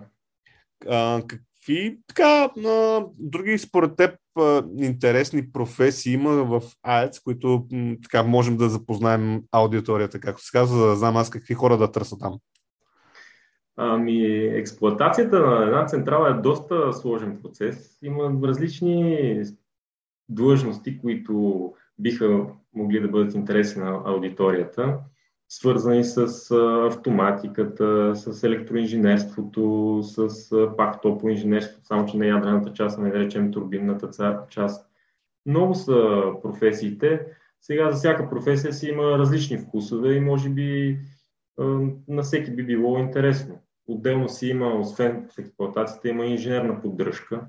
А, 0.88 1.22
какви 1.26 1.98
така, 2.06 2.50
а, 2.66 3.04
други 3.18 3.58
според 3.58 3.96
теб 3.96 4.14
а, 4.38 4.64
интересни 4.76 5.52
професии 5.52 6.12
има 6.12 6.30
в 6.30 6.62
АЕЦ, 6.82 7.20
които 7.20 7.66
м, 7.72 7.96
така 8.02 8.22
можем 8.22 8.56
да 8.56 8.68
запознаем 8.68 9.42
аудиторията, 9.52 10.20
както 10.20 10.44
се 10.44 10.58
казва, 10.58 10.78
за 10.78 10.86
да 10.86 10.96
знам 10.96 11.16
аз 11.16 11.30
какви 11.30 11.54
хора 11.54 11.76
да 11.76 11.92
търся 11.92 12.18
там? 12.18 12.38
Ами, 13.76 14.26
експлуатацията 14.46 15.40
на 15.40 15.64
една 15.64 15.86
централа 15.86 16.30
е 16.30 16.40
доста 16.40 16.92
сложен 16.92 17.38
процес. 17.42 17.98
Има 18.02 18.48
различни 18.48 19.44
длъжности, 20.28 20.98
които 21.00 21.72
биха 21.98 22.46
могли 22.74 23.00
да 23.00 23.08
бъдат 23.08 23.34
интересни 23.34 23.82
на 23.82 24.02
аудиторията, 24.04 24.98
свързани 25.48 26.04
с 26.04 26.50
автоматиката, 26.90 28.12
с 28.16 28.42
електроинженерството, 28.42 30.00
с 30.02 30.50
пак 30.76 31.02
топоинженерството, 31.02 31.86
само 31.86 32.06
че 32.06 32.16
не 32.16 32.26
ядрената 32.26 32.72
част, 32.72 32.98
а 32.98 33.02
не 33.02 33.10
да 33.10 33.18
речем 33.18 33.52
турбинната 33.52 34.10
част. 34.50 34.90
Много 35.46 35.74
са 35.74 36.22
професиите. 36.42 37.26
Сега 37.60 37.90
за 37.90 37.96
всяка 37.96 38.30
професия 38.30 38.72
си 38.72 38.88
има 38.88 39.02
различни 39.02 39.58
вкусове 39.58 40.14
и 40.14 40.20
може 40.20 40.48
би 40.48 40.98
на 42.08 42.22
всеки 42.22 42.50
би 42.50 42.66
било 42.66 42.98
интересно. 42.98 43.60
Отделно 43.86 44.28
си 44.28 44.48
има, 44.48 44.74
освен 44.74 45.28
в 45.34 45.38
експлуатацията, 45.38 46.08
има 46.08 46.26
инженерна 46.26 46.80
поддръжка, 46.80 47.40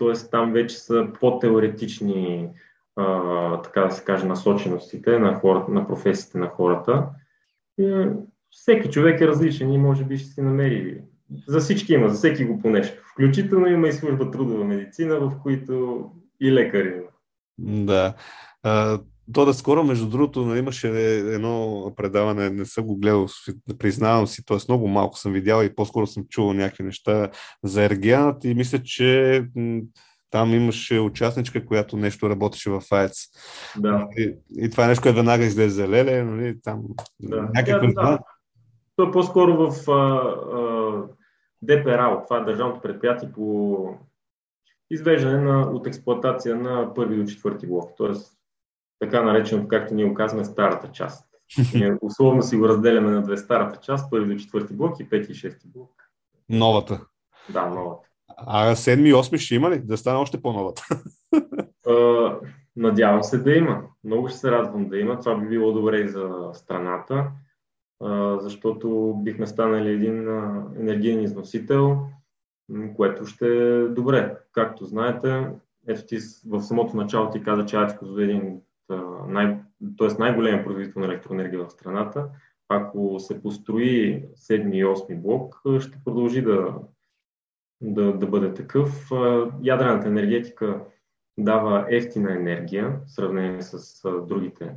т.е. 0.00 0.30
там 0.30 0.52
вече 0.52 0.78
са 0.78 1.06
по-теоретични 1.20 2.48
а, 2.96 3.62
така 3.62 3.80
да 3.80 3.90
се 3.90 4.04
каже, 4.04 4.26
насоченостите 4.26 5.18
на, 5.18 5.34
хората, 5.34 5.72
на 5.72 5.86
професиите 5.86 6.38
на 6.38 6.48
хората. 6.48 7.06
И, 7.78 8.06
всеки 8.50 8.90
човек 8.90 9.20
е 9.20 9.26
различен 9.26 9.72
и 9.72 9.78
може 9.78 10.04
би 10.04 10.18
ще 10.18 10.28
си 10.28 10.42
намери. 10.42 11.00
За 11.46 11.60
всички 11.60 11.92
има, 11.92 12.08
за 12.08 12.14
всеки 12.14 12.44
го 12.44 12.58
по 12.58 12.70
нещо. 12.70 13.02
Включително 13.12 13.66
има 13.66 13.88
и 13.88 13.92
служба 13.92 14.30
трудова 14.30 14.64
медицина, 14.64 15.20
в 15.20 15.32
които 15.42 16.04
и 16.40 16.52
лекари 16.52 16.88
има. 16.88 17.08
Да. 17.84 18.14
То 19.32 19.44
да 19.44 19.54
скоро, 19.54 19.84
между 19.84 20.08
другото, 20.08 20.56
имаше 20.56 20.88
едно 21.34 21.92
предаване, 21.96 22.50
не 22.50 22.64
съм 22.64 22.86
го 22.86 22.96
гледал, 22.96 23.26
признавам 23.78 24.26
си, 24.26 24.44
т.е. 24.44 24.56
много 24.68 24.88
малко 24.88 25.18
съм 25.18 25.32
видял 25.32 25.62
и 25.62 25.74
по-скоро 25.74 26.06
съм 26.06 26.24
чувал 26.28 26.52
някакви 26.52 26.84
неща 26.84 27.30
за 27.64 27.84
ергианът 27.84 28.44
и 28.44 28.54
мисля, 28.54 28.82
че 28.82 29.44
там 30.30 30.54
имаше 30.54 30.98
участничка, 30.98 31.66
която 31.66 31.96
нещо 31.96 32.30
работеше 32.30 32.70
в 32.70 32.82
АЕЦ. 32.90 33.16
Да. 33.78 34.08
И, 34.16 34.34
и 34.56 34.70
това 34.70 34.84
е 34.84 34.88
нещо, 34.88 35.02
което 35.02 35.16
веднага 35.16 35.44
излезе 35.44 35.88
леле, 35.88 36.24
нали, 36.24 36.60
там 36.62 36.82
да. 37.20 37.42
някакви... 37.54 37.94
Да, 37.94 38.02
да. 38.02 38.18
То 38.96 39.08
е 39.08 39.10
по-скоро 39.10 39.70
в 39.70 39.90
а, 39.90 39.92
а, 39.92 41.02
ДПРАО, 41.62 42.24
това 42.24 42.36
е 42.36 42.44
Държавното 42.44 42.80
предприятие 42.80 43.32
по 43.32 43.78
извеждане 44.90 45.38
на, 45.38 45.60
от 45.60 45.86
експлуатация 45.86 46.56
на 46.56 46.94
първи 46.94 47.16
до 47.16 47.24
четвърти 47.24 47.66
блок, 47.66 47.90
т.е. 47.98 48.39
така 49.00 49.22
наречено, 49.22 49.68
както 49.68 49.94
ние 49.94 50.04
оказваме, 50.04 50.44
старата 50.44 50.90
част. 50.92 51.26
Ние 51.74 51.98
условно 52.00 52.42
си 52.42 52.56
го 52.56 52.68
разделяме 52.68 53.10
на 53.10 53.22
две 53.22 53.36
старата 53.36 53.80
част, 53.80 54.10
първи 54.10 54.34
до 54.34 54.40
четвърти 54.40 54.74
блок 54.74 55.00
и 55.00 55.08
пети 55.08 55.32
и 55.32 55.34
шести 55.34 55.68
блок. 55.68 55.90
Новата. 56.48 57.06
Да, 57.52 57.66
новата. 57.66 58.08
А 58.36 58.74
седми 58.74 59.08
и 59.08 59.14
осми 59.14 59.38
ще 59.38 59.54
има 59.54 59.70
ли? 59.70 59.78
Да 59.78 59.96
стане 59.96 60.18
още 60.18 60.42
по-новата? 60.42 60.82
надявам 62.76 63.22
се 63.22 63.38
да 63.38 63.52
има. 63.52 63.82
Много 64.04 64.28
ще 64.28 64.38
се 64.38 64.50
радвам 64.50 64.88
да 64.88 64.98
има. 64.98 65.18
Това 65.18 65.36
би 65.36 65.48
било 65.48 65.72
добре 65.72 65.98
и 65.98 66.08
за 66.08 66.30
страната, 66.52 67.30
защото 68.40 69.14
бихме 69.16 69.46
станали 69.46 69.90
един 69.90 70.28
енергиен 70.78 71.22
износител, 71.22 71.98
което 72.96 73.26
ще 73.26 73.46
е 73.46 73.88
добре. 73.88 74.36
Както 74.52 74.84
знаете, 74.84 75.48
ето 75.88 76.06
ти 76.06 76.18
в 76.46 76.62
самото 76.62 76.96
начало 76.96 77.30
ти 77.30 77.42
каза, 77.42 77.66
че 77.66 77.76
Ачко 77.76 78.06
е 78.18 78.24
един 78.24 78.60
най, 79.28 79.58
т.е. 79.98 80.08
най-големият 80.18 80.64
производител 80.64 81.00
на 81.00 81.06
електроенергия 81.06 81.64
в 81.64 81.70
страната. 81.70 82.28
Ако 82.68 83.20
се 83.20 83.42
построи 83.42 84.24
7 84.34 84.72
и 84.72 84.84
8 84.84 85.20
блок, 85.20 85.62
ще 85.80 86.04
продължи 86.04 86.42
да 86.42 86.74
да, 87.80 88.12
да 88.12 88.26
бъде 88.26 88.54
такъв. 88.54 89.10
Ядрената 89.62 90.08
енергетика 90.08 90.84
дава 91.38 91.86
ефтина 91.90 92.32
енергия 92.32 93.00
в 93.06 93.12
сравнение 93.12 93.62
с 93.62 94.02
другите 94.26 94.74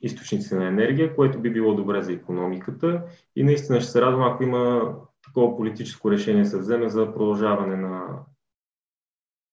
източници 0.00 0.54
на 0.54 0.66
енергия, 0.66 1.14
което 1.16 1.40
би 1.40 1.52
било 1.52 1.74
добре 1.74 2.02
за 2.02 2.12
економиката 2.12 3.02
и 3.36 3.44
наистина 3.44 3.80
ще 3.80 3.90
се 3.90 4.00
радвам, 4.00 4.32
ако 4.32 4.42
има 4.42 4.94
такова 5.24 5.56
политическо 5.56 6.10
решение 6.10 6.44
се 6.44 6.58
вземе 6.58 6.88
за 6.88 7.12
продължаване 7.12 7.76
на, 7.76 8.18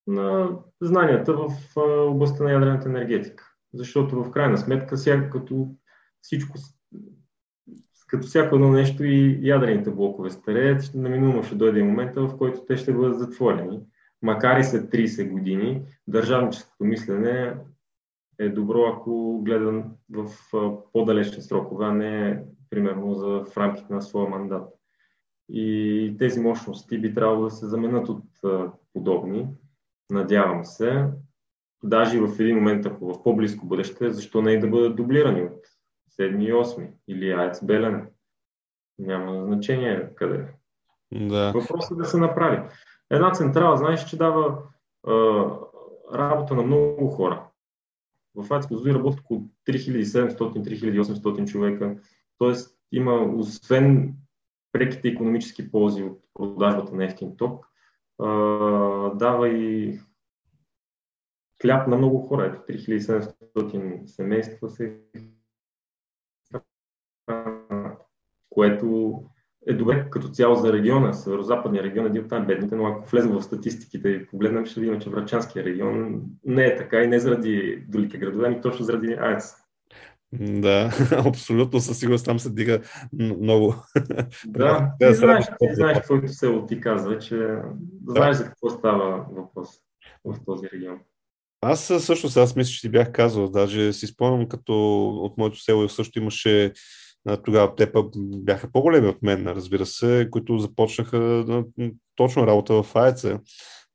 на 0.08 0.50
знанията 0.82 1.34
в 1.34 1.52
областта 2.10 2.44
на 2.44 2.52
ядрената 2.52 2.90
енергетика. 2.90 3.54
Защото 3.74 4.24
в 4.24 4.32
крайна 4.32 4.58
сметка, 4.58 4.96
като 5.32 5.76
всичко, 6.22 6.58
като 8.08 8.28
всяко 8.28 8.56
едно 8.56 8.72
нещо 8.72 9.04
и 9.04 9.40
ядрените 9.42 9.92
блокове 9.92 10.30
стареят, 10.30 10.92
наминуемо 10.94 11.44
ще 11.44 11.56
дойде 11.56 11.84
момент, 11.84 12.16
в 12.16 12.38
който 12.38 12.66
те 12.66 12.78
ще 12.78 12.94
бъдат 12.94 13.20
затворени. 13.20 13.80
Макар 14.22 14.60
и 14.60 14.64
след 14.64 14.92
30 14.92 15.30
години, 15.30 15.82
държавническото 16.08 16.84
мислене 16.84 17.56
е 18.40 18.50
добро, 18.50 18.86
ако 18.86 19.42
гледан 19.44 19.84
в 20.10 20.32
по-далечни 20.94 21.42
срокове, 21.42 21.86
а 21.86 21.92
не 21.92 22.44
примерно 22.70 23.14
за, 23.14 23.28
в 23.28 23.58
рамките 23.58 23.94
на 23.94 24.02
своя 24.02 24.30
мандат. 24.30 24.74
И 25.50 26.16
тези 26.20 26.40
мощности 26.40 26.98
би 26.98 27.14
трябвало 27.14 27.44
да 27.44 27.50
се 27.50 27.66
заменят 27.66 28.10
от 28.10 28.24
подобни. 28.94 29.48
Надявам 30.10 30.66
се. 30.66 31.08
Даже 31.84 32.20
в 32.20 32.40
един 32.40 32.56
момент, 32.56 32.86
ако 32.86 33.14
в 33.14 33.24
по-близко 33.24 33.66
бъдеще, 33.66 34.12
защо 34.12 34.42
не 34.42 34.52
и 34.52 34.60
да 34.60 34.68
бъдат 34.68 34.96
дублирани 34.96 35.44
от 35.44 35.66
7 36.20 36.44
и 36.44 36.54
8 36.54 36.92
или 37.08 37.32
АЕЦ 37.32 37.66
Белене. 37.66 38.06
Няма 39.00 39.44
значение 39.46 40.10
къде. 40.16 40.46
Да. 41.14 41.52
Въпросът 41.52 41.92
е 41.92 42.02
да 42.02 42.06
се 42.06 42.18
направи. 42.18 42.70
Една 43.10 43.32
централа, 43.32 43.78
знаеш, 43.78 44.06
че 44.06 44.18
дава 44.18 44.64
а, 45.08 45.14
работа 46.14 46.56
на 46.56 46.64
много 46.64 47.08
хора. 47.08 47.48
В 48.36 48.54
АЕЦ 48.54 48.68
Козлодуй 48.68 48.94
работят 48.94 49.20
около 49.20 49.44
3700-3800 49.70 51.52
човека. 51.52 51.98
Тоест 52.38 52.78
има, 52.92 53.34
освен 53.36 54.14
преките 54.72 55.08
економически 55.08 55.72
ползи 55.72 56.04
от 56.04 56.20
продажбата 56.34 56.96
на 56.96 57.06
ефтин 57.06 57.38
ток, 57.38 57.67
дава 59.16 59.50
и 59.50 60.00
хляб 61.62 61.88
на 61.88 61.98
много 61.98 62.20
хора. 62.20 62.46
Ето 62.46 62.74
3700 62.74 64.06
семейства 64.06 64.70
се 64.70 65.02
което 68.50 69.14
е 69.68 69.74
добре 69.74 70.10
като 70.10 70.30
цяло 70.30 70.56
за 70.56 70.74
региона, 70.74 71.14
северо-западния 71.14 71.84
регион 71.84 72.06
е 72.06 72.10
един 72.10 72.24
от 72.24 72.30
там-бедните, 72.30 72.76
но 72.76 72.86
ако 72.86 73.10
влезем 73.10 73.32
в 73.32 73.42
статистиките 73.42 74.10
и 74.10 74.28
погледнем, 74.28 74.66
ще 74.66 74.80
видим, 74.80 75.00
че 75.00 75.10
Врачанския 75.10 75.64
регион 75.64 76.24
не 76.44 76.66
е 76.66 76.76
така 76.76 77.02
и 77.02 77.08
не 77.08 77.20
заради 77.20 77.86
другите 77.88 78.18
градове, 78.18 78.48
ами 78.48 78.62
точно 78.62 78.86
заради 78.86 79.14
АЕЦ. 79.14 79.67
Да, 80.34 80.92
абсолютно 81.26 81.80
със 81.80 82.00
сигурност 82.00 82.26
там 82.26 82.40
се 82.40 82.50
дига 82.50 82.82
много. 83.14 83.76
Да, 84.46 84.92
ти 85.00 85.14
знаеш, 85.14 85.46
ти 85.46 85.76
знаеш 85.76 85.98
каквото 85.98 86.28
село 86.28 86.66
ти 86.66 86.82
казва, 86.82 87.20
че 87.20 87.36
да. 87.36 88.12
знаеш 88.12 88.36
за 88.36 88.44
какво 88.44 88.70
става 88.70 89.26
въпрос 89.32 89.70
в 90.26 90.36
този 90.46 90.68
регион. 90.74 91.00
Аз 91.62 91.84
също 92.00 92.30
сега 92.30 92.46
мисля, 92.56 92.72
че 92.72 92.82
ти 92.82 92.90
бях 92.90 93.12
казал, 93.12 93.50
даже 93.50 93.94
си 93.94 94.08
спомням 94.08 94.48
като 94.48 95.08
от 95.10 95.38
моето 95.38 95.60
село 95.60 95.90
също 95.90 96.20
имаше 96.20 96.74
тогава 97.44 97.76
те 97.76 97.92
бяха 98.18 98.72
по-големи 98.72 99.08
от 99.08 99.24
мен, 99.24 99.48
разбира 99.48 99.86
се, 99.86 100.28
които 100.32 100.58
започнаха 100.58 101.46
точно 102.16 102.48
работа 102.48 102.84
в 102.84 102.96
АЕЦа. 102.96 103.40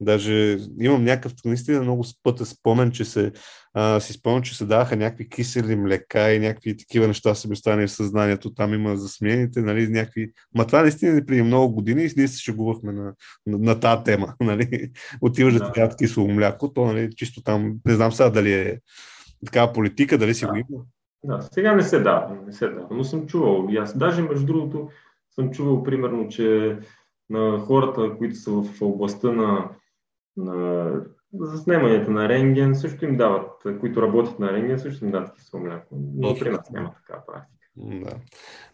Даже 0.03 0.59
имам 0.80 1.05
някакъв 1.05 1.32
наистина 1.44 1.82
много 1.82 2.05
спътен 2.05 2.46
спомен, 2.46 2.90
че 2.90 3.05
се, 3.05 3.32
а, 3.74 4.00
си 4.00 4.12
спомням, 4.12 4.42
че 4.42 4.57
се 4.57 4.66
даваха 4.66 4.96
някакви 4.96 5.28
кисели 5.28 5.76
млека 5.76 6.32
и 6.32 6.38
някакви 6.38 6.76
такива 6.76 7.09
неща 7.09 7.34
са 7.34 7.48
ми 7.48 7.53
останали 7.53 7.86
в 7.86 7.92
съзнанието. 7.92 8.55
Там 8.55 8.74
има 8.74 8.96
за 8.96 9.09
смените, 9.09 9.61
нали, 9.61 9.88
някакви... 9.88 10.32
Ма 10.55 10.66
това 10.66 10.82
наистина 10.82 11.22
преди 11.26 11.42
много 11.42 11.74
години 11.74 12.03
и 12.03 12.11
ние 12.16 12.28
се 12.28 12.42
шегувахме 12.42 12.92
на, 12.92 13.12
на, 13.46 13.59
на 13.59 13.80
тази 13.80 14.05
тема. 14.05 14.34
Нали. 14.40 14.90
Отиваш 15.20 15.55
да 15.55 15.72
ти 15.72 15.80
дадат 15.80 15.98
кисело 15.98 16.28
мляко, 16.28 16.72
то 16.72 16.84
нали, 16.84 17.14
чисто 17.16 17.42
там, 17.42 17.74
не 17.86 17.94
знам 17.94 18.12
сега 18.12 18.30
дали 18.30 18.53
е 18.53 18.78
такава 19.46 19.72
политика, 19.72 20.18
дали 20.18 20.34
си 20.34 20.44
да. 20.44 20.50
го 20.50 20.57
има. 20.57 20.84
Да, 21.24 21.42
сега 21.53 21.74
не 21.74 21.82
се 21.82 21.98
дава, 21.98 22.36
не 22.46 22.53
се 22.53 22.68
дава, 22.68 22.86
но 22.90 23.05
съм 23.05 23.26
чувал 23.26 23.66
и 23.70 23.76
аз. 23.76 23.98
Даже 23.98 24.22
между 24.22 24.46
другото 24.46 24.88
съм 25.34 25.50
чувал 25.50 25.82
примерно, 25.82 26.28
че 26.28 26.76
на 27.30 27.59
хората, 27.59 28.16
които 28.18 28.36
са 28.36 28.50
в 28.50 28.82
областта 28.82 29.32
на, 29.32 29.68
на 30.37 30.91
заснемането 31.41 32.11
на 32.11 32.28
рентген, 32.28 32.74
също 32.74 33.05
им 33.05 33.16
дават, 33.16 33.51
които 33.80 34.03
работят 34.03 34.39
на 34.39 34.53
рентген, 34.53 34.78
също 34.78 35.05
им 35.05 35.11
дават 35.11 35.35
кисело 35.35 35.62
мляко. 35.62 35.97
Но 36.16 36.35
при 36.35 36.51
нас 36.51 36.70
няма 36.70 36.95
такава 36.95 37.22
практика. 37.26 37.68
Да. 37.76 38.16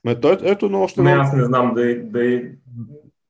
Ме, 0.04 0.20
той, 0.20 0.38
ето, 0.42 0.68
но 0.68 0.82
още 0.82 1.02
не, 1.02 1.10
аз 1.10 1.32
не 1.32 1.44
знам 1.44 1.74
да, 1.74 2.02
да, 2.02 2.42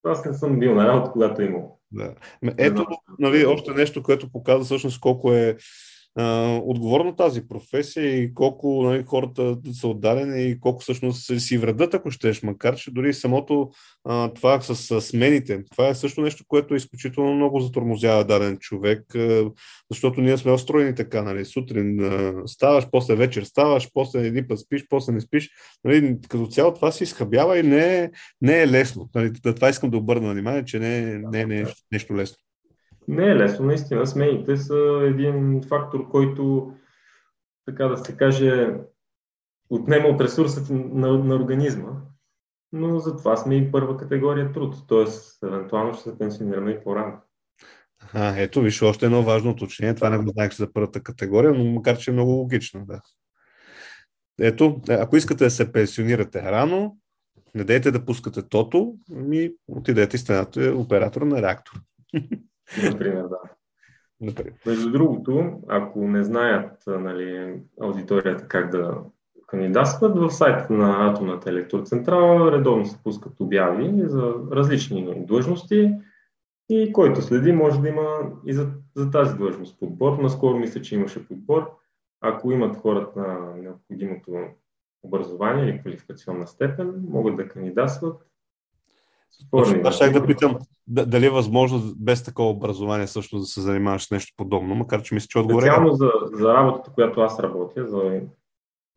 аз 0.05 0.25
не 0.25 0.35
съм 0.35 0.59
бил 0.59 0.75
на 0.75 0.89
работа, 0.89 1.11
когато 1.11 1.43
е 1.43 1.45
имал. 1.45 1.79
Да. 1.93 2.15
Ето, 2.59 2.87
нали, 3.19 3.47
още 3.47 3.71
нещо, 3.75 4.03
което 4.03 4.33
показва 4.33 4.65
всъщност 4.65 5.01
колко 5.01 5.33
е 5.33 5.57
отговорна 6.65 7.17
тази 7.17 7.49
професия 7.49 8.19
и 8.19 8.35
колко 8.35 8.83
нали, 8.83 9.05
хората 9.07 9.57
са 9.73 9.89
отдадени 9.89 10.43
и 10.43 10.61
колко 10.61 10.83
всъщност 10.83 11.41
си 11.41 11.59
вредат, 11.59 11.95
ако 11.95 12.11
щеш, 12.11 12.43
макар 12.43 12.77
че 12.77 12.91
дори 12.91 13.15
самото 13.15 13.71
а, 14.05 14.33
това 14.33 14.61
с, 14.61 14.77
с 14.77 15.01
смените, 15.01 15.65
това 15.71 15.89
е 15.89 15.95
също 15.95 16.21
нещо, 16.21 16.45
което 16.49 16.75
е 16.75 16.77
изключително 16.77 17.35
много 17.35 17.61
затормозява 17.61 18.25
даден 18.25 18.59
човек, 18.59 19.15
а, 19.15 19.51
защото 19.91 20.21
ние 20.21 20.37
сме 20.37 20.53
устроени 20.53 20.95
така, 20.95 21.23
нали, 21.23 21.45
сутрин 21.45 22.01
а, 22.01 22.43
ставаш, 22.47 22.87
после 22.91 23.15
вечер 23.15 23.43
ставаш, 23.43 23.89
после 23.95 24.27
един 24.27 24.49
път 24.49 24.59
спиш, 24.59 24.87
после 24.89 25.13
не 25.13 25.21
спиш, 25.21 25.51
нали, 25.85 26.17
като 26.29 26.47
цяло 26.47 26.75
това 26.75 26.93
се 26.93 27.05
изхабява 27.05 27.59
и 27.59 27.63
не 27.63 27.99
е, 27.99 28.11
не 28.41 28.63
е 28.63 28.69
лесно. 28.69 29.11
Нали, 29.15 29.33
това 29.43 29.69
искам 29.69 29.91
да 29.91 29.97
обърна 29.97 30.33
внимание, 30.33 30.65
че 30.65 30.79
не, 30.79 31.19
не, 31.19 31.47
не 31.47 31.61
е 31.61 31.65
нещо 31.93 32.17
лесно. 32.17 32.48
Не 33.09 33.27
е 33.27 33.37
лесно, 33.37 33.67
наистина. 33.67 34.07
Смените 34.07 34.57
са 34.57 35.01
един 35.03 35.63
фактор, 35.69 36.09
който, 36.09 36.73
така 37.67 37.89
да 37.89 37.97
се 37.97 38.17
каже, 38.17 38.75
отнема 39.71 40.09
от 40.09 40.21
ресурсите 40.21 40.73
на, 40.73 41.19
на 41.19 41.35
организма. 41.35 41.91
Но 42.73 42.99
затова 42.99 43.37
сме 43.37 43.57
и 43.57 43.73
първа 43.73 43.97
категория 43.97 44.53
труд, 44.53 44.75
т.е. 44.89 45.07
евентуално 45.47 45.95
ще 45.95 46.03
се 46.03 46.19
пенсионираме 46.19 46.71
и 46.71 46.85
по-рано. 46.85 47.17
А, 48.13 48.37
ето, 48.37 48.61
виж, 48.61 48.83
още 48.83 49.07
едно 49.07 49.23
важно 49.23 49.51
уточнение. 49.51 49.95
Това 49.95 50.11
не 50.11 50.19
го 50.19 50.31
знаех 50.31 50.55
за 50.55 50.73
първата 50.73 51.03
категория, 51.03 51.55
но 51.55 51.65
макар, 51.65 51.99
че 51.99 52.11
е 52.11 52.15
много 52.15 52.31
логично, 52.31 52.87
да. 52.87 53.01
Ето, 54.41 54.81
ако 54.89 55.17
искате 55.17 55.45
да 55.45 55.51
се 55.51 55.73
пенсионирате 55.73 56.43
рано, 56.43 56.97
не 57.55 57.65
дейте 57.65 57.91
да 57.91 58.05
пускате 58.05 58.49
тото, 58.49 58.95
ми 59.11 59.51
отидете 59.69 60.17
и 60.17 60.19
станете 60.19 60.71
оператор 60.71 61.23
на 61.23 61.43
реактор. 61.43 61.81
Например, 62.85 63.23
да. 63.23 63.39
Например. 64.21 64.53
Между 64.67 64.91
другото, 64.91 65.61
ако 65.69 66.09
не 66.09 66.25
знаят 66.25 66.83
нали, 66.87 67.61
аудиторията 67.81 68.49
как 68.49 68.71
да 68.71 68.99
кандидатстват, 69.47 70.19
в 70.19 70.31
сайта 70.31 70.73
на 70.73 71.11
Атомната 71.11 71.51
електроцентрала 71.51 72.53
редовно 72.53 72.87
се 72.87 73.03
пускат 73.03 73.41
обяви 73.41 74.03
за 74.07 74.35
различни 74.53 75.27
длъжности 75.27 75.95
и 76.69 76.93
който 76.93 77.23
следи 77.23 77.53
може 77.53 77.81
да 77.81 77.89
има 77.89 78.33
и 78.47 78.53
за, 78.53 78.71
за 78.97 79.11
тази 79.11 79.37
длъжност 79.37 79.81
подбор. 79.81 80.19
Наскоро 80.19 80.59
мисля, 80.59 80.83
че 80.83 80.95
имаше 80.95 81.29
подбор. 81.29 81.71
Ако 82.21 82.53
имат 82.53 82.77
хората 82.77 83.21
на 83.21 83.55
необходимото 83.57 84.33
образование 85.03 85.65
или 85.65 85.81
квалификационна 85.81 86.47
степен, 86.47 87.05
могат 87.09 87.37
да 87.37 87.49
кандидатстват 87.49 88.27
точно 89.51 89.81
аз 89.85 89.95
ще 89.95 90.11
да 90.11 90.27
питам 90.27 90.59
дали 90.87 91.27
е 91.27 91.31
възможно 91.31 91.95
без 91.97 92.25
такова 92.25 92.51
образование 92.51 93.07
също 93.07 93.39
да 93.39 93.45
се 93.45 93.61
занимаваш 93.61 94.07
с 94.07 94.11
нещо 94.11 94.35
подобно, 94.37 94.75
макар 94.75 95.03
че 95.03 95.15
мисля, 95.15 95.27
че 95.29 95.39
отговоря. 95.39 95.67
Специално 95.67 95.93
за, 95.93 96.11
за 96.33 96.55
работата, 96.55 96.91
която 96.95 97.21
аз 97.21 97.41
работя, 97.41 97.87
за 97.87 98.21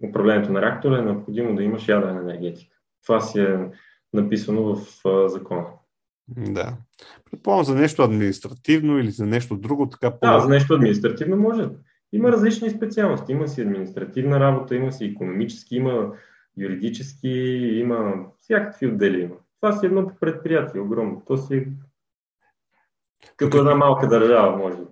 управлението 0.09 0.51
на 0.51 0.61
реактора 0.61 0.99
е 0.99 1.01
необходимо 1.01 1.55
да 1.55 1.63
имаш 1.63 1.87
ядрена 1.87 2.19
енергетика. 2.19 2.75
Това 3.03 3.21
си 3.21 3.39
е 3.39 3.69
написано 4.13 4.75
в 4.75 5.07
а, 5.07 5.29
закона. 5.29 5.65
Да. 6.27 6.77
Предполагам 7.31 7.65
за 7.65 7.75
нещо 7.75 8.01
административно 8.01 8.99
или 8.99 9.11
за 9.11 9.25
нещо 9.25 9.55
друго, 9.55 9.89
така 9.89 10.11
по... 10.11 10.27
Да, 10.27 10.39
за 10.39 10.49
нещо 10.49 10.73
административно 10.73 11.37
може. 11.37 11.69
Има 12.13 12.31
различни 12.31 12.69
специалности. 12.69 13.31
Има 13.31 13.47
си 13.47 13.61
административна 13.61 14.39
работа, 14.39 14.75
има 14.75 14.91
си 14.91 15.05
економически, 15.05 15.75
има 15.75 16.11
юридически, 16.57 17.29
има 17.73 18.13
всякакви 18.39 18.87
отдели 18.87 19.21
има. 19.21 19.35
Това 19.61 19.77
си 19.77 19.85
едно 19.85 20.11
предприятие, 20.19 20.81
огромно. 20.81 21.23
То 21.27 21.37
си 21.37 21.67
като 23.35 23.57
една 23.57 23.75
малка 23.75 24.07
държава, 24.07 24.57
може 24.57 24.77
би. 24.77 24.83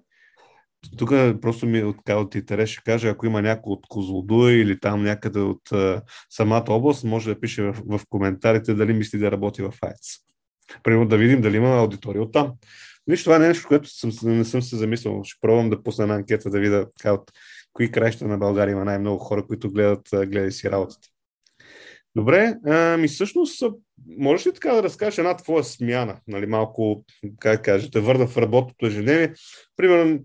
Тук 0.97 1.09
просто 1.41 1.65
ми 1.65 1.83
от, 1.83 2.09
от 2.09 2.35
интерес 2.35 2.69
ще 2.69 2.83
кажа, 2.83 3.09
ако 3.09 3.25
има 3.25 3.41
някой 3.41 3.71
от 3.71 3.87
Козлодуя 3.87 4.53
или 4.53 4.79
там 4.79 5.03
някъде 5.03 5.39
от 5.39 5.71
а, 5.71 6.01
самата 6.29 6.65
област, 6.69 7.03
може 7.03 7.33
да 7.33 7.39
пише 7.39 7.63
в, 7.63 7.75
в 7.87 8.01
коментарите 8.09 8.73
дали 8.73 8.93
мисли 8.93 9.19
да 9.19 9.31
работи 9.31 9.61
в 9.61 9.73
АЕЦ. 9.81 10.17
Примерно 10.83 11.07
да 11.07 11.17
видим 11.17 11.41
дали 11.41 11.57
има 11.57 11.77
аудитория 11.77 12.21
от 12.21 12.33
там. 12.33 12.53
Нищо, 13.07 13.23
това 13.23 13.35
е 13.35 13.47
нещо, 13.47 13.67
което 13.67 13.89
съм, 13.89 14.11
не 14.23 14.45
съм 14.45 14.61
се 14.61 14.75
замислял. 14.75 15.23
Ще 15.23 15.39
пробвам 15.41 15.69
да 15.69 15.83
пусна 15.83 16.03
една 16.03 16.15
анкета 16.15 16.49
да 16.49 16.59
видя 16.59 16.87
така, 16.97 17.13
от 17.13 17.31
кои 17.73 17.91
краища 17.91 18.27
на 18.27 18.37
България 18.37 18.71
има 18.71 18.85
най-много 18.85 19.17
хора, 19.17 19.47
които 19.47 19.71
гледат, 19.71 20.09
гледат 20.13 20.53
си 20.53 20.71
работата. 20.71 21.07
Добре, 22.15 22.55
ами 22.65 23.07
всъщност, 23.07 23.63
можеш 24.17 24.47
ли 24.47 24.53
така 24.53 24.73
да 24.73 24.83
разкажеш 24.83 25.17
една 25.17 25.37
твоя 25.37 25.63
смяна, 25.63 26.17
нали, 26.27 26.45
малко, 26.45 27.05
как 27.39 27.65
кажете, 27.65 27.99
да 27.99 28.01
върна 28.01 28.27
в 28.27 28.37
работното 28.37 28.85
ежедневие? 28.85 29.33
Примерно, 29.75 30.19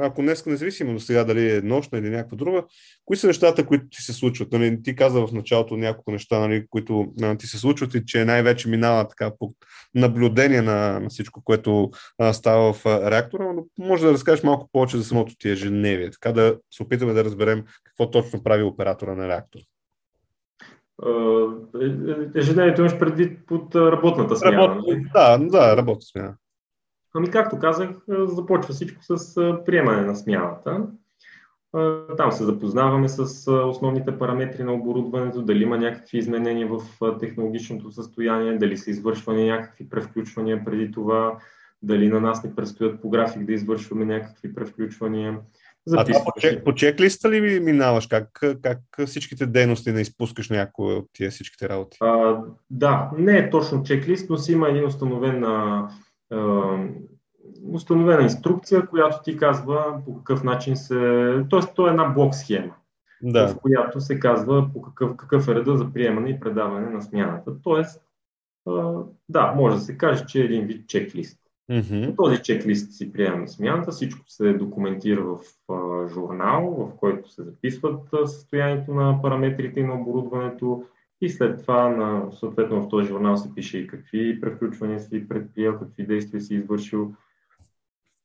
ако 0.00 0.22
днес, 0.22 0.46
независимо 0.46 0.92
до 0.92 1.00
сега 1.00 1.24
дали 1.24 1.56
е 1.56 1.60
нощна 1.60 1.98
или 1.98 2.10
някаква 2.10 2.36
друга, 2.36 2.64
кои 3.04 3.16
са 3.16 3.26
нещата, 3.26 3.66
които 3.66 3.88
ти 3.88 4.02
се 4.02 4.12
случват? 4.12 4.52
Нали, 4.52 4.82
ти 4.82 4.96
каза 4.96 5.26
в 5.26 5.32
началото 5.32 5.76
няколко 5.76 6.10
неща, 6.10 6.38
нали, 6.38 6.66
които 6.70 7.12
а, 7.22 7.36
ти 7.36 7.46
се 7.46 7.58
случват 7.58 7.94
и 7.94 8.04
че 8.06 8.24
най-вече 8.24 8.68
минава 8.68 9.08
така 9.08 9.32
по 9.38 9.50
наблюдение 9.94 10.62
на, 10.62 11.00
на 11.00 11.08
всичко, 11.08 11.44
което 11.44 11.90
а, 12.18 12.32
става 12.32 12.72
в 12.72 12.86
реактора, 12.86 13.52
но 13.52 13.86
може 13.86 14.06
да 14.06 14.12
разкажеш 14.12 14.42
малко 14.42 14.68
повече 14.72 14.96
за 14.96 15.04
самото 15.04 15.36
ти 15.38 15.50
ежедневие, 15.50 16.10
така 16.10 16.32
да 16.32 16.58
се 16.70 16.82
опитаме 16.82 17.12
да 17.12 17.24
разберем 17.24 17.64
какво 17.84 18.10
точно 18.10 18.42
прави 18.42 18.62
оператора 18.62 19.14
на 19.14 19.28
реактора. 19.28 19.62
Е, 21.06 21.84
е, 21.84 22.38
ежедневието 22.38 22.80
имаш 22.80 22.98
предвид 22.98 23.38
под 23.46 23.74
работната 23.74 24.36
смяна. 24.36 24.56
Работ... 24.56 24.86
Нали? 24.88 25.06
Да, 25.14 25.38
да, 25.38 25.76
работна 25.76 26.02
смяна. 26.02 26.34
Ами 27.14 27.30
както 27.30 27.58
казах, 27.58 27.90
започва 28.08 28.74
всичко 28.74 29.02
с 29.02 29.34
приемане 29.66 30.00
на 30.00 30.16
смяната. 30.16 30.86
Там 32.16 32.32
се 32.32 32.44
запознаваме 32.44 33.08
с 33.08 33.52
основните 33.52 34.18
параметри 34.18 34.64
на 34.64 34.72
оборудването, 34.72 35.42
дали 35.42 35.62
има 35.62 35.78
някакви 35.78 36.18
изменения 36.18 36.68
в 36.68 36.82
технологичното 37.18 37.90
състояние, 37.90 38.58
дали 38.58 38.76
са 38.76 38.90
извършвани 38.90 39.46
някакви 39.46 39.88
превключвания 39.88 40.64
преди 40.64 40.90
това, 40.90 41.38
дали 41.82 42.08
на 42.08 42.20
нас 42.20 42.44
не 42.44 42.54
предстоят 42.54 43.02
по 43.02 43.10
график 43.10 43.44
да 43.44 43.52
извършваме 43.52 44.04
някакви 44.04 44.54
превключвания. 44.54 45.38
А 45.96 46.04
това 46.04 46.24
по, 46.24 46.40
чек, 46.40 46.64
по 46.64 46.74
чеклиста 46.74 47.30
ли 47.30 47.60
минаваш? 47.60 48.06
Как, 48.06 48.40
как 48.62 48.78
всичките 49.06 49.46
дейности 49.46 49.92
не 49.92 50.00
изпускаш 50.00 50.50
някои 50.50 50.94
от 50.94 51.06
тия 51.12 51.30
всичките 51.30 51.68
работи? 51.68 51.98
А, 52.00 52.38
да, 52.70 53.10
не 53.18 53.38
е 53.38 53.50
точно 53.50 53.82
чеклист, 53.82 54.30
но 54.30 54.36
си 54.36 54.52
има 54.52 54.68
един 54.68 54.86
установен, 54.86 55.44
а, 55.44 55.88
установена 57.72 58.22
инструкция, 58.22 58.86
която 58.86 59.22
ти 59.24 59.36
казва 59.36 60.00
по 60.04 60.16
какъв 60.16 60.44
начин 60.44 60.76
се... 60.76 61.44
Тоест, 61.50 61.74
то 61.74 61.86
е 61.86 61.90
една 61.90 62.04
блок 62.04 62.34
схема, 62.34 62.74
да. 63.22 63.48
в 63.48 63.58
която 63.58 64.00
се 64.00 64.20
казва 64.20 64.70
по 64.72 64.82
какъв, 64.82 65.16
какъв 65.16 65.48
е 65.48 65.54
реда 65.54 65.76
за 65.76 65.92
приемане 65.92 66.30
и 66.30 66.40
предаване 66.40 66.90
на 66.90 67.02
смяната. 67.02 67.52
Тоест, 67.62 68.02
а, 68.68 68.92
да, 69.28 69.52
може 69.56 69.76
да 69.76 69.82
се 69.82 69.98
каже, 69.98 70.26
че 70.26 70.40
е 70.40 70.44
един 70.44 70.66
вид 70.66 70.88
чеклист. 70.88 71.39
Mm-hmm. 71.70 72.16
Този 72.16 72.42
чеклист 72.42 72.92
си 72.92 73.12
приема 73.12 73.48
смяната, 73.48 73.90
всичко 73.90 74.24
се 74.28 74.52
документира 74.52 75.24
в 75.24 75.38
а, 75.68 76.08
журнал, 76.08 76.70
в 76.70 76.96
който 76.96 77.30
се 77.30 77.42
записват 77.42 78.08
а, 78.12 78.26
състоянието 78.26 78.94
на 78.94 79.22
параметрите 79.22 79.80
и 79.80 79.84
на 79.84 79.94
оборудването 79.94 80.84
и 81.20 81.28
след 81.28 81.60
това 81.60 81.88
на, 81.88 82.32
съответно 82.32 82.82
в 82.82 82.88
този 82.88 83.08
журнал 83.08 83.36
се 83.36 83.54
пише 83.54 83.78
и 83.78 83.86
какви 83.86 84.40
превключвания 84.40 85.00
си 85.00 85.28
предприел, 85.28 85.78
какви 85.78 86.06
действия 86.06 86.40
си 86.40 86.54
извършил. 86.54 87.14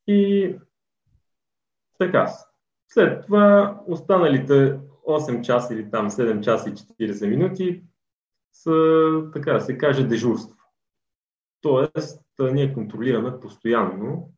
И 0.08 0.54
така, 2.00 2.32
след 2.88 3.26
това 3.26 3.80
останалите 3.88 4.80
8 5.08 5.42
часа 5.42 5.74
или 5.74 5.92
там 5.92 6.10
7 6.10 6.42
часа 6.42 6.70
и 6.70 6.74
40 6.74 7.30
минути 7.30 7.84
са, 8.54 8.74
така 9.34 9.54
да 9.54 9.62
се 9.62 9.78
каже, 9.78 10.08
дежурство. 10.08 10.55
Тоест, 11.66 12.22
ние 12.40 12.74
контролираме 12.74 13.40
постоянно 13.40 14.30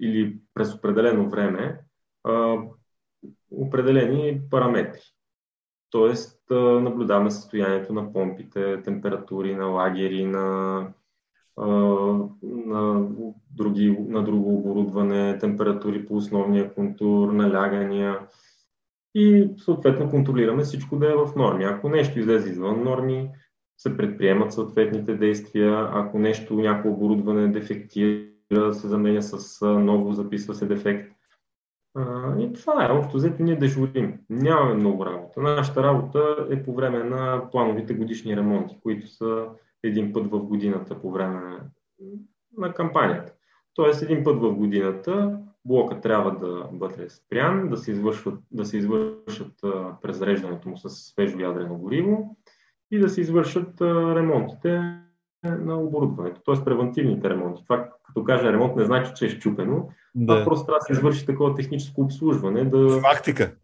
или 0.00 0.38
през 0.54 0.74
определено 0.74 1.30
време 1.30 1.80
а, 2.24 2.56
определени 3.50 4.40
параметри. 4.50 5.00
Тоест, 5.90 6.50
а, 6.50 6.54
наблюдаваме 6.54 7.30
състоянието 7.30 7.92
на 7.92 8.12
помпите, 8.12 8.82
температури 8.82 9.54
на 9.54 9.66
лагери, 9.66 10.24
на, 10.24 10.78
а, 11.56 11.66
на, 12.42 13.08
други, 13.50 13.96
на 14.08 14.24
друго 14.24 14.54
оборудване, 14.54 15.38
температури 15.38 16.06
по 16.06 16.16
основния 16.16 16.74
контур, 16.74 17.32
налягания 17.32 18.20
и 19.14 19.48
съответно 19.56 20.10
контролираме 20.10 20.62
всичко 20.62 20.96
да 20.96 21.12
е 21.12 21.16
в 21.16 21.32
норми. 21.36 21.64
Ако 21.64 21.88
нещо 21.88 22.18
излезе 22.18 22.50
извън 22.50 22.84
норми, 22.84 23.30
се 23.76 23.96
предприемат 23.96 24.52
съответните 24.52 25.14
действия. 25.14 25.88
Ако 25.92 26.18
нещо, 26.18 26.54
някакво 26.54 26.90
оборудване 26.90 27.48
дефектира, 27.48 28.74
се 28.74 28.88
заменя 28.88 29.22
с 29.22 29.66
ново, 29.66 30.12
записва 30.12 30.54
се 30.54 30.66
дефект. 30.66 31.14
И 32.38 32.52
това 32.52 32.84
е, 32.84 32.92
общо 32.92 33.16
взето 33.16 33.42
ние 33.42 33.56
дежурим. 33.56 34.18
Нямаме 34.30 34.74
много 34.74 35.06
работа. 35.06 35.40
Нашата 35.40 35.82
работа 35.82 36.46
е 36.50 36.62
по 36.62 36.74
време 36.74 37.04
на 37.04 37.50
плановите 37.50 37.94
годишни 37.94 38.36
ремонти, 38.36 38.78
които 38.82 39.06
са 39.06 39.46
един 39.82 40.12
път 40.12 40.30
в 40.30 40.38
годината 40.38 41.00
по 41.00 41.10
време 41.10 41.58
на 42.58 42.74
кампанията. 42.74 43.32
Тоест 43.74 44.02
един 44.02 44.24
път 44.24 44.40
в 44.40 44.54
годината 44.54 45.38
блока 45.64 46.00
трябва 46.00 46.38
да 46.38 46.68
бъде 46.72 47.08
спрян, 47.10 47.68
да 47.68 47.76
се, 47.76 47.90
извършват, 47.90 48.38
да 48.50 48.64
се 48.64 48.76
извършат 48.76 49.52
презреждането 50.02 50.68
му 50.68 50.76
с 50.76 50.90
свежо 50.90 51.38
ядрено 51.38 51.74
гориво 51.74 52.36
и 52.94 52.98
да 52.98 53.08
се 53.08 53.20
извършат 53.20 53.80
ремонтите 53.80 54.98
на 55.44 55.80
оборудването, 55.80 56.40
т.е. 56.40 56.64
превентивните 56.64 57.30
ремонти. 57.30 57.62
Това, 57.62 57.88
като 58.06 58.24
кажа 58.24 58.52
ремонт, 58.52 58.76
не 58.76 58.84
значи, 58.84 59.12
че 59.16 59.26
е 59.26 59.28
щупено, 59.28 59.88
да. 60.14 60.40
а 60.40 60.44
просто 60.44 60.66
трябва 60.66 60.78
да 60.78 60.84
се 60.84 60.92
извърши 60.92 61.26
такова 61.26 61.54
техническо 61.54 62.00
обслужване. 62.00 62.64
Да, 62.64 62.70
профилактика. 62.70 63.54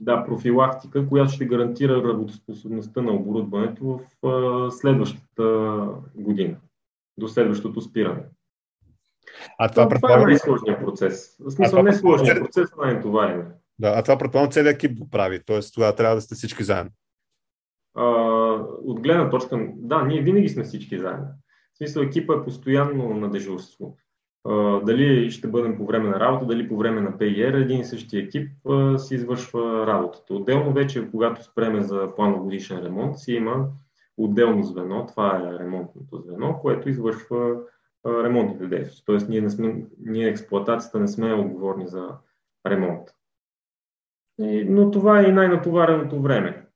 Да, 0.00 0.24
профилактика, 0.24 1.08
която 1.08 1.32
ще 1.32 1.44
гарантира 1.44 2.02
работоспособността 2.04 3.02
на 3.02 3.12
оборудването 3.12 4.00
в 4.22 4.70
следващата 4.70 5.78
година, 6.14 6.56
до 7.18 7.28
следващото 7.28 7.80
спиране. 7.80 8.22
А 9.58 9.68
това, 9.68 9.88
това, 9.88 9.96
това 9.96 10.20
е 10.20 10.24
най-сложният 10.24 10.84
процес. 10.84 11.36
В 11.40 11.50
смисъл, 11.50 11.82
не 11.82 11.92
сложният 11.92 12.38
процес, 12.38 12.68
а 12.78 12.86
най-товарен. 12.86 13.52
Да, 13.78 13.92
а 13.96 14.02
това 14.02 14.18
предполагам 14.18 14.52
целият 14.52 14.74
екип 14.74 14.98
го 14.98 15.10
прави, 15.10 15.44
т.е. 15.44 15.60
тогава 15.74 15.94
трябва 15.94 16.14
да 16.14 16.20
сте 16.20 16.34
всички 16.34 16.64
заедно 16.64 16.90
от 18.84 19.00
гледна 19.00 19.30
точка, 19.30 19.68
да, 19.76 20.02
ние 20.02 20.22
винаги 20.22 20.48
сме 20.48 20.62
всички 20.62 20.98
заедно. 20.98 21.26
В 21.74 21.78
смисъл, 21.78 22.02
екипа 22.02 22.34
е 22.34 22.44
постоянно 22.44 23.14
на 23.14 23.30
дежурство. 23.30 23.96
Дали 24.84 25.30
ще 25.30 25.48
бъдем 25.48 25.76
по 25.76 25.86
време 25.86 26.08
на 26.08 26.20
работа, 26.20 26.46
дали 26.46 26.68
по 26.68 26.76
време 26.76 27.00
на 27.00 27.18
ПИР, 27.18 27.54
един 27.54 27.80
и 27.80 27.84
същи 27.84 28.18
екип 28.18 28.50
си 28.96 29.14
извършва 29.14 29.86
работата. 29.86 30.34
Отделно 30.34 30.72
вече, 30.72 31.10
когато 31.10 31.44
спреме 31.44 31.82
за 31.82 32.14
планогодишен 32.16 32.78
ремонт, 32.78 33.18
си 33.18 33.32
има 33.32 33.68
отделно 34.16 34.62
звено, 34.62 35.06
това 35.06 35.36
е 35.36 35.58
ремонтното 35.58 36.18
звено, 36.18 36.58
което 36.62 36.88
извършва 36.88 37.56
а, 38.04 38.22
ремонтните 38.22 38.66
действия. 38.66 39.02
Тоест, 39.06 39.28
ние, 39.28 39.40
не 39.40 39.50
сме, 39.50 39.86
ние 40.06 40.28
експлуатацията 40.28 41.00
не 41.00 41.08
сме 41.08 41.34
отговорни 41.34 41.86
за 41.86 42.08
ремонт. 42.66 43.08
Но 44.66 44.90
това 44.90 45.20
е 45.20 45.24
и 45.24 45.32
най-натовареното 45.32 46.22
време. 46.22 46.66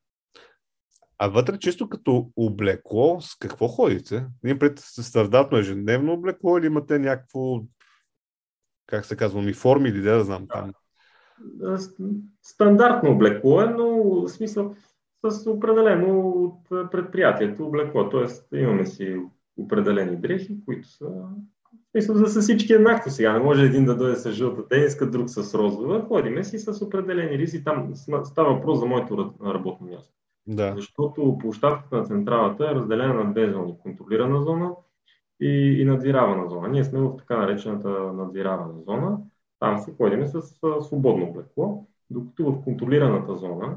А 1.18 1.28
вътре, 1.28 1.58
чисто 1.58 1.88
като 1.88 2.30
облекло, 2.36 3.20
с 3.20 3.34
какво 3.38 3.68
ходите? 3.68 4.26
Ние 4.42 4.58
пред 4.58 4.78
стандартно 4.78 5.58
ежедневно 5.58 6.12
облекло 6.12 6.58
или 6.58 6.66
имате 6.66 6.98
някакво, 6.98 7.60
как 8.86 9.04
се 9.04 9.16
казва, 9.16 9.38
униформи 9.38 9.88
или 9.88 10.00
да 10.00 10.24
знам 10.24 10.46
там? 10.48 10.72
Стандартно 12.42 13.10
облекло 13.10 13.60
е, 13.60 13.66
но 13.66 14.02
в 14.02 14.28
смисъл 14.28 14.74
с 15.30 15.50
определено 15.50 16.28
от 16.30 16.90
предприятието 16.90 17.66
облекло. 17.66 18.08
Тоест 18.08 18.48
имаме 18.52 18.86
си 18.86 19.20
определени 19.56 20.16
дрехи, 20.16 20.64
които 20.64 20.88
са 20.88 21.06
Мисля, 21.94 22.14
за 22.14 22.40
всички 22.40 22.72
еднакво 22.72 23.10
сега. 23.10 23.32
Не 23.32 23.38
може 23.38 23.64
един 23.64 23.84
да 23.84 23.96
дойде 23.96 24.16
с 24.16 24.32
жълта 24.32 24.68
тениска, 24.68 25.10
друг 25.10 25.30
с 25.30 25.54
розова. 25.54 26.04
Ходиме 26.04 26.44
си 26.44 26.58
с 26.58 26.82
определени 26.82 27.38
риси. 27.38 27.64
Там 27.64 27.90
става 28.24 28.54
въпрос 28.54 28.80
за 28.80 28.86
моето 28.86 29.34
работно 29.44 29.86
място. 29.86 30.14
Да. 30.46 30.74
Защото 30.76 31.38
площадката 31.40 31.96
на 31.96 32.04
централата 32.04 32.70
е 32.70 32.74
разделена 32.74 33.14
на 33.14 33.32
две 33.32 33.50
зони. 33.50 33.78
Контролирана 33.78 34.42
зона 34.42 34.70
и, 35.40 35.80
и 35.80 35.84
надзиравана 35.84 36.48
зона. 36.48 36.68
Ние 36.68 36.84
сме 36.84 37.00
в 37.00 37.16
така 37.16 37.36
наречената 37.36 37.88
надзиравана 38.12 38.82
зона. 38.82 39.18
Там 39.58 39.78
се 39.78 39.94
ходим 39.94 40.26
с 40.26 40.42
свободно 40.82 41.26
облекло, 41.26 41.86
докато 42.10 42.52
в 42.52 42.64
контролираната 42.64 43.34
зона, 43.34 43.76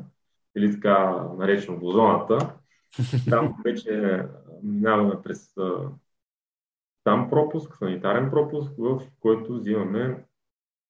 или 0.57 0.71
така 0.71 1.25
наречено 1.37 1.91
зоната, 1.91 2.53
там 3.29 3.55
вече 3.65 4.23
минаваме 4.63 5.15
през 5.23 5.55
там 7.03 7.29
пропуск, 7.29 7.75
санитарен 7.77 8.29
пропуск, 8.29 8.71
в 8.77 9.01
който 9.19 9.53
взимаме 9.53 10.23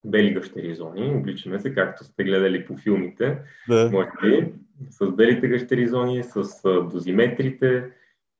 бели 0.05 0.33
гъщери 0.33 0.75
зони. 0.75 1.15
Обличаме 1.15 1.59
се, 1.59 1.73
както 1.73 2.03
сте 2.03 2.23
гледали 2.23 2.65
по 2.65 2.77
филмите, 2.77 3.39
да. 3.69 3.89
може 3.91 4.09
би, 4.21 4.53
с 4.89 5.11
белите 5.11 5.47
гъщери 5.47 5.87
зони, 5.87 6.23
с 6.23 6.43
дозиметрите 6.91 7.91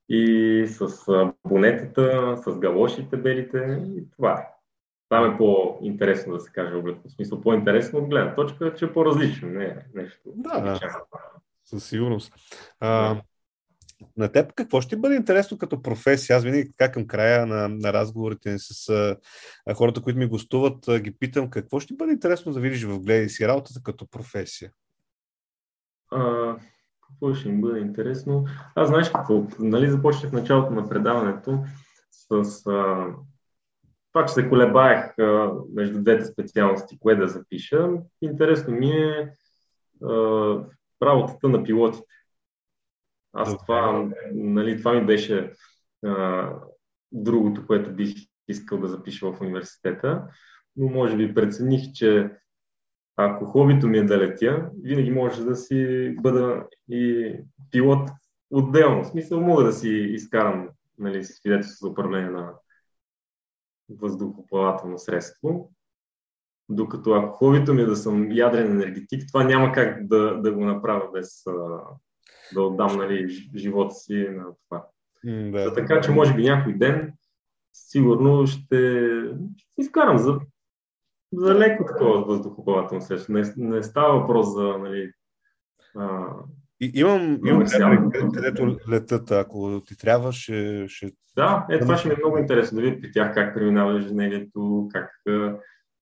и 0.10 0.64
с 0.68 0.88
бонетата, 1.48 2.38
с 2.38 2.60
галошите 2.60 3.18
белите 3.18 3.82
и 3.98 4.12
това 4.12 4.34
е. 4.34 4.48
Това 5.10 5.28
е 5.28 5.38
по-интересно 5.38 6.34
да 6.34 6.40
се 6.40 6.52
каже 6.52 6.76
В 6.76 6.96
смисъл 7.10 7.42
по-интересно 7.42 8.00
от 8.00 8.10
гледна 8.10 8.36
точка, 8.36 8.74
че 8.76 8.86
е 8.86 8.94
по-различно, 8.94 9.50
не 9.50 9.66
е 9.66 9.76
нещо. 9.96 10.20
Да, 10.36 10.60
да. 10.60 10.80
със 11.66 11.90
сигурност. 11.90 12.34
А, 12.80 13.22
На 14.18 14.32
теб 14.32 14.54
какво 14.54 14.82
ще 14.82 14.98
бъде 14.98 15.16
интересно 15.16 15.58
като 15.58 15.82
професия? 15.82 16.38
Аз 16.38 16.44
винаги 16.44 16.72
така 16.78 16.92
към 16.92 17.08
края 17.08 17.46
на, 17.46 17.68
на 17.68 17.94
разговорите 17.94 18.56
с 18.60 18.90
а, 18.90 19.74
хората, 19.76 20.02
които 20.02 20.20
ми 20.20 20.26
гостуват, 20.26 20.88
а, 20.88 21.00
ги 21.00 21.18
питам 21.18 21.50
какво 21.50 21.80
ще 21.80 21.94
бъде 21.94 22.12
интересно 22.12 22.54
да 22.54 22.60
видиш 22.60 22.84
в 22.84 23.00
гледай 23.00 23.30
си 23.30 23.48
работата 23.48 23.80
като 23.84 24.08
професия? 24.08 24.72
А, 26.12 26.56
какво 27.08 27.34
ще 27.34 27.50
ми 27.50 27.62
бъде 27.62 27.80
интересно? 27.80 28.46
Аз 28.76 28.88
знаеш 28.88 29.10
какво, 29.10 29.44
нали 29.60 29.90
започнах 29.90 30.32
началото 30.32 30.74
на 30.74 30.90
предаването 30.90 31.64
с 32.12 32.68
а, 32.68 33.08
това, 34.14 34.26
че 34.26 34.34
се 34.34 34.50
колебаех 34.50 35.20
а, 35.20 35.52
между 35.74 36.02
двете 36.02 36.26
специалности, 36.26 37.00
кое 37.00 37.16
да 37.16 37.28
запиша. 37.28 37.90
Интересно 38.22 38.74
ми 38.74 38.92
е 38.92 39.34
а, 40.04 40.10
работата 41.04 41.50
на 41.50 41.64
пилотите. 41.64 42.14
Аз 43.34 43.58
това, 43.58 44.10
нали, 44.34 44.78
това 44.78 44.94
ми 44.94 45.06
беше 45.06 45.54
а, 46.06 46.50
другото, 47.12 47.68
което 47.68 47.94
бих 47.94 48.16
искал 48.48 48.78
да 48.78 48.88
запиша 48.88 49.32
в 49.32 49.42
университета, 49.42 50.28
но 50.76 50.90
може 50.90 51.18
би 51.18 51.34
прецених, 51.34 51.92
че 51.94 52.32
ако 53.18 53.46
хобито 53.46 53.88
ми 53.88 53.98
е 53.98 54.04
да 54.04 54.18
летя, 54.18 54.70
винаги 54.84 55.12
може 55.12 55.46
да 55.46 55.56
си 55.56 56.16
бъда 56.22 56.68
и 56.90 57.32
пилот 57.72 58.10
отделно. 58.50 59.04
В 59.04 59.08
смисъл 59.08 59.42
мога 59.42 59.64
да 59.64 59.74
си 59.74 59.90
изкарам 59.90 60.70
нали, 60.98 61.24
свидетелство 61.24 61.86
за 61.86 61.92
управление 61.92 62.30
на 62.30 62.54
въздухоплавателно 63.90 64.98
средство. 64.98 65.72
Докато 66.70 67.12
ако 67.12 67.38
хобито 67.38 67.74
ми 67.74 67.82
е 67.82 67.86
да 67.86 67.96
съм 67.96 68.32
ядрен 68.32 68.72
енергетик, 68.72 69.28
това 69.28 69.44
няма 69.44 69.72
как 69.72 70.08
да, 70.08 70.42
да 70.42 70.54
го 70.54 70.66
направя 70.66 71.12
без 71.14 71.44
да 72.54 72.62
отдам 72.62 72.98
нали, 72.98 73.50
живота 73.56 73.96
си 73.96 74.28
на 74.30 74.46
това. 74.64 74.88
Mm, 75.26 75.52
да. 75.52 75.74
Така 75.74 76.02
че 76.02 76.12
може 76.12 76.36
би 76.36 76.44
някой 76.44 76.74
ден 76.74 77.14
сигурно 77.74 78.48
ще, 78.48 79.12
ще 79.58 79.82
изкарам 79.82 80.18
за 80.18 80.40
за 81.34 81.56
леко 81.56 81.86
такова 81.86 82.26
въздухоплавателно 82.26 83.02
средство. 83.02 83.34
Не, 83.34 83.54
не 83.58 83.84
става 83.84 84.20
въпрос 84.20 84.54
за, 84.54 84.78
нали, 84.78 85.12
а, 85.96 86.28
и, 86.82 86.92
имам, 86.96 87.40
имам 87.46 87.64
където, 87.66 88.32
където 88.34 88.78
летат, 88.90 89.32
ако 89.32 89.82
ти 89.88 89.98
трябва, 89.98 90.34
ще... 90.34 90.86
ще... 90.88 91.12
Да, 91.36 91.66
е, 91.70 91.80
това 91.80 91.98
ще 91.98 92.08
ми 92.08 92.14
е 92.14 92.18
много 92.18 92.38
интересно 92.38 92.76
да 92.76 92.82
видя 92.82 93.02
при 93.02 93.12
тях 93.12 93.34
как 93.34 93.54
преминава 93.54 93.98
ежедневието, 93.98 94.90
как... 94.94 95.12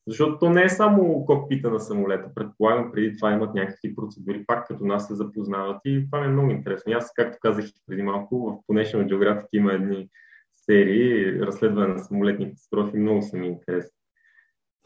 Защото 0.08 0.40
то 0.40 0.50
не 0.50 0.64
е 0.64 0.70
само 0.70 1.26
кокпита 1.26 1.70
на 1.70 1.80
самолета. 1.80 2.34
Предполагам, 2.36 2.92
преди 2.92 3.18
това 3.18 3.32
имат 3.32 3.54
някакви 3.54 3.96
процедури, 3.96 4.46
пак 4.48 4.68
като 4.68 4.86
нас 4.86 5.08
се 5.08 5.16
запознават 5.16 5.78
и 5.86 6.06
това 6.06 6.22
ми 6.22 6.26
е 6.26 6.30
много 6.30 6.52
интересно. 6.52 6.94
аз, 6.94 7.12
както 7.16 7.38
казах 7.42 7.66
преди 7.88 8.04
малко, 8.04 8.64
в 8.70 8.74
National 8.74 9.14
Geographic 9.14 9.48
има 9.54 9.74
едни 9.74 10.10
серии, 10.56 11.40
разследване 11.42 11.94
на 11.94 12.00
самолетни 12.00 12.50
катастрофи, 12.50 12.98
много 12.98 13.22
са 13.22 13.38
ми 13.38 13.48
интересни. 13.48 13.95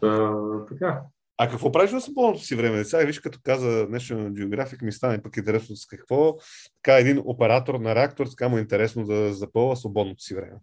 Та, 0.02 0.36
така. 0.70 1.02
А 1.42 1.50
какво 1.50 1.72
правиш 1.72 1.92
в 1.92 2.02
свободното 2.02 2.44
си 2.44 2.56
време? 2.56 2.84
Сега 2.84 3.06
виж, 3.06 3.20
като 3.20 3.40
каза 3.44 3.68
National 3.68 4.32
Geographic, 4.32 4.84
ми 4.84 4.92
стане 4.92 5.22
пък 5.22 5.38
интересно 5.38 5.76
с 5.76 5.86
какво. 5.86 6.36
Така 6.84 6.98
един 6.98 7.22
оператор 7.26 7.76
на 7.76 7.96
реактор, 7.96 8.28
така 8.28 8.50
му 8.50 8.58
е 8.58 8.62
интересно 8.62 9.06
да 9.06 9.34
запълва 9.34 9.76
свободното 9.76 10.24
си 10.24 10.36
време. 10.36 10.58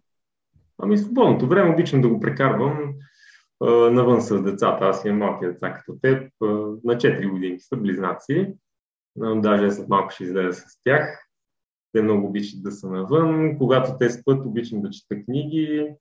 Ами 0.79 0.97
свободното 0.97 1.47
време 1.47 1.73
обичам 1.73 2.01
да 2.01 2.09
го 2.09 2.19
прекарвам 2.19 2.93
а, 3.61 3.71
навън 3.71 4.21
с 4.21 4.41
децата. 4.41 4.85
Аз 4.85 5.05
имам 5.05 5.17
малки 5.17 5.45
деца 5.45 5.73
като 5.73 5.99
теб. 6.01 6.31
А, 6.43 6.45
на 6.83 6.97
4 6.97 7.29
години 7.29 7.59
са 7.59 7.77
близнаци. 7.77 8.53
А, 9.21 9.35
даже 9.35 9.71
след 9.71 9.89
малко 9.89 10.11
ще 10.11 10.23
излезе 10.23 10.61
с 10.61 10.65
тях. 10.83 11.27
Те 11.93 12.01
много 12.01 12.27
обичат 12.27 12.63
да 12.63 12.71
са 12.71 12.87
навън. 12.89 13.57
Когато 13.57 13.97
те 13.99 14.09
спът, 14.09 14.45
обичам 14.45 14.81
да 14.81 14.89
чета 14.89 15.23
книги 15.23 15.93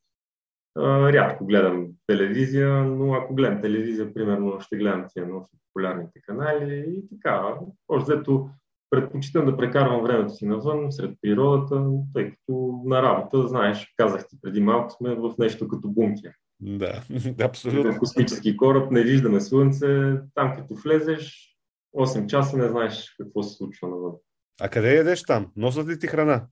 рядко 1.13 1.47
гледам 1.47 1.87
телевизия, 2.07 2.85
но 2.85 3.15
ако 3.15 3.35
гледам 3.35 3.61
телевизия, 3.61 4.15
примерно 4.15 4.61
ще 4.61 4.77
гледам 4.77 5.05
тия 5.13 5.27
много 5.27 5.49
популярните 5.69 6.21
канали 6.23 6.85
и 6.89 7.09
така. 7.09 7.55
Още 7.89 8.13
взето 8.13 8.51
предпочитам 8.91 9.47
да 9.47 9.57
прекарвам 9.57 10.03
времето 10.03 10.35
си 10.35 10.47
навън, 10.47 10.93
сред 10.93 11.15
природата, 11.23 11.91
тъй 12.15 12.31
като 12.31 12.83
на 12.85 13.03
работа, 13.03 13.49
знаеш, 13.49 13.95
казах 13.97 14.29
ти 14.29 14.37
преди 14.43 14.61
малко, 14.61 14.91
сме 14.91 15.15
в 15.15 15.35
нещо 15.39 15.69
като 15.69 15.89
бункер. 15.89 16.33
Да, 16.61 17.03
абсолютно. 17.45 17.93
В 17.93 17.99
космически 17.99 18.57
кораб, 18.57 18.91
не 18.91 19.03
виждаме 19.03 19.41
слънце, 19.41 20.15
там 20.35 20.57
като 20.57 20.75
влезеш, 20.75 21.57
8 21.97 22.27
часа 22.27 22.57
не 22.57 22.69
знаеш 22.69 23.15
какво 23.21 23.43
се 23.43 23.57
случва 23.57 23.89
навън. 23.89 24.13
А 24.61 24.69
къде 24.69 24.97
ядеш 24.97 25.23
там? 25.23 25.53
Носят 25.57 25.89
ли 25.89 25.99
ти 25.99 26.07
храна? 26.07 26.47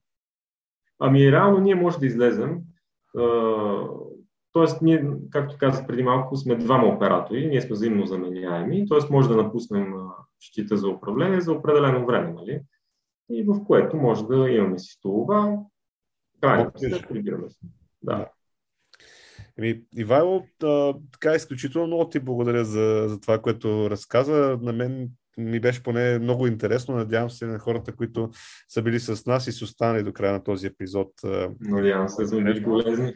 Ами 0.99 1.33
реално 1.33 1.59
ние 1.59 1.75
може 1.75 1.99
да 1.99 2.07
излезем. 2.07 2.61
Тоест, 4.55 4.83
ние, 4.83 5.07
както 5.31 5.57
казах 5.59 5.87
преди 5.87 6.03
малко, 6.03 6.37
сме 6.37 6.57
двама 6.57 6.87
оператори, 6.87 7.47
ние 7.47 7.61
сме 7.61 7.73
взаимно 7.73 8.07
заменяеми, 8.07 8.87
т.е. 8.89 8.99
може 9.13 9.29
да 9.29 9.37
напуснем 9.37 9.95
щита 10.41 10.77
за 10.77 10.89
управление 10.89 11.41
за 11.41 11.53
определено 11.53 12.07
време, 12.07 12.33
нали? 12.33 12.61
И 13.31 13.43
в 13.43 13.65
което 13.67 13.97
може 13.97 14.27
да 14.27 14.51
имаме 14.51 14.79
си 14.79 14.93
столова, 14.93 15.59
крайно 16.41 16.73
се 16.77 17.03
прибираме 17.09 17.51
се. 17.51 17.59
Да. 18.03 18.29
Еми, 19.59 19.83
Ивайло, 19.97 20.43
така 21.13 21.35
изключително 21.37 21.87
много 21.87 22.09
ти 22.09 22.21
благодаря 22.21 22.65
за, 22.65 23.05
за 23.09 23.21
това, 23.21 23.39
което 23.39 23.91
разказа. 23.91 24.59
На 24.63 24.73
мен 24.73 25.09
ми 25.39 25.61
беше 25.61 25.83
поне 25.83 26.19
много 26.19 26.47
интересно. 26.47 26.97
Надявам 26.97 27.31
се 27.31 27.47
на 27.47 27.59
хората, 27.59 27.97
които 27.97 28.31
са 28.69 28.83
били 28.83 29.01
с 29.01 29.27
нас 29.27 29.47
и 29.47 29.53
са 29.53 29.65
останали 29.65 30.03
до 30.03 30.13
края 30.13 30.33
на 30.33 30.43
този 30.43 30.67
епизод. 30.67 31.09
Надявам 31.61 32.09
се, 32.09 32.43
били 32.43 32.65
полезни. 32.65 33.15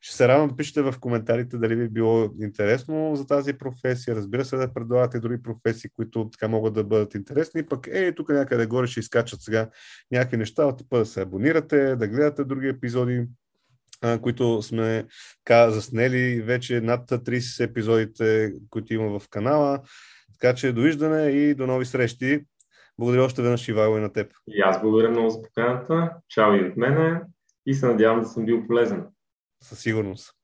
Ще 0.00 0.16
се 0.16 0.28
радвам 0.28 0.48
да 0.48 0.56
пишете 0.56 0.82
в 0.82 0.94
коментарите 1.00 1.58
дали 1.58 1.76
би 1.76 1.88
било 1.88 2.30
интересно 2.40 3.16
за 3.16 3.26
тази 3.26 3.52
професия. 3.52 4.16
Разбира 4.16 4.44
се, 4.44 4.56
да 4.56 4.74
предлагате 4.74 5.20
други 5.20 5.42
професии, 5.42 5.90
които 5.96 6.30
така 6.32 6.48
могат 6.48 6.74
да 6.74 6.84
бъдат 6.84 7.14
интересни. 7.14 7.66
Пък 7.66 7.86
е, 7.86 8.12
тук 8.12 8.28
някъде 8.28 8.66
горе 8.66 8.86
ще 8.86 9.00
изкачат 9.00 9.42
сега 9.42 9.68
някакви 10.12 10.36
неща, 10.36 10.76
типа 10.76 10.98
да 10.98 11.06
се 11.06 11.22
абонирате, 11.22 11.96
да 11.96 12.08
гледате 12.08 12.44
други 12.44 12.68
епизоди, 12.68 13.26
които 14.22 14.62
сме 14.62 15.06
така 15.44 15.70
заснели 15.70 16.42
вече 16.42 16.80
над 16.80 17.10
30 17.10 17.64
епизодите, 17.64 18.52
които 18.70 18.94
има 18.94 19.18
в 19.18 19.28
канала. 19.28 19.80
Така 20.40 20.54
че 20.54 20.72
довиждане 20.72 21.26
и 21.26 21.54
до 21.54 21.66
нови 21.66 21.84
срещи. 21.84 22.44
Благодаря 22.98 23.24
още 23.24 23.42
веднъж, 23.42 23.68
Ивайло, 23.68 23.98
и 23.98 24.00
на 24.00 24.12
теб. 24.12 24.32
И 24.48 24.60
аз 24.60 24.80
благодаря 24.80 25.10
много 25.10 25.30
за 25.30 25.42
поканата. 25.42 26.10
Чао 26.28 26.54
и 26.54 26.68
от 26.68 26.76
мене 26.76 27.20
и 27.66 27.74
се 27.74 27.86
надявам 27.86 28.20
да 28.20 28.26
съм 28.26 28.44
бил 28.44 28.66
полезен. 28.66 29.04
Със 29.62 29.80
сигурност. 29.80 30.35